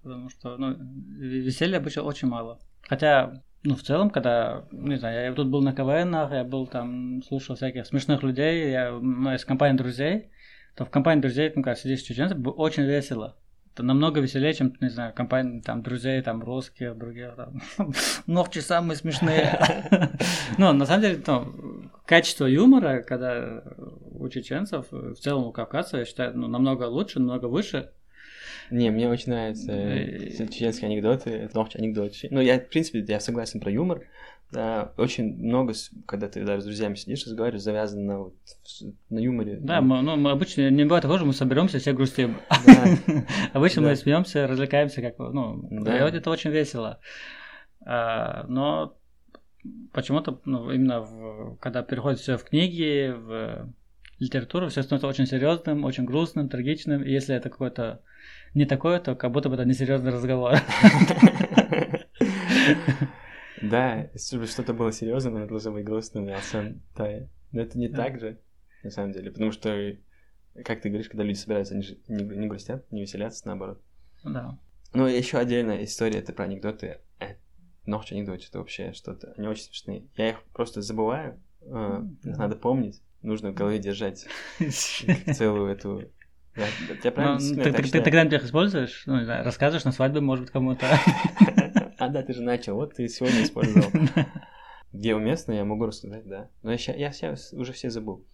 потому 0.02 0.30
что, 0.30 0.58
ну, 0.58 0.76
веселья 1.20 1.78
обычно 1.78 2.04
очень 2.04 2.28
мало. 2.28 2.60
Хотя, 2.82 3.42
ну, 3.64 3.76
в 3.76 3.84
целом, 3.84 4.10
когда, 4.10 4.66
не 4.72 4.98
знаю, 4.98 5.26
я 5.26 5.34
тут 5.34 5.50
был 5.50 5.62
на 5.62 5.74
КВН, 5.74 6.14
я 6.32 6.44
был 6.44 6.68
там, 6.68 7.22
слушал 7.24 7.56
всяких 7.56 7.86
смешных 7.86 8.24
людей, 8.24 8.72
я 8.72 8.92
ну, 8.92 9.34
из 9.34 9.46
компании 9.46 9.78
друзей, 9.78 10.32
то 10.76 10.86
в 10.86 10.90
компании 10.90 11.22
друзей, 11.22 11.52
ну, 11.56 11.62
когда 11.62 11.76
сидишь 11.76 12.02
с 12.02 12.04
чеченцем, 12.04 12.42
было 12.42 12.54
очень 12.54 12.84
весело. 12.84 13.38
Это 13.74 13.82
намного 13.82 14.20
веселее, 14.20 14.54
чем, 14.54 14.76
не 14.82 14.90
знаю, 14.90 15.14
компания 15.16 15.60
там 15.62 15.82
друзей, 15.82 16.22
там 16.22 16.44
русских, 16.44 16.96
других, 16.96 17.36
там, 17.36 17.60
ногти 18.28 18.60
самые 18.60 18.98
смешные. 18.98 19.60
Ну, 20.60 20.72
на 20.74 20.86
самом 20.86 21.02
деле, 21.02 21.24
ну, 21.26 21.90
качество 22.06 22.46
юмора, 22.46 23.02
когда 23.02 23.64
у 24.12 24.30
чеченцев, 24.30 24.86
в 24.92 25.16
целом 25.16 25.46
у 25.46 25.52
кавказцев, 25.52 26.00
я 26.00 26.06
считаю, 26.06 26.38
ну, 26.38 26.48
намного 26.48 26.84
лучше, 26.84 27.20
намного 27.20 27.46
выше. 27.48 27.90
Не, 28.70 28.92
мне 28.92 29.10
очень 29.10 29.32
нравятся 29.32 29.72
чеченские 30.48 30.90
анекдоты, 30.90 31.50
ногти 31.54 31.78
анекдоты. 31.78 32.28
Ну, 32.30 32.42
я, 32.42 32.60
в 32.60 32.70
принципе, 32.70 33.04
я 33.08 33.20
согласен 33.20 33.60
про 33.60 33.72
юмор. 33.72 34.04
Да, 34.54 34.94
очень 34.98 35.36
много, 35.38 35.74
когда 36.06 36.28
ты 36.30 36.44
даже 36.46 36.62
с 36.62 36.66
друзьями 36.66 36.96
сидишь, 36.96 37.26
разговариваешь, 37.26 37.64
завязано 37.64 38.04
на, 38.04 38.20
вот, 38.20 38.36
на 39.10 39.20
юморе. 39.20 39.58
Да, 39.60 39.82
мы, 39.82 40.02
ну, 40.02 40.16
мы 40.16 40.30
обычно 40.32 40.70
не 40.70 40.84
бывает 40.84 41.02
такого, 41.02 41.18
что 41.18 41.26
мы 41.28 41.34
соберемся, 41.34 41.80
все 41.80 41.94
грустим. 41.94 42.38
Да. 42.66 42.86
Обычно 43.54 43.82
Да. 43.82 43.90
мы 43.90 43.96
смеемся, 43.96 44.46
развлекаемся, 44.48 45.02
как 45.02 45.18
ну, 45.18 45.68
Да. 45.84 45.98
и 45.98 46.02
вот 46.04 46.14
это 46.14 46.30
очень 46.30 46.52
весело. 46.52 47.00
А, 47.86 48.46
но 48.48 48.96
почему-то, 49.92 50.40
ну, 50.46 50.70
именно 50.72 51.02
в- 51.02 51.58
когда 51.60 51.82
переходит 51.82 52.20
все 52.20 52.38
в 52.38 52.44
книги, 52.44 53.12
в 53.12 53.74
литературу, 54.20 54.70
все 54.70 54.84
становится 54.84 55.08
очень 55.08 55.26
серьезным, 55.26 55.84
очень 55.84 56.06
грустным, 56.06 56.48
трагичным. 56.48 57.04
И 57.04 57.12
если 57.12 57.36
это 57.36 57.50
какое-то 57.50 58.02
не 58.54 58.66
такое, 58.66 59.00
то 59.00 59.16
как 59.16 59.32
будто 59.32 59.50
бы 59.50 59.56
это 59.56 59.66
несерьезный 59.66 60.12
разговор. 60.12 60.54
Да, 63.70 64.10
чтобы 64.18 64.46
что-то 64.48 64.74
было 64.74 64.92
серьезным, 64.92 65.36
оно 65.38 65.48
должно 65.48 65.72
быть 65.72 65.86
грустным, 65.86 66.28
а 66.30 66.40
сам, 66.42 66.82
да. 66.98 67.28
Но 67.52 67.62
это 67.62 67.78
не 67.78 67.88
так 67.88 68.20
же, 68.20 68.40
на 68.84 68.90
самом 68.90 69.12
деле, 69.14 69.32
потому 69.32 69.52
что, 69.52 69.96
как 70.66 70.82
ты 70.82 70.90
говоришь, 70.90 71.08
когда 71.10 71.24
люди 71.24 71.38
собираются, 71.38 71.74
они 71.74 71.84
же 71.84 71.98
не, 72.08 72.24
не 72.24 72.48
грустят, 72.48 72.92
не 72.92 73.02
веселятся, 73.02 73.48
наоборот. 73.48 73.82
Да. 74.24 74.58
Ну, 74.94 75.08
еще 75.08 75.38
отдельная 75.38 75.84
история, 75.84 76.20
это 76.20 76.34
про 76.34 76.46
анекдоты. 76.46 77.00
Э, 77.20 77.36
Ночь 77.86 78.12
анекдоты, 78.12 78.46
это 78.48 78.60
вообще 78.60 78.94
что-то, 78.94 79.34
они 79.38 79.48
очень 79.48 79.64
смешные. 79.64 80.08
Я 80.18 80.30
их 80.32 80.44
просто 80.54 80.82
забываю, 80.82 81.40
э, 81.62 82.02
их 82.24 82.38
надо 82.38 82.56
помнить, 82.56 83.02
нужно 83.22 83.52
в 83.52 83.56
голове 83.56 83.80
держать 83.80 84.26
целую 84.60 85.72
эту... 85.72 86.04
Я 86.56 86.68
Ну, 86.86 87.12
правильно 87.12 87.40
ты, 87.40 87.56
я 87.56 87.64
ты- 87.64 87.72
ты 87.74 87.84
считаю? 87.86 88.04
когда 88.04 88.36
их 88.38 88.44
используешь, 88.46 89.04
ну, 89.08 89.18
не 89.18 89.26
знаю, 89.26 89.44
рассказываешь 89.44 89.86
на 89.86 89.92
свадьбе, 89.92 90.22
может 90.22 90.46
быть, 90.46 90.52
кому-то. 90.52 90.86
А, 92.04 92.10
да, 92.10 92.22
ты 92.24 92.34
же 92.34 92.42
начал, 92.42 92.76
вот 92.76 92.96
ты 92.96 93.08
сегодня 93.08 93.44
использовал. 93.44 93.90
Где 94.94 95.16
уместно, 95.16 95.54
я 95.54 95.66
могу 95.66 95.86
рассказать, 95.86 96.28
да. 96.28 96.50
Но 96.62 96.72
я 96.72 96.78
сейчас 96.78 97.52
уже 97.54 97.74
все 97.74 97.90
забыл. 97.90 98.26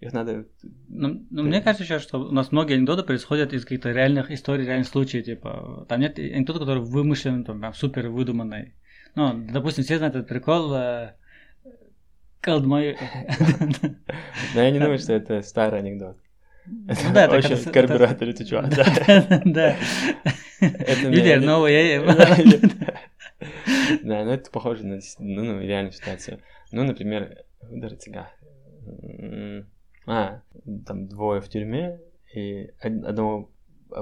Их 0.00 0.12
надо... 0.12 0.46
Ну, 0.88 1.24
ну, 1.30 1.42
мне 1.44 1.60
кажется 1.62 1.84
еще, 1.84 2.00
что 2.00 2.18
у 2.18 2.32
нас 2.32 2.50
многие 2.50 2.74
анекдоты 2.74 3.04
происходят 3.04 3.52
из 3.52 3.62
каких-то 3.62 3.92
реальных 3.92 4.30
историй, 4.32 4.66
реальных 4.66 4.88
случаев, 4.88 5.24
типа, 5.24 5.86
там 5.88 6.00
нет 6.00 6.18
анекдота, 6.18 6.58
который 6.58 6.82
вымышлен, 6.82 7.44
там, 7.44 7.60
прям 7.60 7.72
супер 7.72 8.08
выдуманный. 8.08 8.74
Ну, 9.14 9.46
допустим, 9.52 9.84
все 9.84 9.98
знают 9.98 10.16
этот 10.16 10.28
прикол, 10.28 10.74
э, 10.74 11.14
колдмай... 12.40 12.98
Но 14.54 14.60
я 14.60 14.70
не 14.70 14.80
думаю, 14.80 14.98
что 14.98 15.12
это 15.12 15.40
старый 15.42 15.78
анекдот. 15.78 16.18
Ну 16.66 16.94
да, 17.14 17.24
это 17.26 17.36
очень 17.36 17.50
как- 17.50 17.60
в 17.66 17.72
карбюраторе 17.72 18.32
ты 18.32 18.44
чувак, 18.44 18.68
да. 18.74 19.42
Да. 19.44 19.76
Это 20.60 21.08
Юлия, 21.08 21.36
мне- 21.36 21.46
новый 21.46 21.72
я... 21.74 22.00
Да, 24.02 24.24
ну 24.24 24.30
это 24.32 24.50
похоже 24.50 24.86
на 24.86 24.98
ну, 25.18 25.42
ну, 25.44 25.60
реальную 25.60 25.92
ситуацию. 25.92 26.40
Ну, 26.72 26.84
например, 26.84 27.44
удар 27.70 27.94
тяга. 27.96 28.30
М, 28.86 29.66
А, 30.06 30.40
там 30.86 31.06
двое 31.06 31.40
в 31.40 31.48
тюрьме, 31.48 32.00
и 32.34 32.70
од- 32.82 33.04
одного 33.04 33.50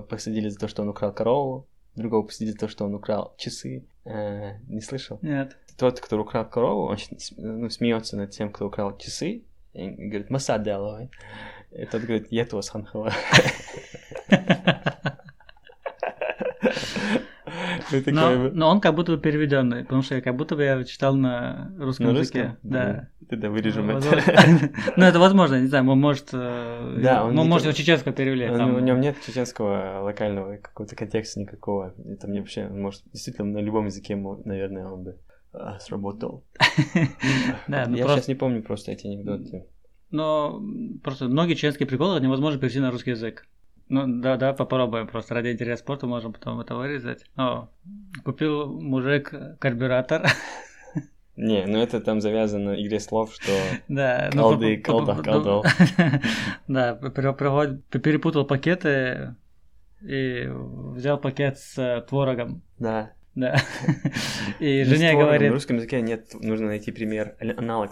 посадили 0.09 0.49
за 0.49 0.59
то, 0.59 0.69
что 0.69 0.83
он 0.83 0.89
украл 0.89 1.13
корову, 1.13 1.67
другого 1.97 2.23
посадили 2.27 2.53
за 2.53 2.59
то, 2.59 2.69
что 2.69 2.85
он 2.87 2.95
украл 2.95 3.35
часы. 3.37 3.85
Э, 4.05 4.59
Не 4.69 4.81
слышал? 4.81 5.19
Нет. 5.23 5.57
Тот, 5.77 6.01
кто 6.01 6.19
украл 6.19 6.49
корову, 6.49 6.89
он 6.89 6.97
ну, 7.37 7.69
смеется 7.71 8.17
над 8.17 8.31
тем, 8.31 8.51
кто 8.53 8.67
украл 8.67 8.97
часы, 8.99 9.43
и 9.75 9.89
говорит, 9.89 10.31
Масад 10.31 10.63
деловой. 10.63 11.11
И 11.71 11.85
тот 11.87 12.03
говорит, 12.03 12.29
я 12.33 12.45
то 12.47 12.63
санхала. 12.63 13.13
Но, 18.07 18.51
но 18.53 18.69
он 18.69 18.81
как 18.81 18.95
будто 18.95 19.13
бы 19.13 19.21
переведенный, 19.21 19.83
потому 19.85 20.03
что 20.03 20.15
я 20.15 20.21
как 20.21 20.37
будто 20.37 20.57
бы 20.57 20.65
я 20.65 20.83
читал 20.85 21.15
на 21.17 21.73
русском 21.79 22.07
На 22.07 22.19
языке. 22.19 22.43
русском? 22.43 22.59
Да. 22.63 23.09
Тогда 23.29 23.49
вырежем 23.51 23.87
Ну, 23.87 23.99
это. 23.99 24.71
Ну, 24.97 25.05
это 25.05 25.19
возможно, 25.19 25.61
не 25.61 25.69
знаю, 25.69 25.85
может, 25.85 26.31
э, 26.33 26.99
Да, 27.03 27.25
он 27.25 27.35
может, 27.35 27.67
его 27.67 27.73
чеченского 27.77 28.13
перевели. 28.13 28.49
У 28.49 28.57
него- 28.57 28.81
него 28.81 28.99
нет 28.99 29.17
чеченского 29.25 30.01
локального 30.03 30.57
какого-то 30.57 30.97
контекста 30.97 31.41
никакого. 31.41 31.95
Это 32.07 32.27
мне 32.27 32.41
вообще, 32.41 32.67
может, 32.69 33.03
действительно, 33.13 33.53
на 33.53 33.59
любом 33.59 33.87
языке, 33.87 34.17
наверное, 34.17 34.87
он 34.87 35.05
бы 35.05 35.17
а, 35.53 35.79
сработал. 35.79 36.45
Ну 37.69 37.77
Я 37.97 38.07
сейчас 38.09 38.29
не 38.29 38.35
помню 38.35 38.63
просто 38.63 38.93
эти 38.93 39.07
анекдоты. 39.07 39.67
Но 40.11 40.61
просто 41.05 41.27
многие 41.27 41.55
чеченские 41.55 41.87
приколы 41.87 42.21
невозможно 42.21 42.59
перевести 42.59 42.81
на 42.81 42.91
русский 42.91 43.11
язык. 43.11 43.47
Ну, 43.91 44.05
да, 44.07 44.37
да, 44.37 44.53
попробуем. 44.53 45.09
Просто 45.09 45.35
ради 45.35 45.49
интереса 45.49 45.83
спорта 45.83 46.07
можем 46.07 46.33
потом 46.33 46.61
это 46.61 46.77
вырезать. 46.77 47.25
О, 47.37 47.69
купил 48.25 48.81
мужик 48.81 49.35
карбюратор. 49.59 50.27
Не, 51.37 51.67
ну 51.67 51.79
это 51.83 52.01
там 52.01 52.21
завязано 52.21 52.81
игре 52.81 53.01
слов, 53.01 53.35
что 53.35 53.51
Да, 53.89 54.31
ну, 54.33 54.43
Колды, 54.43 54.79
по- 54.79 54.93
колда, 54.93 55.23
колдол. 55.23 55.65
Да, 56.69 56.95
перепутал 56.95 58.45
пакеты 58.45 59.35
и 60.03 60.47
взял 60.49 61.19
пакет 61.19 61.59
с 61.59 61.77
э, 61.77 62.03
творогом. 62.09 62.63
да. 62.79 63.13
Да. 63.35 63.57
И 64.59 64.83
с 64.85 64.89
жене 64.89 65.15
говорит, 65.15 65.49
На 65.49 65.55
русском 65.55 65.77
языке 65.77 66.01
нет, 66.01 66.33
нужно 66.35 66.67
найти 66.67 66.91
пример, 66.93 67.37
аналог. 67.41 67.91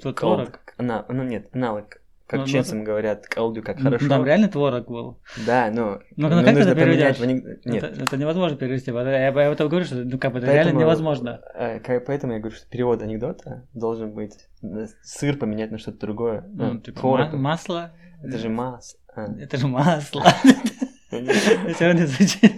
творог. 0.00 0.60
Ну 0.78 1.22
нет, 1.22 1.48
аналог. 1.52 2.00
Как 2.30 2.38
Ну, 2.38 2.46
чеченцам 2.46 2.84
говорят, 2.84 3.26
колду 3.26 3.60
как 3.60 3.78
Ну, 3.78 3.86
хорошо. 3.86 4.08
Там 4.08 4.24
реально 4.24 4.46
творог 4.46 4.86
был. 4.86 5.18
Да, 5.44 5.68
но, 5.74 6.00
Ну, 6.14 6.28
но 6.28 6.36
ну, 6.36 6.44
как 6.44 6.54
нужно 6.54 6.70
это 6.70 6.80
поменять 6.80 7.18
в 7.18 7.26
Нет, 7.26 7.82
Это, 7.82 8.04
это 8.04 8.16
невозможно 8.16 8.56
перевести. 8.56 8.92
Я, 8.92 9.02
я 9.02 9.28
об 9.30 9.36
этом 9.36 9.68
говорю, 9.68 9.84
что 9.84 9.96
ну, 9.96 10.16
как 10.16 10.32
бы 10.32 10.38
это 10.38 10.46
Поэтому, 10.46 10.64
реально 10.68 10.78
невозможно. 10.78 11.40
э, 11.56 11.80
Поэтому 12.06 12.34
я 12.34 12.38
говорю, 12.38 12.54
что 12.54 12.68
перевод 12.68 13.02
анекдота 13.02 13.66
должен 13.74 14.12
быть 14.14 14.46
э, 14.62 14.86
сыр 15.02 15.36
поменять 15.38 15.72
на 15.72 15.78
что-то 15.78 15.98
другое. 15.98 16.44
Ну, 16.46 16.74
Ну, 16.74 16.80
типа, 16.80 17.00
творог. 17.00 17.32
ма- 17.32 17.38
масло. 17.38 17.90
Это 18.22 18.38
же 18.38 18.48
масс. 18.48 18.96
а. 19.12 19.26
Это 19.36 19.56
же 19.56 19.66
масло. 19.66 20.22
Все 21.10 21.86
равно 21.86 22.06
звучит. 22.06 22.52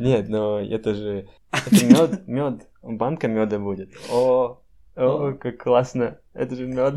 Нет, 0.00 0.28
но 0.28 0.58
это 0.58 0.94
же 0.94 1.28
это 1.52 1.86
мед, 1.86 2.26
мед, 2.26 2.68
банка 2.82 3.28
меда 3.28 3.60
будет. 3.60 3.90
О, 4.10 4.60
о, 4.96 5.32
как 5.32 5.58
классно. 5.62 6.18
Это 6.34 6.54
же 6.56 6.66
мед. 6.66 6.94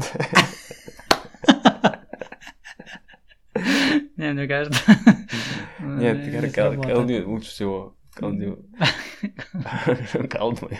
мне 4.16 4.48
кажется. 4.48 4.80
Нет, 5.80 6.26
Не 6.26 6.50
кал- 6.50 6.72
сработает. 6.72 6.96
колды 6.96 7.26
лучше 7.26 7.50
всего. 7.50 7.96
Колды. 8.16 8.58
Колдуй. 10.30 10.72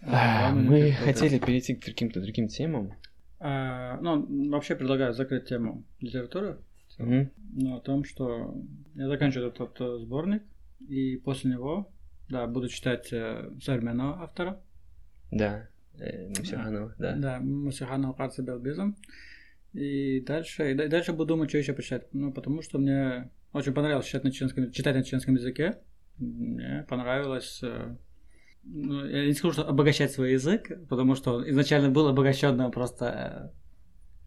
А, 0.00 0.52
Мы 0.54 0.92
хотели 0.92 1.40
перейти 1.40 1.74
к 1.74 1.84
каким-то 1.84 2.20
другим 2.20 2.46
темам. 2.46 2.92
А, 3.40 3.96
Ну, 4.00 4.48
вообще 4.48 4.76
предлагаю 4.76 5.12
закрыть 5.12 5.46
тему 5.48 5.82
литературы. 6.00 6.58
Ну, 6.98 7.76
о 7.76 7.80
том, 7.80 8.04
что 8.04 8.54
я 8.94 9.08
заканчиваю 9.08 9.48
этот, 9.50 9.80
э, 9.80 9.98
сборник, 9.98 10.42
и 10.88 11.16
после 11.16 11.50
него, 11.52 11.90
да, 12.28 12.46
буду 12.46 12.68
читать 12.68 13.12
э, 13.12 13.50
современного 13.60 14.22
автора. 14.22 14.60
Да. 15.32 15.66
Э, 16.00 16.28
Мусиханова, 16.28 16.94
да. 16.98 17.16
Да, 17.16 17.40
Мусихана 17.40 18.08
Алкарца 18.08 18.42
Белбизом. 18.42 18.96
И 19.72 20.20
дальше, 20.20 20.70
и 20.70 20.74
да- 20.74 20.88
дальше 20.88 21.12
буду 21.12 21.26
думать, 21.26 21.48
что 21.50 21.58
еще 21.58 21.72
почитать. 21.72 22.06
Ну, 22.12 22.32
потому 22.32 22.62
что 22.62 22.78
мне 22.78 23.30
очень 23.52 23.72
понравилось 23.72 24.06
читать 24.06 24.24
на 24.24 24.30
чеченском, 24.30 24.70
читать 24.72 24.94
на 24.96 25.02
чеченском 25.02 25.34
языке. 25.34 25.78
Мне 26.18 26.84
понравилось... 26.88 27.60
э, 27.62 27.96
ну, 28.64 29.04
я 29.06 29.26
не 29.26 29.32
скажу, 29.34 29.52
что 29.52 29.68
обогащать 29.68 30.12
свой 30.12 30.32
язык, 30.32 30.70
потому 30.88 31.14
что 31.14 31.34
он 31.36 31.48
изначально 31.50 31.90
был 31.90 32.08
обогащенным, 32.08 32.70
просто 32.70 33.52
э, 33.56 33.58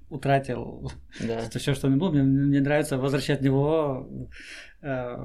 утратил 0.09 0.91
Да. 1.19 1.49
все, 1.59 1.73
что 1.73 1.87
он 1.87 1.97
был. 1.99 2.11
Мне, 2.11 2.23
мне 2.23 2.61
нравится 2.61 2.97
возвращать 2.97 3.41
в 3.41 3.43
него 3.43 4.07
э, 4.81 5.15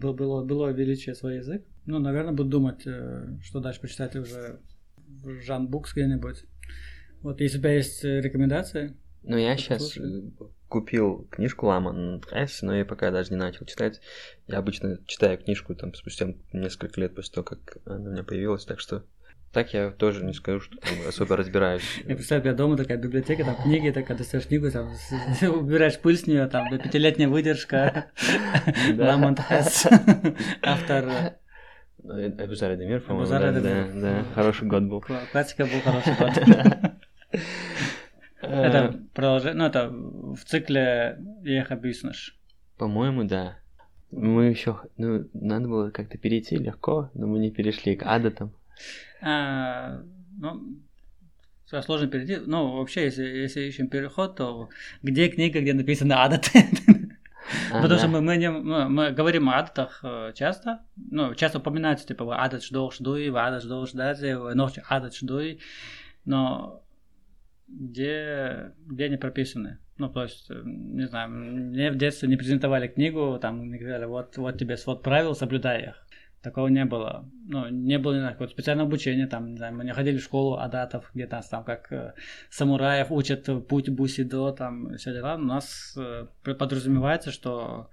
был- 0.00 0.14
было, 0.14 0.44
было 0.44 0.68
величие 0.72 1.14
свой 1.14 1.36
язык. 1.36 1.64
Ну, 1.86 1.98
наверное, 1.98 2.32
буду 2.32 2.48
думать, 2.50 2.86
э, 2.86 3.38
что 3.42 3.60
дальше 3.60 3.80
почитать 3.80 4.14
уже 4.16 4.60
в 5.22 5.40
Жан 5.42 5.68
Букс 5.68 5.92
где-нибудь. 5.92 6.44
Вот, 7.22 7.40
если 7.40 7.58
у 7.58 7.60
тебя 7.60 7.74
есть 7.74 8.04
э, 8.04 8.20
рекомендации, 8.20 8.94
Ну, 9.22 9.36
я 9.38 9.56
сейчас 9.56 9.92
слушай. 9.92 10.32
купил 10.68 11.26
книжку 11.30 11.66
Лама 11.66 12.18
Прайс, 12.20 12.60
но 12.62 12.74
я 12.76 12.84
пока 12.84 13.10
даже 13.10 13.30
не 13.30 13.36
начал 13.36 13.64
читать. 13.64 14.00
Я 14.46 14.58
обычно 14.58 14.98
читаю 15.06 15.38
книжку 15.38 15.74
там 15.74 15.94
спустя 15.94 16.34
несколько 16.52 17.00
лет 17.00 17.14
после 17.14 17.32
того, 17.34 17.44
как 17.44 17.78
она 17.86 18.10
у 18.10 18.12
меня 18.12 18.22
появилась, 18.24 18.64
так 18.64 18.80
что 18.80 19.04
так 19.52 19.72
я 19.72 19.92
тоже 19.92 20.24
не 20.24 20.32
скажу, 20.34 20.60
что 20.60 20.76
там 20.78 20.90
особо 21.08 21.36
разбираюсь. 21.36 21.84
я 22.06 22.16
представляю, 22.16 22.40
у 22.40 22.42
тебя 22.42 22.54
дома 22.54 22.76
такая 22.76 22.98
библиотека, 22.98 23.44
там 23.44 23.56
книги, 23.62 23.90
такая 23.90 24.18
достаешь 24.18 24.46
книгу, 24.48 24.68
там 24.70 24.92
убираешь 25.54 25.98
пыль 26.00 26.18
с 26.18 26.26
нее, 26.26 26.46
там 26.48 26.68
пятилетняя 26.76 27.28
выдержка, 27.28 28.06
Да. 28.94 29.06
Ламонт 29.10 29.38
Хесс, 29.40 29.86
автор 30.60 31.38
э, 32.04 32.30
Абузар 32.42 32.74
Эдемир, 32.74 33.00
по-моему, 33.00 33.22
Абузар 33.34 33.52
да, 33.52 33.60
да, 33.60 33.86
да, 33.94 34.24
хороший 34.34 34.68
год 34.68 34.82
был. 34.84 34.98
кла- 35.00 35.26
классика 35.32 35.64
был 35.66 35.80
хороший 35.84 36.14
год. 36.18 36.92
Э, 38.42 38.62
Это 38.64 39.00
продолжение, 39.14 39.54
ну 39.58 39.64
это 39.64 39.88
в 39.88 40.44
цикле 40.44 41.18
«Ех 41.44 41.70
объяснишь». 41.70 42.38
По-моему, 42.76 43.24
да. 43.24 43.56
Мы 44.10 44.44
еще, 44.46 44.80
ну, 44.98 45.26
надо 45.32 45.66
было 45.66 45.90
как-то 45.90 46.18
перейти 46.18 46.56
легко, 46.56 47.10
но 47.14 47.26
мы 47.26 47.38
не 47.38 47.50
перешли 47.50 47.96
к 47.96 48.02
адатам. 48.04 48.52
А, 49.22 50.02
ну, 50.38 50.60
сложно 51.66 52.06
перейти. 52.06 52.36
Ну, 52.44 52.76
вообще, 52.76 53.04
если, 53.04 53.24
если 53.24 53.62
ищем 53.62 53.88
переход, 53.88 54.36
то 54.36 54.68
где 55.02 55.28
книга, 55.28 55.60
где 55.60 55.72
написано 55.72 56.22
адаты? 56.22 56.50
А, 57.72 57.82
Потому 57.82 57.98
что 57.98 58.08
мы, 58.08 58.20
мы, 58.20 58.36
не- 58.36 58.50
мы, 58.50 58.88
мы 58.88 59.12
говорим 59.12 59.48
о 59.48 59.58
адатах 59.58 60.00
э, 60.02 60.32
часто. 60.34 60.80
Ну, 60.96 61.34
часто 61.34 61.58
упоминается, 61.58 62.06
типа, 62.06 62.24
«Вы 62.24 62.34
адат 62.34 62.64
ждох 62.64 62.94
ждуй, 62.94 63.28
вы 63.30 63.40
адат 63.40 63.62
ждох 63.62 63.88
ждазе, 63.88 64.38
вы 64.38 64.54
ночь 64.54 64.78
адат 64.88 65.14
ждуй. 65.14 65.60
Но 66.24 66.82
где, 67.68 68.72
где 68.86 69.04
они 69.06 69.16
прописаны? 69.16 69.78
Ну, 69.98 70.08
то 70.08 70.22
есть, 70.22 70.50
э, 70.50 70.62
не 70.64 71.06
знаю, 71.06 71.30
мне 71.30 71.90
в 71.90 71.96
детстве 71.96 72.28
не 72.28 72.36
презентовали 72.36 72.88
книгу, 72.88 73.38
там 73.40 73.70
не 73.70 73.78
говорили, 73.78 74.06
вот, 74.06 74.36
вот 74.36 74.58
тебе 74.58 74.76
свод 74.76 75.02
правил, 75.02 75.34
соблюдай 75.34 75.88
их. 75.88 76.03
Такого 76.44 76.68
не 76.68 76.84
было. 76.84 77.28
Ну, 77.48 77.68
не 77.70 77.98
было, 77.98 78.12
не 78.12 78.18
знаю, 78.20 78.34
какого-то 78.34 78.52
специального 78.52 78.86
обучения, 78.86 79.26
там, 79.26 79.52
не 79.52 79.56
знаю, 79.56 79.74
мы 79.74 79.84
не 79.84 79.92
ходили 79.94 80.18
в 80.18 80.22
школу 80.22 80.58
адатов, 80.58 81.10
где 81.14 81.26
нас 81.26 81.48
там 81.48 81.64
как 81.64 81.90
э, 81.90 82.12
самураев 82.50 83.10
учат 83.10 83.48
путь 83.66 83.88
бусидо, 83.88 84.52
там, 84.52 84.94
все 84.98 85.14
дела. 85.14 85.36
У 85.36 85.38
нас 85.38 85.96
э, 85.96 86.26
подразумевается, 86.44 87.30
что 87.30 87.88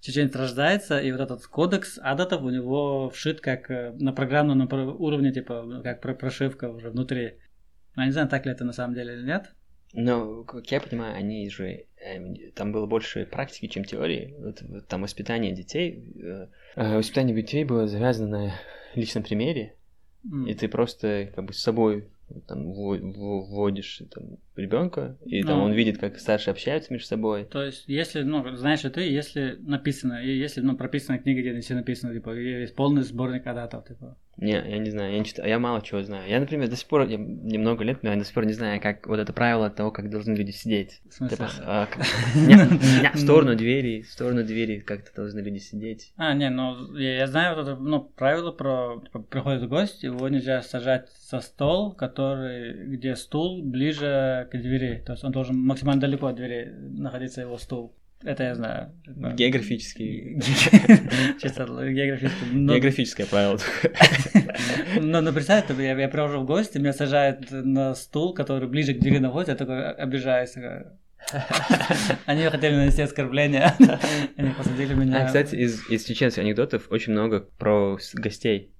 чеченец 0.00 0.34
рождается, 0.34 0.98
и 0.98 1.12
вот 1.12 1.20
этот 1.20 1.46
кодекс 1.46 1.98
адатов 2.02 2.40
у 2.42 2.48
него 2.48 3.10
вшит 3.10 3.42
как 3.42 3.70
э, 3.70 3.92
на 4.00 4.14
программном 4.14 4.56
на 4.56 4.66
про- 4.66 4.86
уровне, 4.94 5.30
типа, 5.30 5.82
как 5.84 6.00
про- 6.00 6.14
прошивка 6.14 6.70
уже 6.70 6.88
внутри. 6.88 7.34
Ну, 7.96 8.02
Я 8.02 8.06
не 8.06 8.12
знаю, 8.12 8.28
так 8.28 8.46
ли 8.46 8.52
это 8.52 8.64
на 8.64 8.72
самом 8.72 8.94
деле 8.94 9.12
или 9.12 9.26
нет. 9.26 9.52
Но, 9.92 10.44
как 10.44 10.66
я 10.72 10.80
понимаю, 10.80 11.16
они 11.16 11.50
же... 11.50 11.84
эм, 12.04 12.36
там 12.54 12.72
было 12.72 12.86
больше 12.86 13.26
практики, 13.26 13.66
чем 13.66 13.84
теории. 13.84 14.34
Вот, 14.38 14.62
вот 14.62 14.86
там 14.88 15.02
воспитание 15.02 15.52
детей... 15.52 16.04
э, 16.22 16.46
э, 16.76 16.96
воспитание 16.96 17.34
детей 17.34 17.64
было 17.64 17.86
завязано 17.86 18.28
на 18.46 18.52
личном 18.94 19.22
примере, 19.22 19.74
М. 20.24 20.46
и 20.46 20.54
ты 20.54 20.68
просто 20.68 21.30
как 21.34 21.44
бы 21.44 21.52
с 21.52 21.58
собой 21.60 22.08
там 22.46 22.70
вво- 22.72 23.00
вво- 23.00 23.40
вводишь 23.42 24.02
там, 24.10 24.38
ребенка, 24.60 25.16
и 25.24 25.42
там 25.42 25.58
Ну. 25.58 25.64
он 25.64 25.72
видит, 25.72 25.98
как 25.98 26.18
старшие 26.18 26.52
общаются 26.52 26.92
между 26.92 27.08
собой. 27.08 27.44
То 27.44 27.62
есть, 27.64 27.84
если, 27.86 28.22
ну, 28.22 28.56
знаешь 28.56 28.84
ли 28.84 28.90
ты, 28.90 29.00
если 29.02 29.56
написано, 29.60 30.22
если, 30.22 30.60
ну, 30.60 30.76
прописано 30.76 31.18
в 31.18 31.22
книге, 31.22 31.50
где 31.50 31.60
все 31.60 31.74
написано, 31.74 32.12
типа, 32.14 32.30
есть 32.34 32.74
полный 32.74 33.02
сборник 33.02 33.46
адатов, 33.46 33.86
типа. 33.86 34.16
Не, 34.36 34.52
я 34.52 34.78
не 34.78 34.88
знаю, 34.90 35.12
я 35.12 35.18
не 35.18 35.24
читаю, 35.26 35.48
я 35.50 35.58
мало 35.58 35.82
чего 35.82 36.02
знаю. 36.02 36.26
Я, 36.30 36.40
например, 36.40 36.68
до 36.68 36.76
сих 36.76 36.88
пор, 36.88 37.06
я 37.06 37.18
немного 37.18 37.84
лет, 37.84 38.02
но 38.02 38.10
я 38.10 38.16
до 38.16 38.24
сих 38.24 38.32
пор 38.32 38.46
не 38.46 38.54
знаю, 38.54 38.80
как 38.80 39.06
вот 39.06 39.18
это 39.18 39.34
правило 39.34 39.68
того, 39.68 39.90
как 39.90 40.08
должны 40.08 40.34
люди 40.34 40.50
сидеть. 40.50 41.02
В 41.10 41.12
смысле? 41.12 41.36
Типа, 41.36 41.50
а, 41.62 41.86
как- 41.86 42.06
не, 42.34 42.54
не, 43.02 43.10
в 43.12 43.18
сторону 43.18 43.54
двери, 43.54 44.00
в 44.00 44.10
сторону 44.10 44.42
двери 44.42 44.78
как-то 44.80 45.14
должны 45.14 45.40
люди 45.40 45.58
сидеть. 45.58 46.14
А, 46.16 46.32
не, 46.32 46.48
ну, 46.48 46.96
я, 46.96 47.16
я 47.16 47.26
знаю 47.26 47.54
вот 47.54 47.68
это, 47.68 47.76
ну, 47.76 48.00
правило 48.00 48.50
про, 48.50 49.02
типа, 49.04 49.18
приходит 49.18 49.68
гость, 49.68 50.02
его 50.04 50.26
нельзя 50.28 50.62
сажать 50.62 51.10
со 51.10 51.40
стол, 51.40 51.92
который, 51.92 52.86
где 52.86 53.16
стул 53.16 53.62
ближе 53.62 54.48
к 54.50 54.58
двери, 54.60 55.02
то 55.04 55.12
есть 55.12 55.24
он 55.24 55.32
должен 55.32 55.56
максимально 55.56 56.00
далеко 56.00 56.26
от 56.26 56.36
двери 56.36 56.72
находиться 56.80 57.40
его 57.40 57.58
стул. 57.58 57.94
Это 58.22 58.42
я 58.42 58.54
знаю. 58.54 58.92
Типа, 59.04 59.30
Географический. 59.30 60.40
Чисто 61.40 61.64
географически. 61.64 62.44
Но- 62.52 62.74
Географическое 62.74 63.26
правило. 63.26 63.58
Ну, 65.00 65.20
ну 65.22 65.32
представь, 65.32 65.70
я, 65.70 65.98
я 65.98 66.08
прихожу 66.08 66.40
в 66.40 66.44
гости, 66.44 66.76
меня 66.76 66.92
сажают 66.92 67.50
на 67.50 67.94
стул, 67.94 68.34
который 68.34 68.68
ближе 68.68 68.92
к 68.92 69.00
двери 69.00 69.18
находится, 69.18 69.52
я 69.52 69.56
такой 69.56 69.90
обижаюсь. 69.92 70.54
Они 72.26 72.44
хотели 72.44 72.74
нанести 72.74 73.00
оскорбление. 73.02 73.72
Они 74.36 74.50
посадили 74.50 74.92
меня. 74.92 75.22
А, 75.22 75.26
кстати, 75.26 75.54
из, 75.54 75.88
из 75.88 76.04
чеченских 76.04 76.42
анекдотов 76.42 76.90
очень 76.90 77.12
много 77.12 77.40
про 77.40 77.98
гостей. 78.14 78.70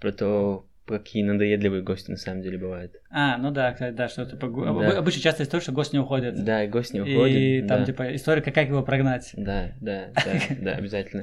Про 0.00 0.12
то, 0.12 0.66
какие 0.86 1.22
надоедливые 1.22 1.82
гости 1.82 2.10
на 2.10 2.16
самом 2.16 2.42
деле 2.42 2.58
бывают. 2.58 2.94
А, 3.10 3.36
ну 3.38 3.50
да, 3.50 3.72
кстати, 3.72 3.94
да, 3.94 4.08
что 4.08 4.24
типа 4.24 4.48
гу- 4.48 4.64
Да. 4.64 4.98
обычно 4.98 5.20
часто 5.22 5.42
история, 5.42 5.62
что 5.62 5.72
гость 5.72 5.92
не 5.92 5.98
уходит. 5.98 6.44
Да, 6.44 6.64
и 6.64 6.68
гость 6.68 6.94
не 6.94 7.00
уходит. 7.00 7.36
И 7.36 7.62
там 7.66 7.80
да. 7.80 7.86
типа 7.86 8.14
история, 8.14 8.42
как 8.42 8.56
его 8.68 8.82
прогнать. 8.82 9.32
Да, 9.36 9.72
да, 9.80 10.08
да, 10.14 10.32
да, 10.60 10.72
обязательно. 10.72 11.22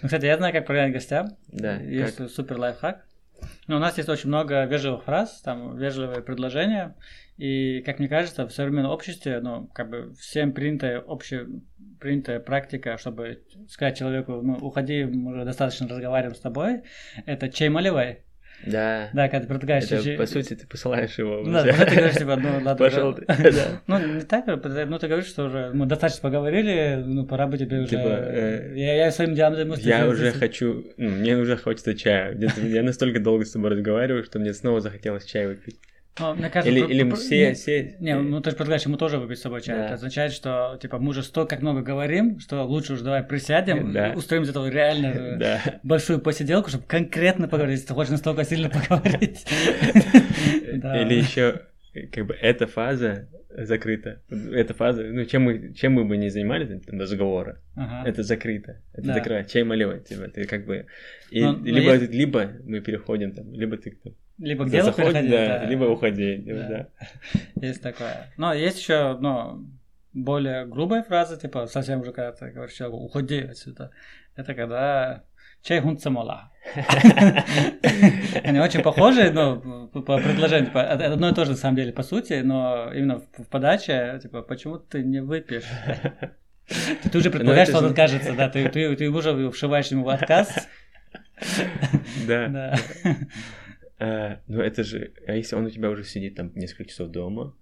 Ну, 0.00 0.08
кстати, 0.08 0.24
я 0.26 0.36
знаю, 0.36 0.52
как 0.52 0.66
прогнать 0.66 0.92
гостям. 0.92 1.36
Да, 1.48 1.76
Есть 1.76 2.30
супер 2.30 2.58
лайфхак. 2.58 3.04
Ну, 3.66 3.76
у 3.76 3.78
нас 3.80 3.96
есть 3.96 4.08
очень 4.08 4.28
много 4.28 4.64
вежливых 4.64 5.04
фраз, 5.04 5.40
там 5.42 5.76
вежливые 5.76 6.22
предложения. 6.22 6.94
И, 7.38 7.82
как 7.84 7.98
мне 7.98 8.08
кажется, 8.08 8.46
в 8.46 8.52
современном 8.52 8.92
обществе, 8.92 9.40
ну, 9.40 9.66
как 9.68 9.90
бы 9.90 10.14
всем 10.14 10.52
принятая 10.52 11.02
общепринятая 11.04 12.40
практика, 12.40 12.98
чтобы 12.98 13.42
сказать 13.68 13.98
человеку, 13.98 14.40
ну, 14.42 14.54
уходи, 14.58 15.04
мы 15.04 15.32
уже 15.32 15.44
достаточно 15.44 15.88
разговариваем 15.88 16.36
с 16.36 16.40
тобой, 16.40 16.82
это 17.26 17.48
чай 17.48 17.68
маливай. 17.68 18.24
Да. 18.66 19.10
Да, 19.12 19.28
когда 19.28 19.40
ты 19.40 19.46
предлагаешь 19.48 19.84
Это, 19.84 20.02
чай- 20.02 20.16
по 20.16 20.26
сути, 20.26 20.54
ты 20.54 20.66
посылаешь 20.66 21.18
его. 21.18 21.42
Ну, 21.44 21.52
да, 21.52 21.64
ты 21.64 21.96
говоришь, 21.96 22.16
типа, 22.16 22.36
ну, 22.36 22.48
ладно. 22.54 22.76
Пошел 22.76 23.14
ты. 23.14 23.24
Ну, 23.86 23.98
не 24.14 24.20
так, 24.22 24.46
ну, 24.46 24.58
ты 24.58 25.08
говоришь, 25.08 25.26
что 25.26 25.44
уже 25.44 25.70
мы 25.72 25.86
достаточно 25.86 26.22
поговорили, 26.22 27.02
ну, 27.04 27.26
пора 27.26 27.46
бы 27.46 27.58
тебе 27.58 27.80
уже... 27.80 27.88
Типа, 27.88 28.08
э, 28.08 28.72
я, 28.76 28.94
я 29.06 29.10
своим 29.10 29.34
делом 29.34 29.56
займусь. 29.56 29.80
Я 29.80 30.06
уже 30.06 30.32
хочу, 30.32 30.84
ну, 30.96 31.10
мне 31.10 31.36
уже 31.36 31.56
хочется 31.56 31.94
чая. 31.94 32.38
Я 32.56 32.82
настолько 32.82 33.20
долго 33.20 33.44
с 33.44 33.52
тобой 33.52 33.70
разговариваю, 33.70 34.24
что 34.24 34.38
мне 34.38 34.52
снова 34.54 34.80
захотелось 34.80 35.24
чай 35.24 35.46
выпить. 35.46 35.78
Ну, 36.20 36.34
мне 36.34 36.50
кажется, 36.50 36.70
Или, 36.70 36.82
про- 36.84 36.92
или 36.92 37.02
про- 37.08 37.16
все, 37.16 37.48
не- 37.48 37.54
все... 37.54 37.96
Не, 37.98 38.16
ну 38.16 38.40
ты 38.42 38.50
же 38.50 38.56
предлагаешь 38.56 38.84
ему 38.84 38.98
тоже 38.98 39.16
выпить 39.18 39.38
с 39.38 39.42
собой 39.42 39.62
чай. 39.62 39.76
Да. 39.78 39.84
Это 39.86 39.94
означает, 39.94 40.32
что 40.32 40.78
типа 40.80 40.98
мы 40.98 41.08
уже 41.10 41.22
столько 41.22 41.56
много 41.56 41.80
говорим, 41.80 42.38
что 42.38 42.64
лучше 42.64 42.92
уж 42.94 43.00
давай 43.00 43.22
присядем, 43.22 43.92
Да. 43.94 44.12
устроим 44.14 44.42
из 44.42 44.50
этого 44.50 44.68
реально 44.68 45.36
Да. 45.38 45.60
большую 45.82 46.18
посиделку, 46.20 46.68
чтобы 46.68 46.84
конкретно 46.86 47.48
поговорить, 47.48 47.76
если 47.76 47.88
ты 47.88 47.94
хочешь 47.94 48.10
настолько 48.12 48.44
сильно 48.44 48.68
поговорить. 48.88 49.46
Или 50.66 51.14
еще, 51.14 51.62
как 52.12 52.26
бы, 52.26 52.34
эта 52.34 52.66
фаза 52.66 53.28
закрыта. 53.50 54.20
Эта 54.30 54.72
фаза, 54.74 55.02
ну, 55.04 55.24
чем 55.26 55.42
мы, 55.42 55.72
чем 55.74 55.92
мы 55.92 56.04
бы 56.04 56.16
не 56.16 56.30
занимались, 56.30 56.68
там, 56.86 56.98
разговора, 57.00 57.60
Ага. 57.76 58.08
это 58.08 58.22
закрыто. 58.22 58.80
Это 58.94 59.08
Да. 59.08 59.14
закрыто. 59.14 59.48
Чай 59.50 59.62
маливать, 59.64 60.08
типа, 60.08 60.28
ты 60.28 60.44
как 60.46 60.64
бы... 60.64 60.86
И 61.30 61.42
Но- 61.42 61.52
но 61.52 61.64
либо, 61.64 61.94
есть- 61.94 62.12
либо 62.12 62.50
мы 62.64 62.80
переходим 62.80 63.32
там, 63.32 63.52
либо 63.52 63.76
ты 63.76 63.90
там, 64.02 64.14
Либо 64.38 64.64
к 64.64 64.70
делу 64.70 64.92
переходить, 64.92 65.30
да, 65.30 65.58
да. 65.60 65.64
либо 65.66 65.84
уходи. 65.84 66.36
Да. 66.46 66.68
Да. 66.68 66.88
Есть 67.66 67.82
такое. 67.82 68.32
Но 68.38 68.54
есть 68.54 68.78
еще, 68.80 69.16
ну, 69.20 69.66
более 70.14 70.66
грубая 70.66 71.02
фраза, 71.02 71.36
типа 71.36 71.66
совсем 71.66 72.00
уже 72.00 72.12
когда 72.12 72.32
ты 72.32 72.50
говоришь 72.50 72.74
человеку, 72.74 73.02
уходи 73.04 73.40
отсюда. 73.40 73.90
Это 74.34 74.54
когда 74.54 75.24
чай 75.62 75.80
хунцамала. 75.80 76.50
Они 78.44 78.60
очень 78.60 78.82
похожи, 78.82 79.30
но 79.30 79.88
по 79.88 80.18
предложению, 80.18 80.66
типа, 80.66 80.82
одно 80.82 81.30
и 81.30 81.34
то 81.34 81.44
же 81.44 81.52
на 81.52 81.56
самом 81.56 81.76
деле 81.76 81.92
по 81.92 82.02
сути, 82.02 82.40
но 82.42 82.92
именно 82.94 83.20
в 83.36 83.46
подаче, 83.48 84.20
типа, 84.22 84.42
почему 84.42 84.78
ты 84.78 85.02
не 85.02 85.20
выпьешь? 85.20 85.64
Ты 87.10 87.18
уже 87.18 87.30
предполагаешь, 87.30 87.68
что 87.68 87.78
он 87.78 87.86
откажется, 87.86 88.32
да, 88.34 88.48
ты, 88.48 88.68
ты, 88.70 88.96
ты 88.96 89.10
уже 89.10 89.50
вшиваешь 89.50 89.88
ему 89.88 90.04
в 90.04 90.08
отказ. 90.08 90.68
Да. 92.26 92.76
А, 93.98 94.40
ну 94.48 94.60
это 94.60 94.82
же, 94.82 95.12
а 95.28 95.32
если 95.32 95.54
он 95.54 95.66
у 95.66 95.70
тебя 95.70 95.88
уже 95.90 96.02
сидит 96.02 96.34
там 96.34 96.50
несколько 96.56 96.86
часов 96.86 97.10
дома, 97.10 97.54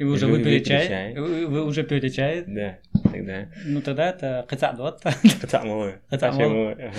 и 0.00 0.04
вы 0.04 0.12
уже 0.12 0.26
выпили 0.28 0.60
чай? 0.60 1.12
Вы 1.14 1.62
уже 1.62 1.82
пьете 1.82 2.08
чай? 2.08 2.42
Да, 2.46 2.78
тогда. 3.02 3.50
Ну 3.66 3.82
тогда 3.82 4.08
это 4.08 4.46
хацадот. 4.48 5.02
Хацамой. 5.42 5.96
Хацамой. 6.08 6.92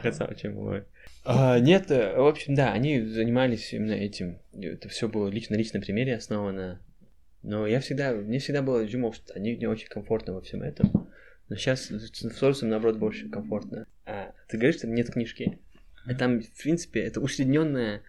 Хацамой. 0.00 0.84
А, 1.24 1.58
нет, 1.58 1.90
э, 1.90 2.16
в 2.16 2.24
общем, 2.24 2.54
да, 2.54 2.72
они 2.72 3.00
занимались 3.00 3.72
именно 3.72 3.94
этим. 3.94 4.38
Это 4.52 4.88
все 4.88 5.08
было 5.08 5.26
лично 5.26 5.56
на 5.56 5.58
личном 5.58 5.82
примере 5.82 6.14
основано. 6.14 6.80
Но 7.42 7.66
я 7.66 7.80
всегда, 7.80 8.12
мне 8.12 8.38
всегда 8.38 8.62
было 8.62 8.86
думал, 8.86 9.14
что 9.14 9.34
они 9.34 9.56
не 9.56 9.66
очень 9.66 9.88
комфортно 9.88 10.34
во 10.34 10.42
всем 10.42 10.62
этом. 10.62 11.08
Но 11.48 11.56
сейчас 11.56 11.90
с 11.90 12.38
Соросом, 12.38 12.68
наоборот, 12.68 12.98
больше 12.98 13.28
комфортно. 13.30 13.88
А 14.06 14.32
ты 14.46 14.58
говоришь, 14.58 14.76
что 14.76 14.86
нет 14.86 15.10
книжки. 15.10 15.58
А 16.06 16.14
там, 16.14 16.40
в 16.40 16.62
принципе, 16.62 17.00
это 17.00 17.20
усредненное, 17.20 18.02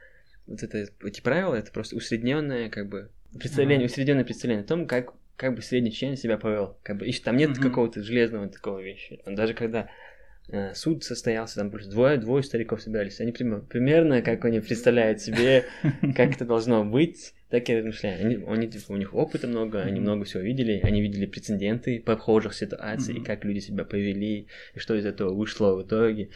вот 0.45 0.61
это, 0.61 0.87
эти 1.03 1.21
правила, 1.21 1.55
это 1.55 1.71
просто 1.71 1.95
усредненное, 1.95 2.69
как 2.69 2.89
бы, 2.89 3.09
представление, 3.39 3.87
усредненное 3.87 4.23
представление 4.23 4.63
о 4.63 4.67
том, 4.67 4.87
как, 4.87 5.13
как 5.35 5.55
бы 5.55 5.61
средний 5.61 5.91
член 5.91 6.17
себя 6.17 6.37
повел. 6.37 6.77
Как 6.83 6.97
бы, 6.97 7.07
и 7.07 7.13
там 7.13 7.37
нет 7.37 7.57
какого-то 7.57 8.03
железного 8.03 8.47
такого 8.47 8.79
вещи. 8.79 9.19
Даже 9.25 9.53
когда 9.53 9.89
э, 10.49 10.73
суд 10.73 11.03
состоялся, 11.03 11.55
там 11.55 11.71
просто 11.71 11.91
двое, 11.91 12.17
двое 12.17 12.43
стариков 12.43 12.81
собирались, 12.81 13.19
они 13.19 13.31
примерно, 13.31 14.21
как 14.21 14.45
они 14.45 14.59
представляют 14.59 15.21
себе, 15.21 15.65
как 16.15 16.35
это 16.35 16.45
должно 16.45 16.83
быть, 16.83 17.33
так 17.49 17.69
и 17.69 17.75
размышляют. 17.75 18.21
Они, 18.21 18.43
они, 18.47 18.67
типа, 18.67 18.91
у 18.93 18.97
них 18.97 19.13
опыта 19.13 19.47
много, 19.47 19.81
они 19.81 19.99
много 19.99 20.25
всего 20.25 20.41
видели, 20.41 20.79
они 20.83 21.01
видели 21.01 21.25
прецеденты 21.25 21.99
похожих 21.99 22.53
ситуаций, 22.53 23.15
и 23.15 23.23
как 23.23 23.45
люди 23.45 23.59
себя 23.59 23.85
повели, 23.85 24.47
и 24.73 24.79
что 24.79 24.95
из 24.95 25.05
этого 25.05 25.33
вышло 25.33 25.75
в 25.75 25.83
итоге. 25.83 26.29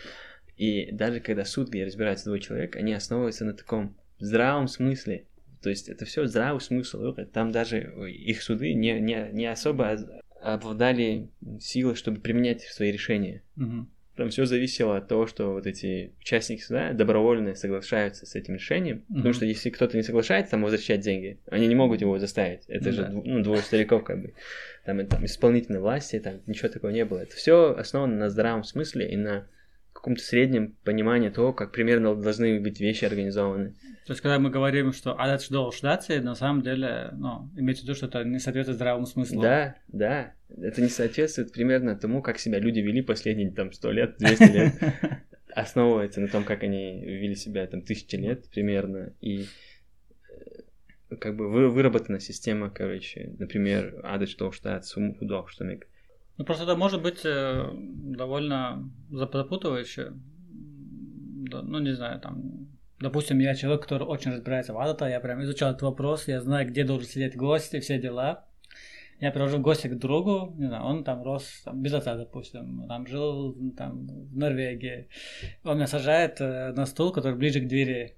И 0.57 0.91
даже 0.91 1.19
когда 1.19 1.45
суд, 1.45 1.69
где 1.69 1.85
разбираются 1.85 2.25
двое 2.25 2.41
человек, 2.41 2.75
они 2.75 2.93
основываются 2.93 3.45
на 3.45 3.53
таком 3.53 3.95
здравом 4.19 4.67
смысле. 4.67 5.25
То 5.67 5.71
есть 5.71 5.89
это 5.89 6.05
все 6.05 6.25
здравый 6.27 6.61
смысл. 6.61 7.13
Там 7.33 7.51
даже 7.51 7.93
их 8.07 8.41
суды 8.41 8.73
не, 8.73 9.01
не, 9.01 9.31
не 9.33 9.47
особо 9.47 9.97
обладали 10.41 11.27
силой, 11.59 11.95
чтобы 11.95 12.21
применять 12.21 12.61
свои 12.61 12.89
решения. 12.89 13.43
Угу. 13.57 13.85
Там 14.15 14.29
все 14.29 14.45
зависело 14.45 14.95
от 14.95 15.09
того, 15.09 15.27
что 15.27 15.51
вот 15.51 15.67
эти 15.67 16.13
участники 16.21 16.61
суда 16.61 16.93
добровольно 16.93 17.53
соглашаются 17.55 18.25
с 18.25 18.35
этим 18.35 18.53
решением. 18.53 18.99
Mm-hmm. 18.99 19.15
Потому 19.15 19.33
что 19.33 19.45
если 19.45 19.69
кто-то 19.69 19.97
не 19.97 20.03
соглашается 20.03 20.51
там 20.51 20.63
возвращать 20.63 21.01
деньги, 21.01 21.37
они 21.51 21.67
не 21.67 21.75
могут 21.75 21.99
его 21.99 22.17
заставить. 22.17 22.61
Это 22.69 22.89
mm-hmm. 22.89 22.93
же 22.93 23.09
ну, 23.09 23.43
двое 23.43 23.61
стариков, 23.61 24.05
как 24.05 24.21
бы. 24.21 24.33
Там, 24.85 25.05
там 25.05 25.25
исполнительной 25.25 25.81
власти, 25.81 26.17
там 26.19 26.41
ничего 26.47 26.69
такого 26.69 26.91
не 26.91 27.03
было. 27.03 27.19
Это 27.19 27.35
все 27.35 27.75
основано 27.77 28.15
на 28.15 28.29
здравом 28.29 28.63
смысле 28.63 29.11
и 29.11 29.17
на 29.17 29.49
каком-то 30.07 30.23
среднем 30.23 30.77
понимании 30.85 31.27
того, 31.27 31.51
как 31.51 31.73
примерно 31.73 32.15
должны 32.15 32.61
быть 32.61 32.79
вещи 32.79 33.03
организованы. 33.03 33.73
То 34.05 34.13
есть, 34.13 34.21
когда 34.21 34.39
мы 34.39 34.49
говорим, 34.49 34.93
что 34.93 35.19
адат 35.19 35.41
что 35.41 35.69
шдаться, 35.71 36.21
на 36.21 36.33
самом 36.33 36.61
деле, 36.61 37.09
ну, 37.11 37.49
имеется 37.57 37.83
в 37.83 37.87
виду, 37.87 37.95
что 37.95 38.05
это 38.05 38.23
не 38.23 38.39
соответствует 38.39 38.77
здравому 38.77 39.05
смыслу. 39.05 39.41
Да, 39.41 39.75
да. 39.89 40.33
Это 40.61 40.81
не 40.81 40.87
соответствует 40.87 41.51
примерно 41.51 41.97
тому, 41.97 42.21
как 42.21 42.39
себя 42.39 42.57
люди 42.59 42.79
вели 42.79 43.01
последние 43.01 43.51
там 43.51 43.73
сто 43.73 43.91
лет, 43.91 44.15
200 44.17 44.43
лет. 44.43 44.73
Основывается 45.53 46.21
на 46.21 46.29
том, 46.29 46.45
как 46.45 46.63
они 46.63 47.03
вели 47.03 47.35
себя 47.35 47.67
там 47.67 47.81
тысячи 47.81 48.15
лет 48.15 48.49
примерно. 48.49 49.11
И 49.19 49.47
э, 51.09 51.15
как 51.19 51.35
бы 51.35 51.49
выработана 51.49 52.21
система, 52.21 52.69
короче, 52.69 53.35
например, 53.37 53.99
адат 54.03 54.29
что 54.29 54.53
штат, 54.53 54.85
сум 54.85 55.15
худох, 55.15 55.49
что. 55.49 55.65
Ну, 56.37 56.45
просто 56.45 56.63
это 56.63 56.75
может 56.75 57.01
быть 57.01 57.21
э, 57.25 57.69
довольно 57.73 58.89
запутывающе. 59.09 60.13
Ну, 61.49 61.79
не 61.79 61.93
знаю, 61.93 62.19
там, 62.19 62.67
допустим, 62.99 63.39
я 63.39 63.55
человек, 63.55 63.83
который 63.83 64.03
очень 64.03 64.31
разбирается 64.31 64.73
в 64.73 64.79
адата, 64.79 65.07
я 65.07 65.19
прям 65.19 65.41
изучал 65.43 65.71
этот 65.71 65.81
вопрос, 65.83 66.27
я 66.27 66.41
знаю, 66.41 66.67
где 66.67 66.83
должен 66.83 67.07
сидеть 67.07 67.35
гость 67.35 67.73
и 67.73 67.79
все 67.79 67.99
дела. 67.99 68.45
Я 69.19 69.31
привожу 69.31 69.57
в 69.57 69.61
гости 69.61 69.87
к 69.87 69.95
другу, 69.95 70.53
не 70.57 70.67
знаю, 70.67 70.83
он 70.83 71.03
там 71.03 71.23
рос 71.23 71.61
там, 71.65 71.81
без 71.81 71.91
отца, 71.93 72.15
допустим, 72.15 72.85
там 72.87 73.07
жил 73.07 73.57
там, 73.75 74.05
в 74.05 74.37
Норвегии. 74.37 75.07
Он 75.63 75.77
меня 75.77 75.87
сажает 75.87 76.39
э, 76.39 76.71
на 76.73 76.85
стул, 76.85 77.11
который 77.11 77.35
ближе 77.35 77.61
к 77.61 77.67
двери. 77.67 78.13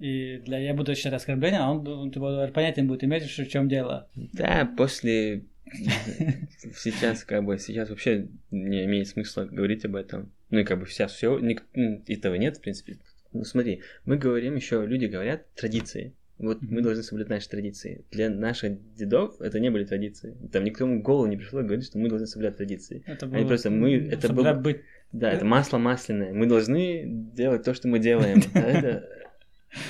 И 0.00 0.38
для 0.38 0.58
я 0.58 0.74
буду 0.74 0.94
считать 0.96 1.12
оскорбление, 1.12 1.60
а 1.60 1.70
он, 1.70 1.86
он 1.86 2.10
типа, 2.10 2.50
понятия 2.52 2.80
не 2.80 2.88
будет 2.88 3.04
иметь, 3.04 3.22
в 3.22 3.48
чем 3.48 3.68
дело. 3.68 4.08
Да, 4.32 4.68
после 4.76 5.44
Сейчас, 6.76 7.24
как 7.24 7.44
бы, 7.44 7.58
сейчас 7.58 7.90
вообще 7.90 8.28
не 8.50 8.84
имеет 8.84 9.08
смысла 9.08 9.44
говорить 9.44 9.84
об 9.84 9.96
этом. 9.96 10.32
Ну 10.50 10.58
и 10.58 10.64
как 10.64 10.80
бы 10.80 10.86
сейчас 10.86 11.12
все, 11.12 11.38
ник- 11.38 11.64
этого 12.08 12.34
нет, 12.34 12.56
в 12.56 12.60
принципе. 12.60 12.96
Ну 13.32 13.44
смотри, 13.44 13.82
мы 14.04 14.16
говорим 14.16 14.56
еще, 14.56 14.84
люди 14.84 15.06
говорят 15.06 15.46
традиции. 15.54 16.12
Вот 16.38 16.62
мы 16.62 16.80
должны 16.80 17.02
соблюдать 17.02 17.30
наши 17.30 17.48
традиции. 17.48 18.04
Для 18.10 18.30
наших 18.30 18.78
дедов 18.94 19.40
это 19.40 19.60
не 19.60 19.70
были 19.70 19.84
традиции. 19.84 20.36
Там 20.52 20.64
никто 20.64 20.86
в 20.86 21.02
голову 21.02 21.26
не 21.26 21.36
пришло 21.36 21.62
говорить, 21.62 21.84
что 21.84 21.98
мы 21.98 22.08
должны 22.08 22.26
соблюдать 22.26 22.56
традиции. 22.56 23.04
Это 23.06 23.26
было... 23.26 23.36
Они 23.36 23.46
просто 23.46 23.70
мы, 23.70 23.94
это 23.94 24.32
было... 24.32 24.54
быть... 24.54 24.80
Да, 25.12 25.30
это 25.30 25.44
масло 25.44 25.78
масляное. 25.78 26.32
Мы 26.32 26.46
должны 26.46 27.04
делать 27.06 27.62
то, 27.62 27.74
что 27.74 27.88
мы 27.88 27.98
делаем. 27.98 28.42
Это 28.54 29.08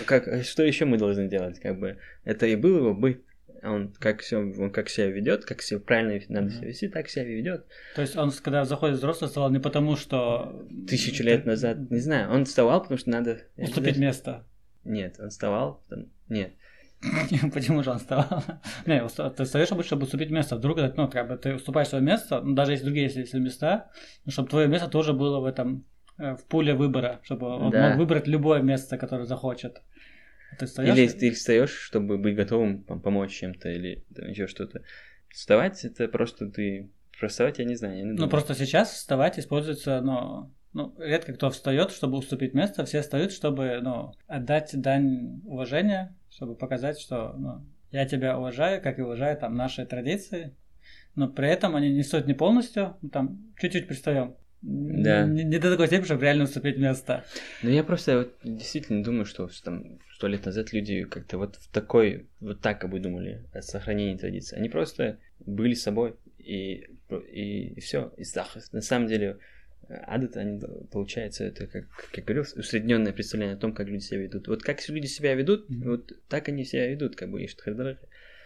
как, 0.06 0.44
что 0.44 0.62
еще 0.62 0.84
мы 0.84 0.98
должны 0.98 1.28
делать, 1.28 1.58
как 1.60 1.78
бы, 1.78 1.98
это 2.24 2.46
и 2.46 2.56
был 2.56 2.78
его 2.78 2.94
быт, 2.94 3.22
он 3.62 3.92
как 3.98 4.20
все, 4.20 4.38
он 4.38 4.70
как 4.70 4.88
себя 4.88 5.08
ведет, 5.08 5.44
как 5.44 5.62
себя 5.62 5.80
правильно 5.80 6.20
надо 6.28 6.50
себя 6.50 6.68
вести, 6.68 6.88
так 6.88 7.08
себя 7.08 7.24
ведет. 7.24 7.66
То 7.94 8.02
есть 8.02 8.16
он, 8.16 8.30
когда 8.32 8.64
заходит 8.64 8.96
взрослый, 8.96 9.28
вставал 9.28 9.50
не 9.50 9.60
потому, 9.60 9.96
что... 9.96 10.66
Тысячу 10.88 11.22
лет 11.22 11.46
назад, 11.46 11.90
не 11.90 12.00
знаю, 12.00 12.30
он 12.30 12.44
вставал, 12.44 12.82
потому 12.82 12.98
что 12.98 13.10
надо... 13.10 13.42
Уступить 13.56 13.98
место. 13.98 14.46
Нет, 14.84 15.16
он 15.18 15.30
вставал, 15.30 15.84
нет. 16.28 16.52
Почему 17.54 17.82
же 17.82 17.90
он 17.90 17.98
вставал? 17.98 18.42
Не, 18.86 19.06
ты 19.08 19.44
встаешь 19.44 19.72
обычно, 19.72 19.86
чтобы 19.86 20.02
уступить 20.04 20.30
место. 20.30 20.56
Вдруг, 20.56 20.78
ну, 20.96 21.08
как 21.08 21.28
бы 21.28 21.36
ты 21.36 21.54
уступаешь 21.54 21.88
свое 21.88 22.04
место, 22.04 22.40
ну, 22.42 22.54
даже 22.54 22.72
если 22.72 22.84
другие 22.84 23.06
есть 23.06 23.34
места, 23.34 23.90
ну, 24.24 24.32
чтобы 24.32 24.48
твое 24.48 24.68
место 24.68 24.88
тоже 24.88 25.12
было 25.12 25.40
в 25.40 25.46
этом, 25.46 25.86
э, 26.18 26.36
в 26.36 26.44
пуле 26.46 26.74
выбора, 26.74 27.20
чтобы 27.22 27.46
он 27.46 27.74
мог 27.74 27.96
выбрать 27.96 28.26
любое 28.26 28.60
место, 28.60 28.98
которое 28.98 29.24
захочет. 29.24 29.82
Ты 30.60 30.66
встаешь? 30.66 30.96
Или 30.96 31.08
ты 31.08 31.30
встаешь, 31.32 31.72
чтобы 31.72 32.18
быть 32.18 32.36
готовым 32.36 32.82
помочь 32.82 33.32
чем-то 33.32 33.70
или 33.70 34.04
там, 34.14 34.28
еще 34.28 34.46
что-то. 34.46 34.82
Вставать 35.30 35.84
это 35.84 36.06
просто 36.08 36.50
ты. 36.50 36.90
Вставать 37.12 37.58
я 37.58 37.64
не 37.64 37.74
знаю. 37.74 37.96
Я 37.96 38.04
не 38.04 38.12
ну 38.12 38.28
просто 38.28 38.54
сейчас 38.54 38.92
вставать 38.92 39.38
используется, 39.38 40.00
но 40.00 40.50
ну, 40.72 40.94
редко 40.98 41.32
кто 41.32 41.50
встает, 41.50 41.90
чтобы 41.90 42.18
уступить 42.18 42.54
место, 42.54 42.84
все 42.84 43.02
встают, 43.02 43.32
чтобы 43.32 43.80
ну, 43.82 44.14
отдать 44.26 44.70
дань 44.74 45.40
уважения, 45.44 46.14
чтобы 46.30 46.54
показать, 46.54 47.00
что 47.00 47.34
ну, 47.36 47.66
я 47.90 48.06
тебя 48.06 48.38
уважаю, 48.38 48.80
как 48.80 48.98
и 48.98 49.02
уважаю 49.02 49.36
там 49.36 49.54
наши 49.54 49.84
традиции, 49.84 50.54
но 51.16 51.28
при 51.28 51.48
этом 51.48 51.74
они 51.74 51.90
не 51.90 52.02
стоят 52.02 52.26
не 52.26 52.34
полностью, 52.34 52.96
там 53.12 53.52
чуть-чуть 53.58 53.88
пристаем. 53.88 54.36
Да. 54.62 55.24
Не, 55.24 55.44
не 55.44 55.58
до 55.58 55.70
такой 55.70 55.86
степени, 55.86 56.04
чтобы 56.04 56.22
реально 56.22 56.44
уступить 56.44 56.76
место. 56.76 57.24
Ну, 57.62 57.70
я 57.70 57.82
просто 57.82 58.18
вот 58.18 58.34
действительно 58.44 59.02
думаю, 59.02 59.24
что 59.24 59.48
там 59.64 59.98
сто 60.14 60.26
лет 60.26 60.44
назад 60.44 60.72
люди 60.72 61.04
как-то 61.04 61.38
вот 61.38 61.56
в 61.56 61.68
такой, 61.72 62.26
вот 62.40 62.60
так 62.60 62.80
как 62.80 62.90
бы 62.90 63.00
думали 63.00 63.46
о 63.52 63.62
сохранении 63.62 64.18
традиции. 64.18 64.56
Они 64.56 64.68
просто 64.68 65.18
были 65.38 65.72
собой, 65.72 66.16
и, 66.38 66.88
и, 67.32 67.74
и 67.74 67.80
все. 67.80 68.12
И 68.18 68.24
на 68.72 68.82
самом 68.82 69.08
деле, 69.08 69.38
адат, 69.88 70.36
они, 70.36 70.60
получается, 70.90 71.44
это, 71.44 71.66
как, 71.66 71.86
как 72.12 72.24
говорил, 72.24 72.44
усредненное 72.54 73.12
представление 73.14 73.56
о 73.56 73.58
том, 73.58 73.72
как 73.72 73.88
люди 73.88 74.02
себя 74.02 74.20
ведут. 74.20 74.46
Вот 74.48 74.62
как 74.62 74.86
люди 74.88 75.06
себя 75.06 75.34
ведут, 75.34 75.70
mm-hmm. 75.70 75.88
вот 75.88 76.12
так 76.28 76.48
они 76.48 76.64
себя 76.64 76.86
ведут, 76.88 77.16
как 77.16 77.30
бы, 77.30 77.42
и 77.42 77.46
что 77.46 77.98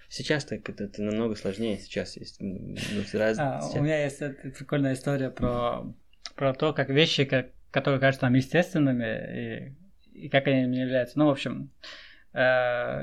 Сейчас 0.08 0.44
так 0.44 0.68
это, 0.68 0.84
это 0.84 1.02
намного 1.02 1.34
сложнее, 1.34 1.78
сейчас 1.78 2.16
есть 2.16 2.36
ну, 2.38 2.76
раз, 3.14 3.36
а, 3.40 3.60
сейчас... 3.60 3.74
У 3.74 3.82
меня 3.82 4.04
есть 4.04 4.18
прикольная 4.56 4.92
история 4.92 5.30
про 5.30 5.92
про 6.34 6.54
то, 6.54 6.72
как 6.72 6.88
вещи, 6.88 7.24
как, 7.24 7.48
которые 7.70 8.00
кажутся 8.00 8.26
нам 8.26 8.34
естественными, 8.34 9.74
и, 10.14 10.26
и 10.26 10.28
как 10.28 10.46
они 10.46 10.66
мне 10.66 10.82
являются. 10.82 11.18
Ну, 11.18 11.26
в 11.26 11.30
общем, 11.30 11.70
э, 12.32 12.38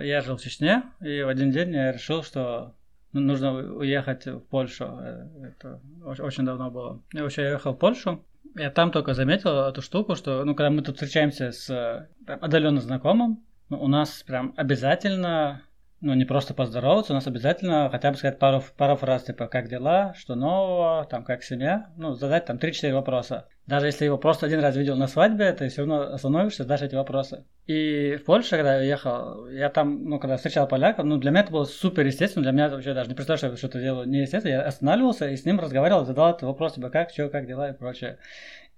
я 0.03 0.21
жил 0.21 0.37
в 0.37 0.41
Чечне, 0.41 0.83
и 1.01 1.21
в 1.21 1.27
один 1.27 1.51
день 1.51 1.73
я 1.73 1.91
решил, 1.91 2.23
что 2.23 2.75
ну, 3.13 3.21
нужно 3.21 3.53
уехать 3.53 4.25
в 4.25 4.39
Польшу. 4.39 4.85
Э, 4.85 5.27
это 5.43 5.81
очень 6.03 6.45
давно 6.45 6.71
было. 6.71 7.01
И 7.13 7.19
вообще 7.19 7.43
я 7.43 7.49
уехал 7.49 7.73
в 7.73 7.77
Польшу. 7.77 8.23
Я 8.55 8.69
там 8.69 8.91
только 8.91 9.13
заметил 9.13 9.67
эту 9.67 9.81
штуку, 9.81 10.15
что, 10.15 10.43
ну, 10.43 10.55
когда 10.55 10.69
мы 10.69 10.81
тут 10.81 10.95
встречаемся 10.95 11.51
с 11.51 12.09
отдаленно 12.27 12.81
знакомым, 12.81 13.45
ну, 13.69 13.81
у 13.81 13.87
нас 13.87 14.23
прям 14.23 14.53
обязательно 14.57 15.61
ну, 16.01 16.15
не 16.15 16.25
просто 16.25 16.53
поздороваться, 16.53 17.13
у 17.13 17.15
нас 17.15 17.27
обязательно 17.27 17.89
хотя 17.91 18.11
бы 18.11 18.17
сказать 18.17 18.39
пару, 18.39 18.63
пару 18.75 18.95
фраз, 18.95 19.23
типа, 19.23 19.47
как 19.47 19.69
дела, 19.69 20.13
что 20.17 20.35
нового, 20.35 21.05
там, 21.05 21.23
как 21.23 21.43
семья, 21.43 21.91
ну, 21.95 22.13
задать 22.15 22.45
там 22.45 22.57
3-4 22.57 22.93
вопроса. 22.93 23.47
Даже 23.67 23.85
если 23.85 24.05
его 24.05 24.17
просто 24.17 24.47
один 24.47 24.59
раз 24.59 24.75
видел 24.75 24.95
на 24.95 25.07
свадьбе, 25.07 25.53
ты 25.53 25.69
все 25.69 25.81
равно 25.85 26.13
остановишься, 26.13 26.63
задашь 26.63 26.81
эти 26.81 26.95
вопросы. 26.95 27.45
И 27.67 28.17
в 28.19 28.25
Польше, 28.25 28.57
когда 28.57 28.77
я 28.77 28.81
ехал, 28.81 29.47
я 29.47 29.69
там, 29.69 30.03
ну, 30.05 30.19
когда 30.19 30.37
встречал 30.37 30.67
поляков, 30.67 31.05
ну, 31.05 31.17
для 31.17 31.29
меня 31.29 31.41
это 31.41 31.51
было 31.51 31.65
супер 31.65 32.05
естественно, 32.05 32.43
для 32.43 32.51
меня 32.51 32.69
вообще 32.69 32.93
даже 32.93 33.09
не 33.09 33.15
представляю, 33.15 33.37
что 33.37 33.47
я 33.47 33.55
что-то 33.55 33.79
делаю 33.79 34.09
неестественно. 34.09 34.53
Я 34.53 34.61
останавливался 34.63 35.29
и 35.29 35.37
с 35.37 35.45
ним 35.45 35.59
разговаривал, 35.59 36.05
задал 36.05 36.31
этот 36.31 36.41
вопрос, 36.41 36.73
типа, 36.73 36.89
как, 36.89 37.11
что, 37.11 37.29
как 37.29 37.45
дела 37.47 37.69
и 37.69 37.73
прочее. 37.73 38.17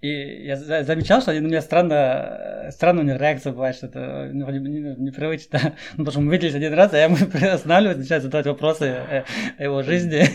И 0.04 0.44
я 0.44 0.56
замечал, 0.56 1.22
что 1.22 1.30
они 1.30 1.40
на 1.40 1.46
меня 1.46 1.62
странно, 1.62 2.68
странно 2.70 3.00
у 3.00 3.04
них 3.04 3.18
реакция 3.18 3.52
бывает, 3.54 3.74
что 3.74 3.86
это 3.86 4.28
ну, 4.34 4.50
непривычно. 4.50 5.58
Ну, 5.96 6.04
потому 6.04 6.10
что 6.10 6.20
мы 6.20 6.32
виделись 6.32 6.54
один 6.54 6.74
раз, 6.74 6.92
а 6.92 6.98
я 6.98 7.04
ему 7.04 7.16
останавливаюсь, 7.54 7.96
начинаю 7.96 8.20
задавать 8.20 8.46
вопросы 8.46 8.84
о, 8.84 9.62
его 9.62 9.82
жизни, 9.82 10.26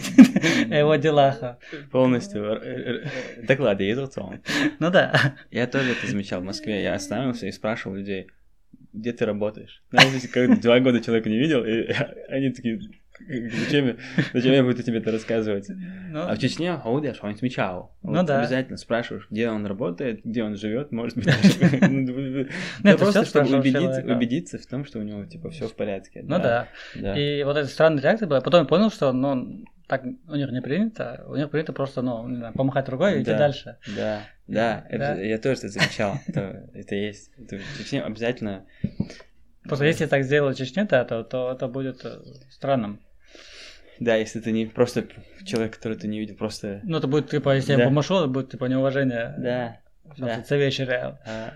о 0.73 0.75
его 0.75 0.95
делах. 0.95 1.59
Полностью 1.91 2.59
доклады 3.43 3.83
ездил 3.83 4.11
он. 4.17 4.41
Ну 4.79 4.89
да. 4.89 5.35
Я 5.51 5.67
тоже 5.67 5.91
это 5.91 6.07
замечал 6.07 6.41
в 6.41 6.45
Москве. 6.45 6.81
Я 6.81 6.95
остановился 6.95 7.45
и 7.45 7.51
спрашивал 7.51 7.97
людей, 7.97 8.25
где 8.91 9.13
ты 9.13 9.23
работаешь? 9.23 9.83
Знаете, 9.91 10.27
как 10.29 10.61
два 10.61 10.79
года 10.79 10.99
человека 10.99 11.29
не 11.29 11.37
видел, 11.37 11.63
и 11.63 11.93
они 12.29 12.49
такие, 12.49 12.79
Зачем, 13.27 13.97
зачем 14.33 14.53
я 14.53 14.63
буду 14.63 14.81
тебе 14.81 14.99
это 14.99 15.11
рассказывать? 15.11 15.67
Ну, 15.69 16.21
а 16.21 16.35
в 16.35 16.39
Чечне 16.39 16.73
ходишь, 16.73 17.19
он 17.21 17.31
отмечал. 17.31 17.95
Ну 18.01 18.17
вот 18.17 18.25
да. 18.25 18.39
Обязательно 18.39 18.77
спрашиваешь, 18.77 19.27
где 19.29 19.49
он 19.49 19.65
работает, 19.65 20.23
где 20.23 20.43
он 20.43 20.55
живет, 20.55 20.91
может 20.91 21.17
быть, 21.17 21.25
даже. 21.59 22.49
Ну, 22.83 22.97
просто 22.97 23.25
чтобы 23.25 23.57
убедиться, 23.57 24.57
в 24.57 24.65
том, 24.65 24.85
что 24.85 24.99
у 24.99 25.03
него 25.03 25.25
типа 25.25 25.49
все 25.49 25.67
в 25.67 25.75
порядке. 25.75 26.23
Ну 26.23 26.39
да. 26.39 26.67
И 26.95 27.43
вот 27.43 27.57
эта 27.57 27.67
странная 27.67 28.01
реакция 28.01 28.27
была. 28.27 28.41
Потом 28.41 28.61
я 28.61 28.67
понял, 28.67 28.89
что 28.89 29.11
ну, 29.11 29.65
так 29.89 30.03
у 30.05 30.35
них 30.35 30.51
не 30.51 30.61
принято, 30.61 31.25
у 31.27 31.35
них 31.35 31.49
принято 31.49 31.73
просто, 31.73 32.03
ну, 32.03 32.27
не 32.27 32.37
знаю, 32.37 32.53
помахать 32.53 32.87
рукой 32.89 33.17
и 33.17 33.23
идти 33.23 33.31
дальше. 33.31 33.77
Да, 33.95 34.21
да, 34.47 34.85
это, 34.87 35.19
я 35.19 35.39
тоже 35.39 35.57
это 35.57 35.69
замечал, 35.69 36.19
это, 36.27 36.69
это 36.75 36.95
есть. 36.95 37.31
Это 37.37 37.57
в 37.57 37.77
Чечне 37.77 38.03
обязательно... 38.03 38.65
Просто 39.63 39.85
если 39.85 40.05
так 40.05 40.23
сделать 40.23 40.57
в 40.57 40.59
Чечне, 40.59 40.85
то, 40.85 41.03
то, 41.05 41.23
то 41.23 41.51
это 41.51 41.67
будет 41.67 42.05
э, 42.05 42.19
странным. 42.49 43.01
Да, 43.99 44.15
если 44.15 44.39
ты 44.39 44.51
не 44.51 44.65
просто 44.65 45.07
человек, 45.43 45.75
который 45.75 45.97
ты 45.97 46.07
не 46.07 46.19
видел, 46.19 46.35
просто... 46.35 46.79
Ну, 46.83 46.97
это 46.97 47.07
будет, 47.07 47.29
типа, 47.29 47.55
если 47.55 47.75
да. 47.75 47.83
я 47.83 47.87
помашу, 47.87 48.15
это 48.15 48.27
будет, 48.27 48.51
типа, 48.51 48.65
неуважение. 48.65 49.35
Да, 49.37 49.81
да. 50.17 50.37
Это 50.37 50.55
вещи 50.55 50.81
реал. 50.83 51.19
А, 51.25 51.53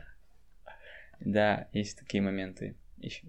да, 1.22 1.68
есть 1.72 1.98
такие 1.98 2.22
моменты. 2.22 2.76
Еще... 2.98 3.26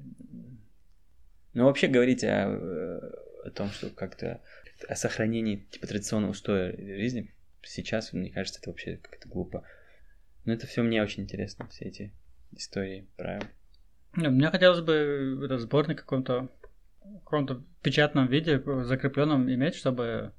Ну, 1.52 1.66
вообще 1.66 1.86
говорить 1.86 2.24
о, 2.24 3.00
о 3.44 3.50
том, 3.50 3.70
что 3.70 3.90
как-то 3.90 4.40
о 4.88 4.96
сохранении, 4.96 5.66
типа, 5.70 5.86
традиционного 5.86 6.32
устоя 6.32 6.76
жизни 6.76 7.32
сейчас, 7.62 8.12
мне 8.12 8.30
кажется, 8.30 8.60
это 8.60 8.70
вообще 8.70 8.96
как-то 8.96 9.28
глупо. 9.28 9.64
Но 10.44 10.52
это 10.52 10.66
все 10.66 10.82
мне 10.82 11.02
очень 11.02 11.22
интересно, 11.22 11.68
все 11.68 11.86
эти 11.86 12.12
истории. 12.52 13.06
Не, 14.16 14.28
мне 14.28 14.48
хотелось 14.50 14.80
бы 14.80 15.40
этот 15.44 15.60
сборник 15.60 16.00
каком-то 16.00 16.50
каком-то 17.24 17.62
печатном 17.82 18.26
виде, 18.26 18.62
закрепленном 18.84 19.50
иметь, 19.52 19.74
чтобы, 19.74 20.32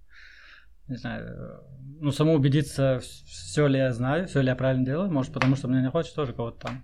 не 0.88 0.98
знаю, 0.98 1.64
ну, 2.00 2.12
саму 2.12 2.34
убедиться, 2.34 3.00
все 3.02 3.68
ли 3.68 3.80
я 3.80 3.92
знаю, 3.94 4.28
все 4.28 4.42
ли 4.42 4.48
я 4.48 4.56
правильно 4.56 4.86
делаю, 4.86 5.12
может, 5.12 5.34
потому 5.34 5.56
что 5.56 5.68
мне 5.68 5.82
не 5.82 5.90
хочется 5.90 6.16
тоже 6.16 6.34
кого-то 6.34 6.68
там 6.68 6.84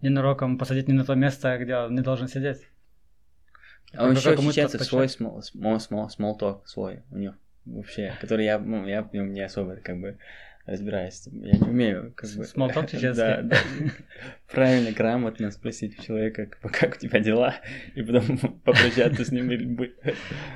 ненароком 0.00 0.58
посадить 0.58 0.88
не 0.88 0.94
на 0.94 1.04
то 1.04 1.14
место, 1.14 1.56
где 1.58 1.76
он 1.76 1.94
не 1.94 2.02
должен 2.02 2.28
сидеть. 2.28 2.68
А 3.94 4.04
он 4.04 4.12
еще 4.12 4.36
чеченцев 4.36 4.82
свой 4.82 5.06
small, 5.06 5.40
small, 5.40 5.78
small, 5.78 6.08
small 6.08 6.38
talk 6.38 6.62
свой 6.66 7.02
у 7.10 7.16
них 7.16 7.34
вообще, 7.64 8.14
который 8.20 8.44
я, 8.44 8.58
ну, 8.58 8.86
я 8.86 9.08
не 9.12 9.40
особо 9.40 9.76
как 9.76 10.00
бы 10.00 10.18
разбираюсь. 10.66 11.26
Я 11.32 11.58
не 11.58 11.68
умею 11.68 12.12
как 12.14 12.30
бы... 12.30 12.44
Смолток 12.44 12.90
чеченский. 12.90 13.12
Да, 13.16 13.42
да. 13.42 13.56
Правильно, 14.52 14.92
грамотно 14.92 15.50
спросить 15.50 15.98
у 15.98 16.02
человека, 16.02 16.46
как 16.46 16.96
у 16.96 16.98
тебя 16.98 17.20
дела, 17.20 17.54
и 17.94 18.02
потом 18.02 18.38
попрощаться 18.64 19.24
с 19.24 19.30
ним. 19.30 19.48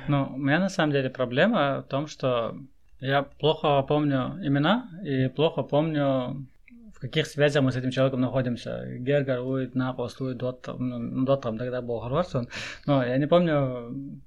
Ну, 0.07 0.33
у 0.33 0.37
меня 0.37 0.59
на 0.59 0.69
самом 0.69 0.93
деле 0.93 1.09
проблема 1.09 1.81
в 1.81 1.89
том, 1.89 2.07
что 2.07 2.57
я 2.99 3.23
плохо 3.23 3.81
помню 3.83 4.37
имена 4.43 4.89
и 5.03 5.27
плохо 5.27 5.63
помню 5.63 6.45
в 6.93 6.99
каких 6.99 7.25
связях 7.25 7.63
мы 7.63 7.71
с 7.71 7.75
этим 7.75 7.89
человеком 7.89 8.21
находимся. 8.21 8.85
Гергар, 8.99 9.39
Уит, 9.39 9.73
Напос, 9.73 10.19
Уит, 10.21 10.37
Доттер, 10.37 10.77
ну, 10.77 11.25
Доттер 11.25 11.57
тогда 11.57 11.81
был 11.81 11.99
Хорварсон, 11.99 12.47
но 12.85 13.03
я 13.03 13.17
не 13.17 13.27
помню 13.27 14.21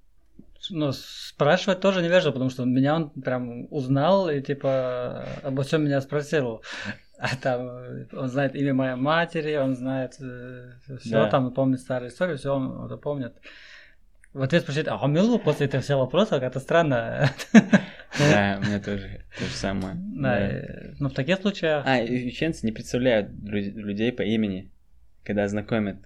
ну, 0.70 0.92
спрашивать 0.92 1.80
тоже 1.80 2.02
невежливо, 2.02 2.32
потому 2.32 2.50
что 2.50 2.64
меня 2.64 2.96
он 2.96 3.10
прям 3.10 3.66
узнал 3.70 4.28
и 4.28 4.40
типа 4.40 5.26
обо 5.42 5.62
всем 5.62 5.84
меня 5.84 6.00
спросил. 6.00 6.62
А 7.18 7.36
там 7.36 8.06
он 8.12 8.28
знает 8.28 8.56
имя 8.56 8.74
моей 8.74 8.96
матери, 8.96 9.56
он 9.56 9.76
знает 9.76 10.16
э, 10.20 10.72
все, 10.98 11.10
да. 11.10 11.28
там 11.30 11.52
помнит 11.52 11.80
старые 11.80 12.10
истории, 12.10 12.36
все 12.36 12.54
он 12.54 12.84
это 12.86 12.96
помнит. 12.96 13.34
В 14.32 14.42
ответ 14.42 14.62
спросить, 14.62 14.88
а 14.88 14.98
Хамилу 14.98 15.38
после 15.38 15.66
этого 15.66 15.80
всего 15.82 16.00
вопроса, 16.00 16.40
как-то 16.40 16.60
странно. 16.60 17.30
Да, 18.16 18.60
у 18.62 18.66
меня 18.66 18.78
тоже 18.78 19.24
то 19.36 19.44
же 19.44 19.50
самое. 19.50 19.96
Да, 19.96 20.48
но 20.48 20.94
ну, 21.00 21.08
в 21.08 21.14
таких 21.14 21.40
случаях... 21.40 21.84
А, 21.84 22.06
чеченцы 22.06 22.64
не 22.64 22.70
представляют 22.70 23.32
людей 23.42 24.12
по 24.12 24.22
имени, 24.22 24.70
когда 25.24 25.48
знакомят. 25.48 25.96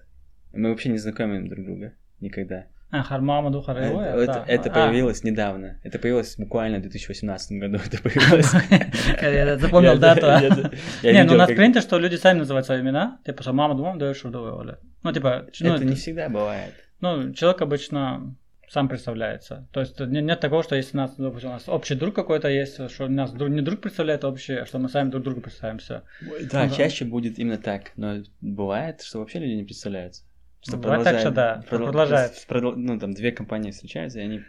Мы 0.55 0.71
вообще 0.71 0.89
не 0.89 0.97
знакомим 0.97 1.49
друг 1.49 1.67
друга 1.67 1.93
никогда. 2.21 2.65
А, 2.91 3.03
Хармамаду 3.03 3.61
Хараева? 3.61 4.01
Это, 4.01 4.23
это, 4.23 4.45
это 4.47 4.71
а. 4.71 4.73
появилось 4.73 5.23
а. 5.23 5.27
недавно. 5.27 5.79
Это 5.83 5.99
появилось 5.99 6.37
буквально 6.39 6.79
в 6.79 6.83
2018 6.83 7.59
году. 7.59 7.79
Это 7.87 8.03
появилось. 8.03 8.53
Я 9.23 9.59
запомнил 9.59 9.99
дату. 9.99 10.27
Не, 11.03 11.25
ну 11.25 11.35
у 11.35 11.37
нас 11.37 11.49
принято, 11.49 11.83
что 11.83 11.99
люди 11.99 12.17
сами 12.17 12.39
называют 12.39 12.67
свои 12.67 12.81
имена. 12.81 13.19
Типа, 13.27 13.43
что 13.43 13.53
мама 13.53 13.75
думала, 13.75 13.99
даешь 13.99 14.25
Оля. 14.25 14.79
Ну, 15.03 15.13
типа... 15.13 15.47
Ну, 15.61 15.75
это 15.75 15.85
не 15.85 15.97
всегда 15.97 16.29
бывает. 16.29 16.75
Ну, 17.01 17.33
человек 17.35 17.61
обычно 17.63 18.35
сам 18.69 18.89
представляется. 18.89 19.67
То 19.73 19.81
есть 19.81 19.99
нет 20.01 20.41
такого, 20.41 20.63
что 20.63 20.77
если 20.77 20.97
у 20.97 21.01
нас, 21.01 21.15
допустим, 21.17 21.51
у 21.51 21.53
нас 21.53 21.69
общий 21.69 21.95
друг 21.95 22.15
какой-то 22.15 22.49
есть, 22.49 22.91
что 22.91 23.05
у 23.05 23.09
нас 23.09 23.33
друг, 23.33 23.51
не 23.51 23.63
друг 23.63 23.81
представляет 23.81 24.25
общий, 24.25 24.55
а 24.55 24.67
что 24.67 24.79
мы 24.79 24.89
сами 24.89 25.11
друг 25.11 25.25
другу 25.25 25.41
представляемся. 25.41 26.03
Да, 26.51 26.67
ну, 26.67 26.75
чаще 26.75 27.05
да. 27.05 27.11
будет 27.11 27.39
именно 27.39 27.59
так, 27.59 27.93
но 27.97 28.23
бывает, 28.41 29.03
что 29.03 29.21
вообще 29.21 29.39
люди 29.39 29.53
не 29.53 29.65
представляются. 29.65 30.25
Что 30.69 30.77
Бывает 30.77 31.05
так, 31.05 31.19
что 31.19 31.31
да, 31.31 31.65
продолжает. 31.69 32.45
Продол... 32.47 32.75
Ну, 32.77 32.99
там 32.99 33.15
две 33.15 33.33
компании 33.33 33.71
встречаются, 33.71 34.21
и 34.21 34.23
они 34.23 34.41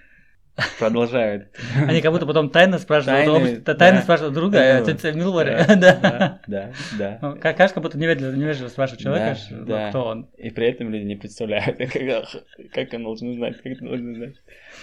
продолжают. 0.79 1.47
Они 1.87 2.01
как 2.01 2.11
будто 2.11 2.25
потом 2.25 2.49
тайно 2.49 2.77
спрашивают, 2.77 3.63
тайно, 3.63 4.01
спрашивают 4.01 4.33
друга, 4.33 4.79
а 4.79 4.83
ты 4.83 5.13
Милваре. 5.13 5.65
Да, 5.77 6.41
да, 6.45 6.73
да. 6.97 7.19
Ну, 7.21 7.37
кажется, 7.39 7.73
как 7.73 7.83
будто 7.83 7.97
невежливо, 7.97 8.67
спрашивать 8.67 9.01
человека, 9.01 9.39
ну, 9.49 9.89
кто 9.89 10.05
он. 10.05 10.29
И 10.37 10.49
при 10.49 10.67
этом 10.67 10.89
люди 10.89 11.05
не 11.05 11.15
представляют, 11.15 11.77
как 12.73 12.93
он 12.93 13.03
должен 13.03 13.35
знать, 13.35 13.55
как 13.61 13.81
он 13.81 13.87
должен 13.87 14.15
знать. 14.15 14.35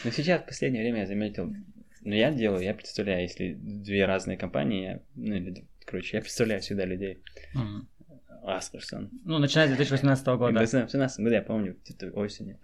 Но 0.05 0.11
сейчас, 0.11 0.41
в 0.41 0.47
последнее 0.47 0.82
время, 0.82 1.01
я 1.01 1.07
заметил, 1.07 1.53
ну, 2.01 2.14
я 2.14 2.30
делаю, 2.30 2.62
я 2.62 2.72
представляю, 2.72 3.20
если 3.22 3.59
две 3.59 4.07
разные 4.07 4.39
компании, 4.39 5.01
ну, 5.14 5.34
или, 5.34 5.64
короче, 5.84 6.16
я 6.16 6.22
представляю 6.22 6.62
всегда 6.62 6.87
людей. 6.87 7.18
Асперсон. 8.47 9.11
Ну, 9.25 9.39
начиная 9.39 9.67
с 9.67 9.71
2018 9.71 10.27
года. 10.27 10.53
В 10.53 10.57
2018 10.57 11.21
году, 11.21 11.35
я 11.35 11.43
помню, 11.43 11.77
где-то 11.85 12.11
осенью. 12.13 12.59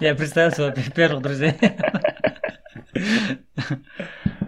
Я 0.00 0.14
представил 0.14 0.50
своих 0.50 0.94
первых 0.94 1.22
друзей. 1.22 1.54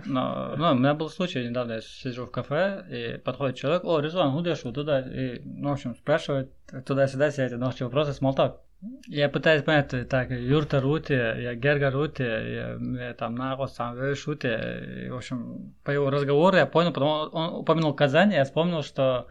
Но, 0.07 0.55
ну, 0.57 0.73
у 0.73 0.75
меня 0.75 0.95
был 0.95 1.09
случай, 1.09 1.47
недавно 1.47 1.73
я 1.73 1.81
сижу 1.81 2.27
в 2.27 2.31
кафе, 2.31 2.85
и 2.91 3.19
подходит 3.19 3.57
человек, 3.57 3.85
о, 3.85 4.01
Резван, 4.01 4.33
куда 4.33 4.55
шел 4.55 4.73
туда, 4.73 5.01
и, 5.01 5.41
ну, 5.45 5.71
в 5.71 5.73
общем, 5.73 5.95
спрашивает 5.97 6.53
туда-сюда 6.87 7.31
все 7.31 7.47
эти 7.47 7.55
ночи 7.55 7.83
вопросы, 7.83 8.13
смолтак. 8.13 8.61
Я 9.07 9.31
пытаюсь 9.31 9.63
понять, 9.63 10.09
так, 10.09 10.31
Юрта 10.31 10.81
Рути, 10.81 11.15
я 11.15 11.55
Герга 11.55 11.91
Рути, 11.91 12.23
я, 12.23 12.79
я 12.79 13.15
там 13.15 13.35
Нагос, 13.35 13.73
там 13.73 14.15
Шути, 14.15 15.07
и, 15.07 15.09
в 15.09 15.17
общем, 15.17 15.75
по 15.85 15.91
его 15.91 16.11
разговору 16.11 16.57
я 16.57 16.67
понял, 16.67 16.93
потом 16.93 17.31
он 17.33 17.55
упомянул 17.55 17.95
Казань, 17.95 18.33
я 18.33 18.45
вспомнил, 18.45 18.83
что 18.83 19.27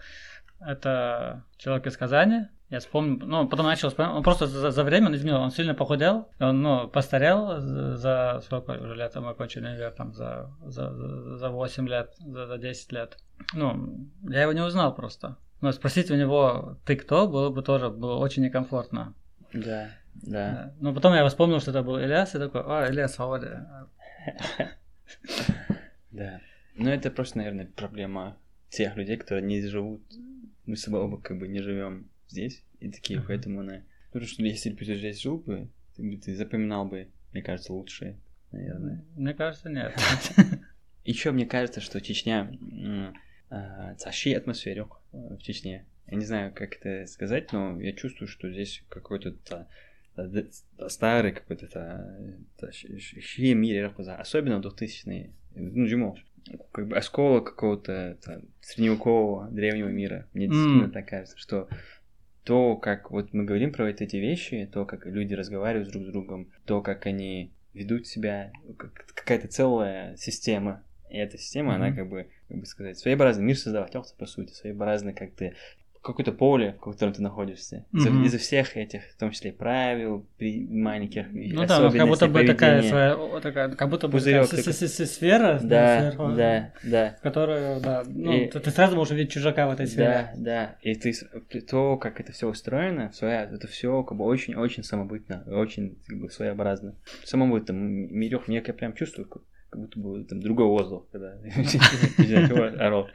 это 0.60 1.44
человек 1.58 1.88
из 1.88 1.98
Казани. 1.98 2.48
Я 2.70 2.80
вспомнил, 2.80 3.26
ну, 3.28 3.48
потом 3.48 3.68
начал 3.68 3.90
вспоминать, 3.90 4.16
он 4.16 4.24
просто 4.24 4.48
за, 4.48 4.72
за 4.72 4.84
время 4.84 5.08
он 5.08 5.16
изменил, 5.16 5.36
он 5.36 5.52
сильно 5.52 5.76
похудел, 5.76 6.30
он, 6.40 6.64
ну, 6.64 6.88
постарел 6.88 7.60
за 7.60 8.42
сколько 8.44 8.72
уже 8.72 8.96
лет 8.96 9.14
мы 9.14 9.36
кончили 9.36 9.68
универ, 9.68 9.92
там, 9.92 10.12
за, 10.14 10.52
за, 10.66 10.92
за 11.38 11.50
8 11.50 11.88
лет, 11.88 12.16
за, 12.20 12.48
за 12.48 12.58
10 12.58 12.92
лет. 12.92 13.18
Ну, 13.54 14.10
я 14.24 14.42
его 14.42 14.54
не 14.54 14.62
узнал 14.62 14.96
просто. 14.96 15.38
Но 15.62 15.72
спросить 15.72 16.10
у 16.10 16.16
него, 16.16 16.80
ты 16.84 16.96
кто, 16.96 17.28
было 17.28 17.52
бы 17.52 17.62
тоже 17.62 17.92
было 17.92 18.16
очень 18.16 18.42
некомфортно. 18.42 19.14
Да, 19.54 19.90
да. 20.16 20.74
Но 20.80 20.96
потом 20.96 21.14
я 21.14 21.28
вспомнил, 21.28 21.60
что 21.60 21.70
это 21.70 21.84
был 21.84 22.00
Ильяс, 22.00 22.34
и 22.34 22.40
такой, 22.40 22.64
а, 22.66 22.90
Ильяс, 22.90 23.20
Ауди. 23.20 23.50
Да. 26.12 26.42
Ну, 26.76 26.90
это 26.90 27.10
просто, 27.12 27.40
наверное, 27.40 27.66
проблема 27.66 28.38
тех 28.70 28.96
людей, 28.96 29.18
которые 29.18 29.46
не 29.46 29.62
живут 29.62 30.02
мы 30.66 30.76
с 30.76 30.82
собой 30.82 31.02
оба 31.02 31.20
как 31.20 31.38
бы 31.38 31.48
не 31.48 31.62
живем 31.62 32.10
здесь, 32.28 32.64
и 32.80 32.90
такие, 32.90 33.20
uh-huh. 33.20 33.26
поэтому 33.28 33.62
она... 33.62 33.78
Ну, 33.78 33.84
потому 34.20 34.28
что 34.28 34.44
если 34.44 34.70
бы 34.72 34.78
ты 34.78 34.96
здесь 34.96 35.22
жил 35.22 35.38
бы, 35.38 35.70
ты, 35.96 36.18
ты 36.18 36.36
запоминал 36.36 36.86
бы, 36.86 37.10
мне 37.32 37.42
кажется, 37.42 37.74
лучше, 37.74 38.18
наверное. 38.52 39.04
Мне 39.16 39.34
кажется, 39.34 39.70
нет. 39.70 39.96
Еще 41.06 41.32
мне 41.32 41.46
кажется, 41.46 41.82
что 41.82 42.00
Чечня 42.00 42.58
цаши 43.98 44.34
атмосферу 44.34 44.90
в 45.12 45.38
Чечне. 45.40 45.86
Я 46.08 46.18
не 46.18 46.26
знаю, 46.26 46.54
как 46.54 46.78
это 46.78 47.08
сказать, 47.08 47.52
но 47.52 47.80
я 47.82 47.94
чувствую, 47.94 48.28
что 48.28 48.52
здесь 48.52 48.84
какой-то 48.90 49.36
старый 50.88 51.32
какой-то 51.32 51.68
мире, 53.56 53.88
особенно 53.88 54.62
2000-е, 54.62 55.32
ну, 55.56 55.86
Джимо, 55.86 56.16
как 56.72 56.88
бы 56.88 56.98
осколок 56.98 57.46
какого-то 57.46 58.18
средневекового 58.62 59.50
древнего 59.50 59.90
мира. 59.90 60.28
Мне 60.34 60.48
действительно 60.48 60.88
mm. 60.88 60.92
так 60.92 61.08
кажется, 61.08 61.38
что 61.38 61.68
то, 62.44 62.76
как 62.76 63.12
вот 63.12 63.34
мы 63.34 63.46
говорим 63.46 63.72
про 63.72 63.86
вот 63.86 64.02
эти 64.02 64.18
вещи, 64.18 64.70
то, 64.72 64.86
как 64.86 65.06
люди 65.06 65.34
разговаривают 65.34 65.92
друг 65.92 66.04
с 66.04 66.08
другом, 66.08 66.52
то, 66.66 66.82
как 66.82 67.06
они 67.06 67.54
ведут 67.74 68.08
себя, 68.08 68.52
какая-то 69.16 69.48
целая 69.48 70.16
система. 70.18 70.84
И 71.10 71.18
эта 71.18 71.38
система, 71.38 71.74
mm-hmm. 71.74 71.76
она 71.76 71.96
как 71.96 72.10
бы, 72.10 72.28
как 72.48 72.58
бы 72.58 72.66
сказать, 72.66 72.98
своеобразный 72.98 73.46
мир 73.46 73.58
создавать, 73.58 73.94
по 74.18 74.26
сути, 74.26 74.52
своеобразный, 74.52 75.14
как 75.14 75.34
ты 75.34 75.56
какое-то 76.04 76.32
поле, 76.34 76.76
в 76.80 76.92
котором 76.92 77.14
ты 77.14 77.22
находишься. 77.22 77.86
Mm-hmm. 77.94 78.26
Из-за 78.26 78.38
всех 78.38 78.76
этих, 78.78 79.04
в 79.12 79.18
том 79.18 79.32
числе 79.32 79.52
правил, 79.54 80.28
при 80.38 80.68
маленьких 80.68 81.28
Ну 81.32 81.66
да, 81.66 81.90
как 81.90 82.08
будто 82.08 82.28
бы 82.28 82.44
такая 82.46 82.82
своя, 82.84 83.16
такая, 83.42 83.70
как 83.70 83.90
будто 83.90 84.08
бы 84.08 84.18
Пузырёк, 84.18 84.48
такая 84.50 84.64
с- 84.64 84.78
с- 84.80 84.96
с- 84.96 85.12
сфера, 85.12 85.60
Да, 85.64 86.14
да, 86.36 86.74
да. 86.84 87.16
в 87.20 87.22
которую, 87.22 87.80
да, 87.82 88.04
ну, 88.06 88.34
И- 88.34 88.48
ты, 88.48 88.70
сразу 88.72 88.96
можешь 88.96 89.14
увидеть 89.14 89.32
чужака 89.32 89.68
в 89.68 89.72
этой 89.72 89.88
сфере. 89.88 90.32
Да, 90.36 90.76
да. 90.76 90.76
И 90.82 90.94
ты 90.96 91.14
то, 91.62 91.98
как 91.98 92.20
это 92.20 92.32
все 92.34 92.50
устроено, 92.50 93.12
своя, 93.14 93.44
это 93.46 93.68
все 93.68 94.04
как 94.04 94.18
бы 94.18 94.26
очень-очень 94.26 94.84
самобытно, 94.84 95.44
очень 95.48 95.98
как 96.08 96.20
бы 96.20 96.30
своеобразно. 96.30 96.96
В 97.24 97.28
самом 97.30 97.56
этом 97.56 97.78
мирёх 97.78 98.48
мне 98.48 98.62
я 98.66 98.74
прям 98.74 98.94
чувствую, 98.94 99.28
как 99.28 99.42
будто 99.82 100.00
бы 100.00 100.24
там 100.26 100.42
другой 100.42 100.66
воздух, 100.68 101.08
когда 101.12 101.38
орал. 102.86 103.08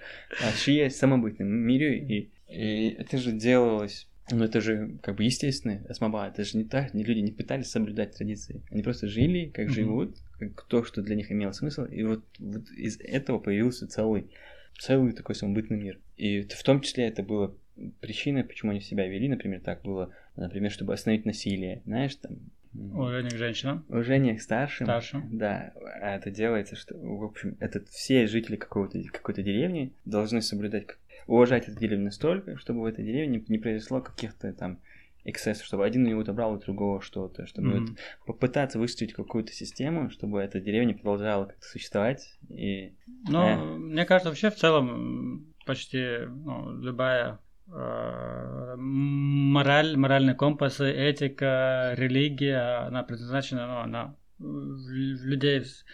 А 0.42 0.50
шия 0.56 0.88
самобытный 0.90 1.46
мире, 1.46 1.98
и, 1.98 2.30
и 2.48 2.88
это 2.98 3.18
же 3.18 3.32
делалось 3.32 4.08
ну, 4.30 4.44
это 4.44 4.60
же 4.60 4.98
как 5.02 5.16
бы 5.16 5.24
естественно, 5.24 5.82
осмоба, 5.88 6.28
это 6.28 6.44
же 6.44 6.58
не 6.58 6.64
так, 6.64 6.92
не 6.94 7.02
люди 7.04 7.20
не 7.20 7.32
пытались 7.32 7.70
соблюдать 7.70 8.14
традиции. 8.16 8.62
Они 8.70 8.82
просто 8.82 9.08
жили, 9.08 9.46
как 9.46 9.66
Мгм. 9.66 9.74
живут, 9.74 10.16
как 10.38 10.64
то, 10.64 10.84
что 10.84 11.02
для 11.02 11.16
них 11.16 11.32
имело 11.32 11.52
смысл, 11.52 11.84
и 11.84 12.02
вот, 12.02 12.24
вот 12.38 12.70
из 12.70 13.00
этого 13.00 13.38
появился 13.38 13.86
целый, 13.86 14.30
целый 14.78 15.12
такой 15.12 15.34
самобытный 15.34 15.78
мир. 15.78 15.98
И 16.16 16.42
в 16.42 16.62
том 16.62 16.80
числе 16.80 17.06
это 17.06 17.22
было 17.22 17.54
причиной, 18.00 18.44
почему 18.44 18.72
они 18.72 18.80
себя 18.80 19.06
вели, 19.06 19.28
например, 19.28 19.60
так 19.60 19.82
было, 19.82 20.12
например, 20.36 20.70
чтобы 20.70 20.92
остановить 20.92 21.24
насилие, 21.24 21.82
знаешь, 21.86 22.14
там... 22.16 22.38
Уважение 22.74 23.30
к 23.30 23.38
женщинам, 23.38 23.84
Уважение 23.88 24.36
к 24.36 24.42
старшим. 24.42 24.86
старшим. 24.86 25.38
Да, 25.38 25.72
а 26.02 26.16
это 26.16 26.30
делается, 26.30 26.76
что, 26.76 26.96
в 26.98 27.24
общем, 27.24 27.56
это 27.60 27.82
все 27.86 28.26
жители 28.26 28.56
какой-то 28.56 29.42
деревни 29.42 29.94
должны 30.04 30.42
соблюдать, 30.42 30.86
уважать 31.28 31.68
эту 31.68 31.78
деревню 31.78 32.06
настолько, 32.06 32.56
чтобы 32.56 32.80
в 32.80 32.84
этой 32.86 33.04
деревне 33.04 33.44
не 33.48 33.58
произошло 33.58 34.00
каких-то 34.00 34.52
там 34.52 34.80
эксцессов, 35.24 35.66
чтобы 35.66 35.84
один 35.84 36.06
у 36.06 36.08
него 36.08 36.20
отобрал 36.22 36.54
у 36.54 36.58
другого 36.58 37.00
что-то, 37.02 37.46
чтобы 37.46 37.68
Мгм. 37.68 37.80
вот 37.86 37.96
попытаться 38.26 38.78
выстроить 38.78 39.12
какую-то 39.12 39.52
систему, 39.52 40.10
чтобы 40.10 40.40
эта 40.40 40.58
деревня 40.60 40.94
продолжала 40.94 41.46
как-то 41.46 41.66
существовать. 41.66 42.38
И 42.48 42.94
Ну, 43.28 43.42
Э. 43.42 43.76
мне 43.78 44.04
кажется, 44.06 44.30
вообще 44.30 44.50
в 44.50 44.54
целом 44.56 45.52
почти 45.66 46.18
ну, 46.26 46.80
любая 46.80 47.38
э, 47.70 48.74
мораль, 48.78 49.96
моральные 49.96 50.34
компасы, 50.34 50.90
этика, 50.90 51.92
религия, 51.96 52.86
она 52.86 53.02
предназначена, 53.02 53.66
ну, 53.66 53.76
она 53.80 54.14
в 54.38 54.88
людей 55.26 55.58
вс- 55.60 55.84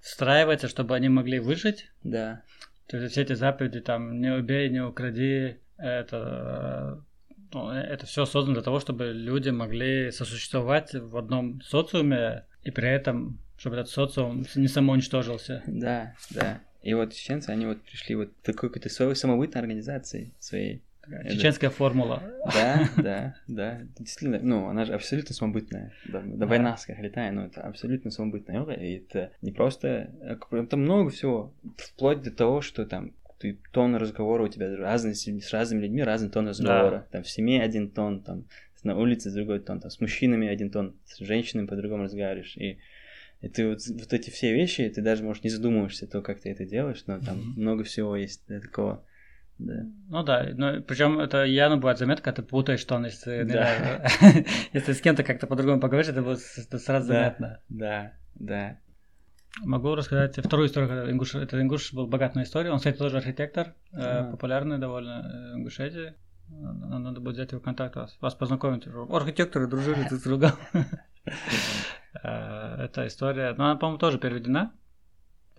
встраивается, 0.00 0.68
чтобы 0.68 0.94
они 0.94 1.08
могли 1.10 1.38
выжить. 1.38 1.90
да, 2.02 2.42
То 2.90 2.96
есть 2.96 3.12
все 3.12 3.22
эти 3.22 3.34
заповеди, 3.34 3.80
там, 3.80 4.20
не 4.20 4.32
убей, 4.32 4.68
не 4.68 4.80
укради, 4.80 5.58
это, 5.78 6.98
э, 6.98 7.36
ну, 7.52 7.70
это 7.70 8.04
все 8.04 8.26
создано 8.26 8.54
для 8.54 8.64
того, 8.64 8.80
чтобы 8.80 9.12
люди 9.12 9.50
могли 9.50 10.10
сосуществовать 10.10 10.92
в 10.92 11.16
одном 11.16 11.60
социуме, 11.62 12.46
и 12.64 12.72
при 12.72 12.88
этом, 12.88 13.38
чтобы 13.56 13.76
этот 13.76 13.90
социум 13.90 14.44
не 14.56 14.66
самоуничтожился. 14.66 15.62
да, 15.68 16.16
да. 16.30 16.60
И 16.82 16.92
вот 16.94 17.12
чеченцы, 17.12 17.50
они 17.50 17.66
вот 17.66 17.80
пришли 17.82 18.16
вот 18.16 18.34
такой 18.42 18.70
какой-то 18.70 18.88
своей 18.88 19.14
самобытной 19.14 19.60
организации 19.60 20.34
своей. 20.40 20.82
Чеченская 21.28 21.70
формула. 21.70 22.22
Да, 22.52 22.88
да, 22.96 23.34
да. 23.48 23.80
Действительно, 23.98 24.40
ну, 24.42 24.68
она 24.68 24.84
же 24.84 24.94
абсолютно 24.94 25.34
самобытная. 25.34 25.92
Да, 26.06 26.22
да, 26.24 26.46
война 26.46 26.76
летая, 26.88 27.32
но 27.32 27.46
это 27.46 27.62
абсолютно 27.62 28.10
самобытная. 28.10 28.62
И 28.76 28.96
это 28.98 29.32
не 29.42 29.52
просто... 29.52 30.10
э, 30.22 30.36
Там 30.66 30.82
много 30.82 31.10
всего. 31.10 31.52
Вплоть 31.76 32.22
до 32.22 32.30
того, 32.30 32.60
что 32.60 32.86
там 32.86 33.12
ты 33.38 33.58
тон 33.72 33.96
разговора 33.96 34.44
у 34.44 34.48
тебя 34.48 34.76
разный, 34.76 35.14
с 35.14 35.52
разными 35.52 35.82
людьми 35.82 36.02
разный 36.02 36.28
тон 36.28 36.48
разговора. 36.48 37.06
Там 37.10 37.22
в 37.22 37.30
семье 37.30 37.62
один 37.62 37.90
тон, 37.90 38.22
там 38.22 38.44
на 38.82 38.96
улице 38.96 39.30
другой 39.30 39.60
тон, 39.60 39.80
там 39.80 39.90
с 39.90 40.00
мужчинами 40.00 40.48
один 40.48 40.70
тон, 40.70 40.94
с 41.06 41.18
женщинами 41.18 41.66
по-другому 41.66 42.04
разговариваешь. 42.04 42.56
И, 42.56 42.78
и 43.40 43.48
ты 43.48 43.68
вот, 43.68 43.80
вот 43.88 44.12
эти 44.12 44.30
все 44.30 44.52
вещи, 44.54 44.88
ты 44.88 45.00
даже, 45.02 45.22
может, 45.24 45.44
не 45.44 45.50
задумываешься, 45.50 46.06
то, 46.06 46.20
как 46.22 46.40
ты 46.40 46.50
это 46.50 46.64
делаешь, 46.66 47.02
но 47.06 47.20
там 47.20 47.38
Мгм. 47.38 47.60
много 47.60 47.84
всего 47.84 48.16
есть 48.16 48.42
да, 48.48 48.60
такого. 48.60 49.04
Да. 49.60 49.74
Ну 50.08 50.22
да, 50.22 50.48
но 50.54 50.80
причем 50.80 51.20
это 51.20 51.44
явно 51.44 51.76
бывает 51.76 51.98
заметка, 51.98 52.32
ты 52.32 52.42
путаешь 52.42 52.82
тон, 52.84 53.04
если, 53.04 53.44
не 53.44 53.52
Да. 53.52 53.68
знаю, 53.76 54.44
если 54.72 54.92
с 54.94 55.00
кем-то 55.02 55.22
как-то 55.22 55.46
по-другому 55.46 55.80
поговоришь, 55.80 56.08
это 56.10 56.22
будет 56.22 56.38
сразу 56.40 57.08
Да. 57.08 57.14
заметно. 57.14 57.60
Да, 57.68 58.12
да. 58.36 58.78
Могу 59.62 59.94
рассказать 59.96 60.38
вторую 60.38 60.68
историю, 60.68 60.88
когда 60.88 61.10
Ингуш, 61.10 61.34
это 61.34 61.60
Ингуш 61.60 61.92
был 61.92 62.06
богат 62.06 62.34
на 62.36 62.44
историю, 62.44 62.72
он, 62.72 62.78
кстати, 62.78 62.96
тоже 62.96 63.18
архитектор, 63.18 63.74
э, 63.92 63.96
Ага. 63.98 64.30
популярный 64.30 64.78
довольно 64.78 65.20
э, 65.20 65.52
в 65.54 65.56
Ингушетии. 65.58 66.14
Надо 66.48 67.20
будет 67.20 67.34
взять 67.34 67.52
его 67.52 67.60
контакт, 67.60 67.94
вас, 67.96 68.16
вас 68.20 68.34
познакомить. 68.34 68.86
Архитекторы 68.86 69.66
дружили 69.68 70.08
друг 70.08 70.20
с 70.20 70.22
другом. 70.24 70.52
Э, 72.24 72.84
Эта 72.86 73.06
история, 73.06 73.54
ну, 73.56 73.64
она, 73.64 73.76
по-моему, 73.76 73.98
тоже 73.98 74.18
переведена, 74.18 74.72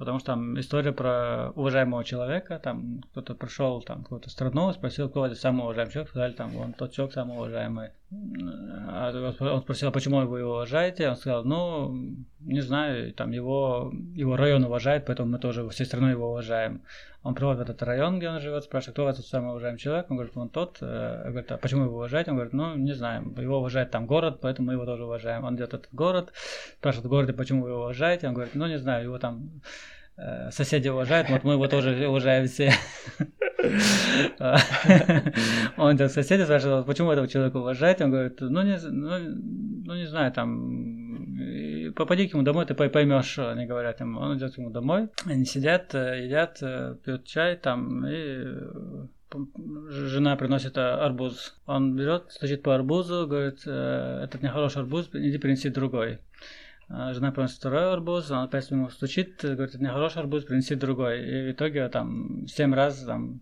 потому 0.01 0.17
что 0.17 0.31
там 0.31 0.59
история 0.59 0.93
про 0.93 1.51
уважаемого 1.55 2.03
человека, 2.03 2.57
там 2.57 3.03
кто-то 3.11 3.35
пришел 3.35 3.83
там 3.83 3.99
в 3.99 4.03
какую-то 4.05 4.31
страну, 4.31 4.73
спросил, 4.73 5.07
кто 5.09 5.27
это 5.27 5.35
самый 5.35 5.61
уважаемый 5.61 5.91
человек, 5.91 6.09
сказали, 6.09 6.33
там, 6.33 6.49
вон 6.53 6.73
тот 6.73 6.91
человек 6.91 7.13
самый 7.13 7.37
уважаемый. 7.37 7.91
А 8.13 9.33
он 9.39 9.61
спросил, 9.61 9.87
а 9.87 9.91
почему 9.91 10.25
вы 10.25 10.39
его 10.39 10.51
уважаете? 10.55 11.07
Он 11.07 11.15
сказал, 11.15 11.45
ну, 11.45 11.95
не 12.41 12.59
знаю, 12.59 13.13
там 13.13 13.31
его, 13.31 13.93
его 14.13 14.35
район 14.35 14.65
уважает, 14.65 15.05
поэтому 15.05 15.31
мы 15.31 15.39
тоже 15.39 15.67
всей 15.69 15.85
страной 15.85 16.11
его 16.11 16.31
уважаем. 16.31 16.81
Он 17.23 17.35
приводит 17.35 17.59
в 17.59 17.61
этот 17.69 17.81
район, 17.83 18.17
где 18.17 18.29
он 18.29 18.41
живет, 18.41 18.65
спрашивает, 18.65 18.95
кто 18.95 19.07
этот 19.07 19.25
самый 19.25 19.51
уважаемый 19.51 19.77
человек? 19.77 20.07
Он 20.09 20.17
говорит, 20.17 20.35
он 20.35 20.49
тот. 20.49 20.79
Э, 20.81 21.29
Говорит, 21.29 21.51
а 21.51 21.57
почему 21.57 21.85
его 21.85 21.95
уважаете? 21.95 22.31
Он 22.31 22.37
говорит, 22.37 22.53
ну, 22.53 22.75
не 22.75 22.93
знаем, 22.93 23.33
его 23.39 23.59
уважает 23.59 23.91
там 23.91 24.07
город, 24.07 24.39
поэтому 24.41 24.67
мы 24.67 24.73
его 24.73 24.85
тоже 24.85 25.05
уважаем. 25.05 25.45
Он 25.45 25.55
идет 25.55 25.71
в 25.71 25.75
этот 25.75 25.93
город, 25.93 26.33
спрашивает 26.79 27.05
в 27.05 27.09
городе, 27.09 27.33
почему 27.33 27.63
вы 27.63 27.69
его 27.69 27.83
уважаете? 27.83 28.27
Он 28.27 28.33
говорит, 28.33 28.55
ну, 28.55 28.67
не 28.67 28.77
знаю, 28.77 29.05
его 29.05 29.19
там 29.19 29.61
э, 30.17 30.51
соседи 30.51 30.89
уважают, 30.89 31.29
вот 31.29 31.43
мы 31.43 31.53
его 31.53 31.67
тоже 31.67 32.07
уважаем 32.07 32.47
все. 32.47 32.73
Он 35.77 35.95
идет 35.95 36.09
к 36.11 36.13
соседи, 36.13 36.43
спрашивает, 36.43 36.85
почему 36.85 37.11
этого 37.11 37.27
человека 37.27 37.57
уважаете? 37.57 38.05
Он 38.05 38.11
говорит, 38.11 38.39
ну 38.41 38.61
не, 38.61 38.77
ну, 38.89 39.19
ну, 39.85 39.95
не 39.95 40.05
знаю, 40.05 40.31
там, 40.31 41.91
попади 41.95 42.27
к 42.27 42.33
нему 42.33 42.43
домой, 42.43 42.65
ты 42.65 42.73
поймешь, 42.73 43.39
они 43.39 43.65
говорят 43.65 43.99
ему. 43.99 44.19
Он 44.19 44.37
идет 44.37 44.55
к 44.55 44.57
нему 44.57 44.69
домой, 44.69 45.09
они 45.25 45.45
сидят, 45.45 45.93
э, 45.95 46.25
едят, 46.25 46.59
э, 46.61 46.95
пьют 47.03 47.25
чай 47.25 47.55
там, 47.55 48.05
и 48.05 48.11
э, 48.13 49.05
жена 49.89 50.35
приносит 50.35 50.77
арбуз. 50.77 51.55
Он 51.65 51.95
берет, 51.95 52.31
стучит 52.31 52.63
по 52.63 52.75
арбузу, 52.75 53.27
говорит, 53.27 53.61
«Э, 53.65 54.23
этот 54.23 54.41
нехороший 54.41 54.81
арбуз, 54.81 55.09
иди 55.13 55.37
принеси 55.37 55.69
другой. 55.69 56.19
А 56.93 57.13
Жена 57.13 57.31
приносит 57.31 57.57
второй 57.57 57.93
арбуз, 57.93 58.29
он 58.31 58.39
опять 58.39 58.69
ему 58.69 58.89
стучит, 58.89 59.39
говорит, 59.41 59.75
это 59.75 59.83
нехороший 59.83 60.21
арбуз, 60.21 60.43
принеси 60.43 60.75
другой. 60.75 61.21
И 61.21 61.49
в 61.49 61.51
итоге 61.53 61.87
там 61.87 62.45
семь 62.47 62.73
раз, 62.73 63.03
там, 63.03 63.41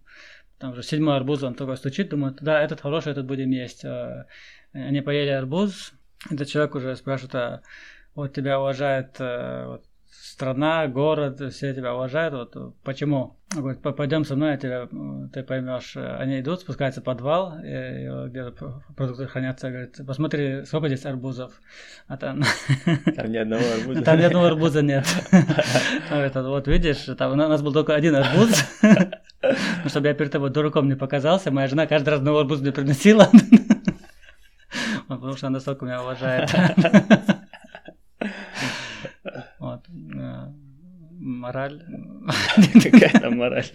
там 0.59 0.71
уже 0.71 0.83
седьмой 0.83 1.15
арбуз, 1.15 1.41
он 1.41 1.55
такой 1.55 1.77
стучит, 1.77 2.09
думает, 2.09 2.37
да, 2.41 2.61
этот 2.61 2.81
хороший, 2.81 3.11
этот 3.11 3.25
будем 3.25 3.49
есть. 3.49 3.83
А, 3.85 4.27
Они 4.71 5.01
поели 5.01 5.29
арбуз, 5.29 5.93
этот 6.29 6.47
человек 6.47 6.75
уже 6.75 6.95
спрашивает, 6.95 7.35
а 7.35 7.61
вот 8.13 8.33
тебя 8.33 8.59
уважает 8.59 9.15
э, 9.19 9.65
вот, 9.65 9.85
страна, 10.39 10.87
город, 10.87 11.41
все 11.53 11.73
тебя 11.73 11.93
уважают, 11.93 12.33
вот 12.33 12.75
почему? 12.85 13.35
Он 13.55 13.61
говорит, 13.61 13.81
«По- 13.81 13.91
пойдем 13.91 14.23
со 14.23 14.37
мной, 14.37 14.51
я 14.51 14.57
тебя, 14.57 14.87
ты 15.33 15.43
поймешь. 15.43 15.97
Они 15.97 16.39
идут, 16.39 16.61
спускаются 16.61 17.01
в 17.01 17.03
подвал, 17.03 17.57
где 17.59 18.53
продукты 18.95 19.27
хранятся, 19.27 19.69
говорит, 19.69 19.99
посмотри, 20.07 20.63
сколько 20.63 20.87
здесь 20.87 21.05
арбузов. 21.05 21.51
А 22.07 22.15
там, 22.15 22.41
Там 23.17 23.31
ни 23.33 23.35
одного 23.35 23.63
арбуза. 23.81 24.01
там 24.01 24.17
ни 24.17 24.23
одного 24.23 24.45
арбуза 24.45 24.81
нет. 24.81 25.05
Говорит, 26.09 26.37
«А 26.37 26.43
вот 26.43 26.67
видишь, 26.69 27.03
там 27.17 27.33
у 27.33 27.35
нас 27.35 27.61
был 27.61 27.73
только 27.73 27.93
один 27.93 28.15
арбуз. 28.15 28.63
Ну, 29.41 29.89
чтобы 29.89 30.07
я 30.09 30.13
перед 30.13 30.33
тобой 30.33 30.49
дураком 30.49 30.89
не 30.89 30.95
показался, 30.95 31.49
моя 31.49 31.69
жена 31.69 31.87
каждый 31.87 32.09
раз 32.09 32.21
новый 32.21 32.41
арбуз 32.41 32.59
мне 32.59 32.73
приносила. 32.73 33.29
Потому 35.07 35.37
что 35.37 35.47
она 35.47 35.55
настолько 35.55 35.85
меня 35.85 36.01
уважает. 36.01 36.49
Вот. 39.59 39.81
э, 39.89 40.47
Мораль. 41.19 41.83
Какая 42.83 43.19
там 43.19 43.37
мораль? 43.37 43.65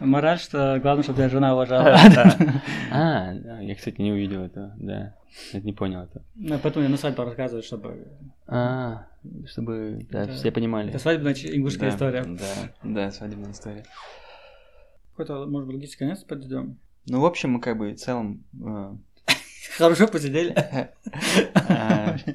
Мораль, 0.00 0.38
что 0.38 0.78
главное, 0.80 1.02
чтобы 1.02 1.18
тебя 1.18 1.28
жена 1.28 1.52
уважала. 1.54 1.96
А, 2.90 3.34
да, 3.34 3.60
я, 3.60 3.74
кстати, 3.74 4.00
не 4.00 4.12
увидел 4.12 4.42
этого, 4.44 4.72
да. 4.78 5.14
Я 5.52 5.60
не 5.60 5.72
понял 5.72 6.02
это. 6.02 6.22
Ну, 6.36 6.58
Поэтому 6.62 6.84
я 6.84 6.88
на 6.90 6.96
свадьбе 6.96 7.24
рассказываю, 7.24 7.62
чтобы... 7.62 8.06
А, 8.46 9.06
чтобы, 9.46 10.06
да, 10.10 10.22
Это- 10.24 10.32
все 10.32 10.50
понимали. 10.52 10.88
Это 10.90 10.98
свадебная 10.98 11.34
ингушская 11.34 11.90
Да, 11.90 11.94
история. 11.96 12.24
Да, 12.24 12.70
да, 12.84 13.10
свадебная 13.10 13.50
история. 13.52 13.84
Какой-то, 15.10 15.46
может 15.46 15.66
быть, 15.66 15.76
логический 15.76 15.98
конец 16.04 16.20
подойдем. 16.20 16.78
Ну, 17.08 17.20
в 17.20 17.26
общем, 17.26 17.50
мы 17.50 17.60
как 17.60 17.76
бы 17.78 17.90
в 17.92 17.96
целом... 17.96 18.44
э, 18.64 18.94
Хорошо 19.76 20.06
посидели. 20.08 20.54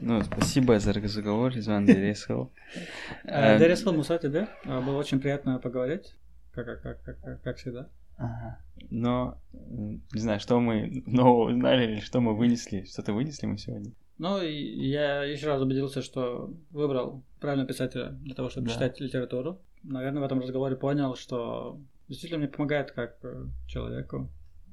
Ну, 0.05 0.21
спасибо 0.21 0.79
за 0.79 0.91
разговор, 0.91 1.57
Изван 1.57 1.85
Дересов. 1.85 2.49
Э, 3.23 3.57
Дарья 3.57 3.91
Муса 3.91 4.17
тебе. 4.17 4.49
А, 4.65 4.81
Было 4.81 4.97
очень 4.97 5.21
приятно 5.21 5.59
поговорить. 5.59 6.13
Как, 6.51 6.65
как, 6.81 7.01
как, 7.03 7.41
как, 7.41 7.57
всегда. 7.57 7.87
Ага. 8.17 8.59
Но, 8.89 9.37
не 9.53 10.19
знаю, 10.19 10.41
что 10.41 10.59
мы 10.59 11.03
нового 11.05 11.49
узнали 11.51 11.85
или 11.93 11.99
что 12.01 12.19
мы 12.19 12.35
вынесли. 12.35 12.83
Что-то 12.83 13.13
вынесли 13.13 13.47
мы 13.47 13.57
сегодня? 13.57 13.93
Ну, 14.17 14.41
я 14.41 15.23
еще 15.23 15.47
раз 15.47 15.61
убедился, 15.61 16.01
что 16.01 16.53
выбрал 16.71 17.23
правильного 17.39 17.69
писателя 17.69 18.09
для 18.09 18.35
того, 18.35 18.49
чтобы 18.49 18.67
Да. 18.67 18.73
читать 18.73 18.99
литературу. 18.99 19.61
Наверное, 19.83 20.21
в 20.21 20.25
этом 20.25 20.41
разговоре 20.41 20.75
понял, 20.75 21.15
что 21.15 21.79
действительно 22.09 22.39
мне 22.39 22.49
помогает 22.49 22.91
как 22.91 23.15
э, 23.23 23.45
человеку 23.67 24.29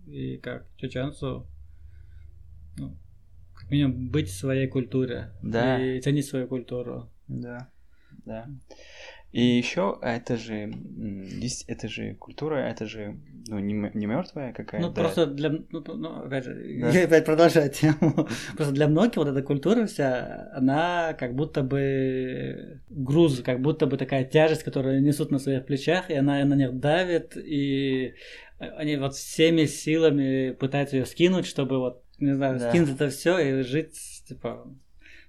и 0.09 0.39
как 0.39 0.67
чеченцу, 0.77 1.47
ну, 2.79 2.97
минимум, 3.71 4.09
быть 4.11 4.29
в 4.29 4.39
своей 4.39 4.67
культуре 4.67 5.31
Да. 5.43 5.81
и 5.81 6.01
ценить 6.01 6.27
свою 6.27 6.47
культуру. 6.47 7.11
Да, 7.29 7.69
да. 8.27 8.47
И 9.33 9.43
еще 9.43 9.97
это 10.03 10.37
же, 10.37 10.73
здесь 10.75 11.65
это 11.69 11.89
же 11.89 12.15
культура, 12.15 12.57
это 12.57 12.87
же 12.87 13.17
ну, 13.47 13.61
не, 13.61 13.91
не 13.95 14.07
мертвая 14.07 14.53
какая-то. 14.53 14.89
Ну, 14.89 14.93
просто 14.93 15.27
для... 15.27 15.51
Ну, 15.51 15.85
ну, 15.87 16.25
опять 16.25 16.45
же, 16.45 16.55
Да. 16.55 16.91
я 16.91 17.05
опять 17.05 17.25
продолжаю 17.25 17.71
тему. 17.71 18.29
Просто 18.57 18.75
для 18.75 18.89
многих 18.89 19.17
вот 19.17 19.29
эта 19.29 19.43
культура 19.43 19.87
вся, 19.87 20.51
она 20.55 21.15
как 21.15 21.35
будто 21.35 21.63
бы 21.63 22.81
груз, 22.89 23.41
как 23.43 23.61
будто 23.61 23.87
бы 23.87 23.97
такая 23.97 24.25
тяжесть, 24.25 24.65
которую 24.65 25.03
несут 25.03 25.31
на 25.31 25.39
своих 25.39 25.65
плечах, 25.65 26.11
и 26.11 26.15
она 26.15 26.45
на 26.45 26.55
них 26.55 26.79
давит, 26.79 27.37
и 27.37 28.15
они 28.59 28.97
вот 28.97 29.15
всеми 29.15 29.65
силами 29.65 30.51
пытаются 30.53 30.97
ее 30.97 31.07
скинуть, 31.07 31.47
чтобы 31.47 31.79
вот, 31.79 32.05
не 32.21 32.35
знаю, 32.35 32.59
Да. 32.59 32.71
скинуть 32.71 32.91
это 32.91 33.09
все 33.09 33.39
и 33.39 33.63
жить, 33.63 33.99
типа, 34.29 34.67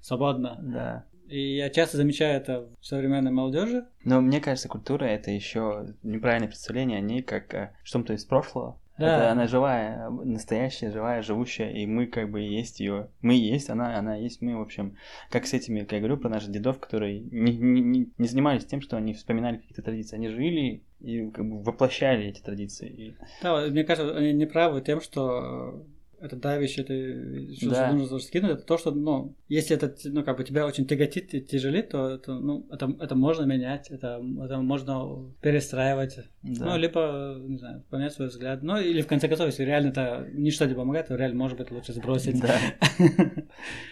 свободно. 0.01 0.57
Да. 0.61 1.05
И 1.27 1.55
я 1.55 1.69
часто 1.69 1.95
замечаю 1.97 2.35
это 2.37 2.67
в 2.81 2.85
современной 2.85 3.31
молодежи. 3.31 3.85
Но 4.03 4.19
мне 4.19 4.41
кажется, 4.41 4.67
культура 4.67 5.05
это 5.05 5.31
еще 5.31 5.95
неправильное 6.03 6.49
представление 6.49 6.97
о 6.97 7.01
ней 7.01 7.21
как 7.21 7.53
э, 7.53 7.71
что-то 7.83 8.13
из 8.13 8.25
прошлого. 8.25 8.77
Да. 8.97 9.15
Это 9.15 9.31
она 9.31 9.47
живая, 9.47 10.09
настоящая, 10.09 10.91
живая, 10.91 11.21
живущая, 11.23 11.71
и 11.71 11.85
мы 11.87 12.05
как 12.07 12.29
бы 12.29 12.41
есть 12.41 12.81
ее. 12.81 13.07
Мы 13.21 13.33
есть, 13.35 13.69
она, 13.69 13.97
она 13.97 14.15
есть 14.17 14.41
мы, 14.41 14.57
в 14.57 14.61
общем. 14.61 14.97
Как 15.31 15.47
с 15.47 15.53
этими, 15.53 15.79
как 15.79 15.93
я 15.93 15.99
говорю, 15.99 16.17
про 16.17 16.29
наших 16.29 16.51
дедов, 16.51 16.79
которые 16.79 17.19
не, 17.21 17.55
не, 17.57 18.11
не- 18.17 18.27
занимались 18.27 18.65
тем, 18.65 18.81
что 18.81 18.97
они 18.97 19.13
вспоминали 19.13 19.55
какие-то 19.57 19.81
традиции. 19.81 20.17
Они 20.17 20.27
жили 20.27 20.83
и 20.99 21.31
как 21.31 21.49
бы 21.49 21.63
воплощали 21.63 22.25
эти 22.27 22.41
традиции. 22.41 23.15
Да, 23.41 23.65
мне 23.67 23.85
кажется, 23.85 24.15
они 24.17 24.33
не 24.33 24.45
правы 24.45 24.81
тем, 24.81 24.99
что 25.01 25.83
это 26.21 26.35
давящее, 26.35 26.85
ты 26.85 27.53
что 27.55 27.69
Да. 27.71 27.91
нужно 27.91 28.19
скинуть, 28.19 28.51
это 28.51 28.61
то, 28.63 28.77
что, 28.77 28.91
ну, 28.91 29.35
если 29.49 29.75
это, 29.75 29.93
ну, 30.05 30.23
как 30.23 30.37
бы 30.37 30.43
тебя 30.43 30.65
очень 30.65 30.85
тяготит 30.85 31.33
и 31.33 31.41
тяжелит, 31.41 31.89
то 31.89 32.09
это, 32.09 32.33
ну, 32.33 32.65
это, 32.71 32.93
это 32.99 33.15
можно 33.15 33.43
менять, 33.45 33.89
это, 33.89 34.21
это 34.43 34.57
можно 34.61 35.25
перестраивать, 35.41 36.19
Да. 36.43 36.65
ну, 36.65 36.77
либо, 36.77 37.35
не 37.39 37.57
знаю, 37.57 37.83
поменять 37.89 38.13
свой 38.13 38.27
взгляд, 38.27 38.61
ну, 38.63 38.77
или 38.77 39.01
в 39.01 39.07
конце 39.07 39.27
концов, 39.27 39.47
если 39.47 39.63
реально 39.63 39.89
это 39.89 40.27
ничто 40.33 40.65
не 40.65 40.75
помогает, 40.75 41.07
то 41.07 41.15
реально, 41.15 41.37
может 41.37 41.57
быть, 41.57 41.71
лучше 41.71 41.93
сбросить. 41.93 42.39
Да. 42.39 42.55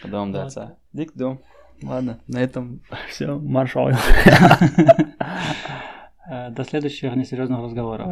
Потом 0.03 0.31
до 0.31 0.43
отца. 0.45 0.77
Дик 0.93 1.13
дом. 1.15 1.41
Ладно, 1.81 2.19
на 2.27 2.39
этом 2.39 2.81
все. 3.09 3.37
Маршал. 3.39 3.89
Э, 6.31 6.51
До 6.51 6.63
следующих 6.63 7.15
несерьезных 7.15 7.59
разговоров. 7.59 8.07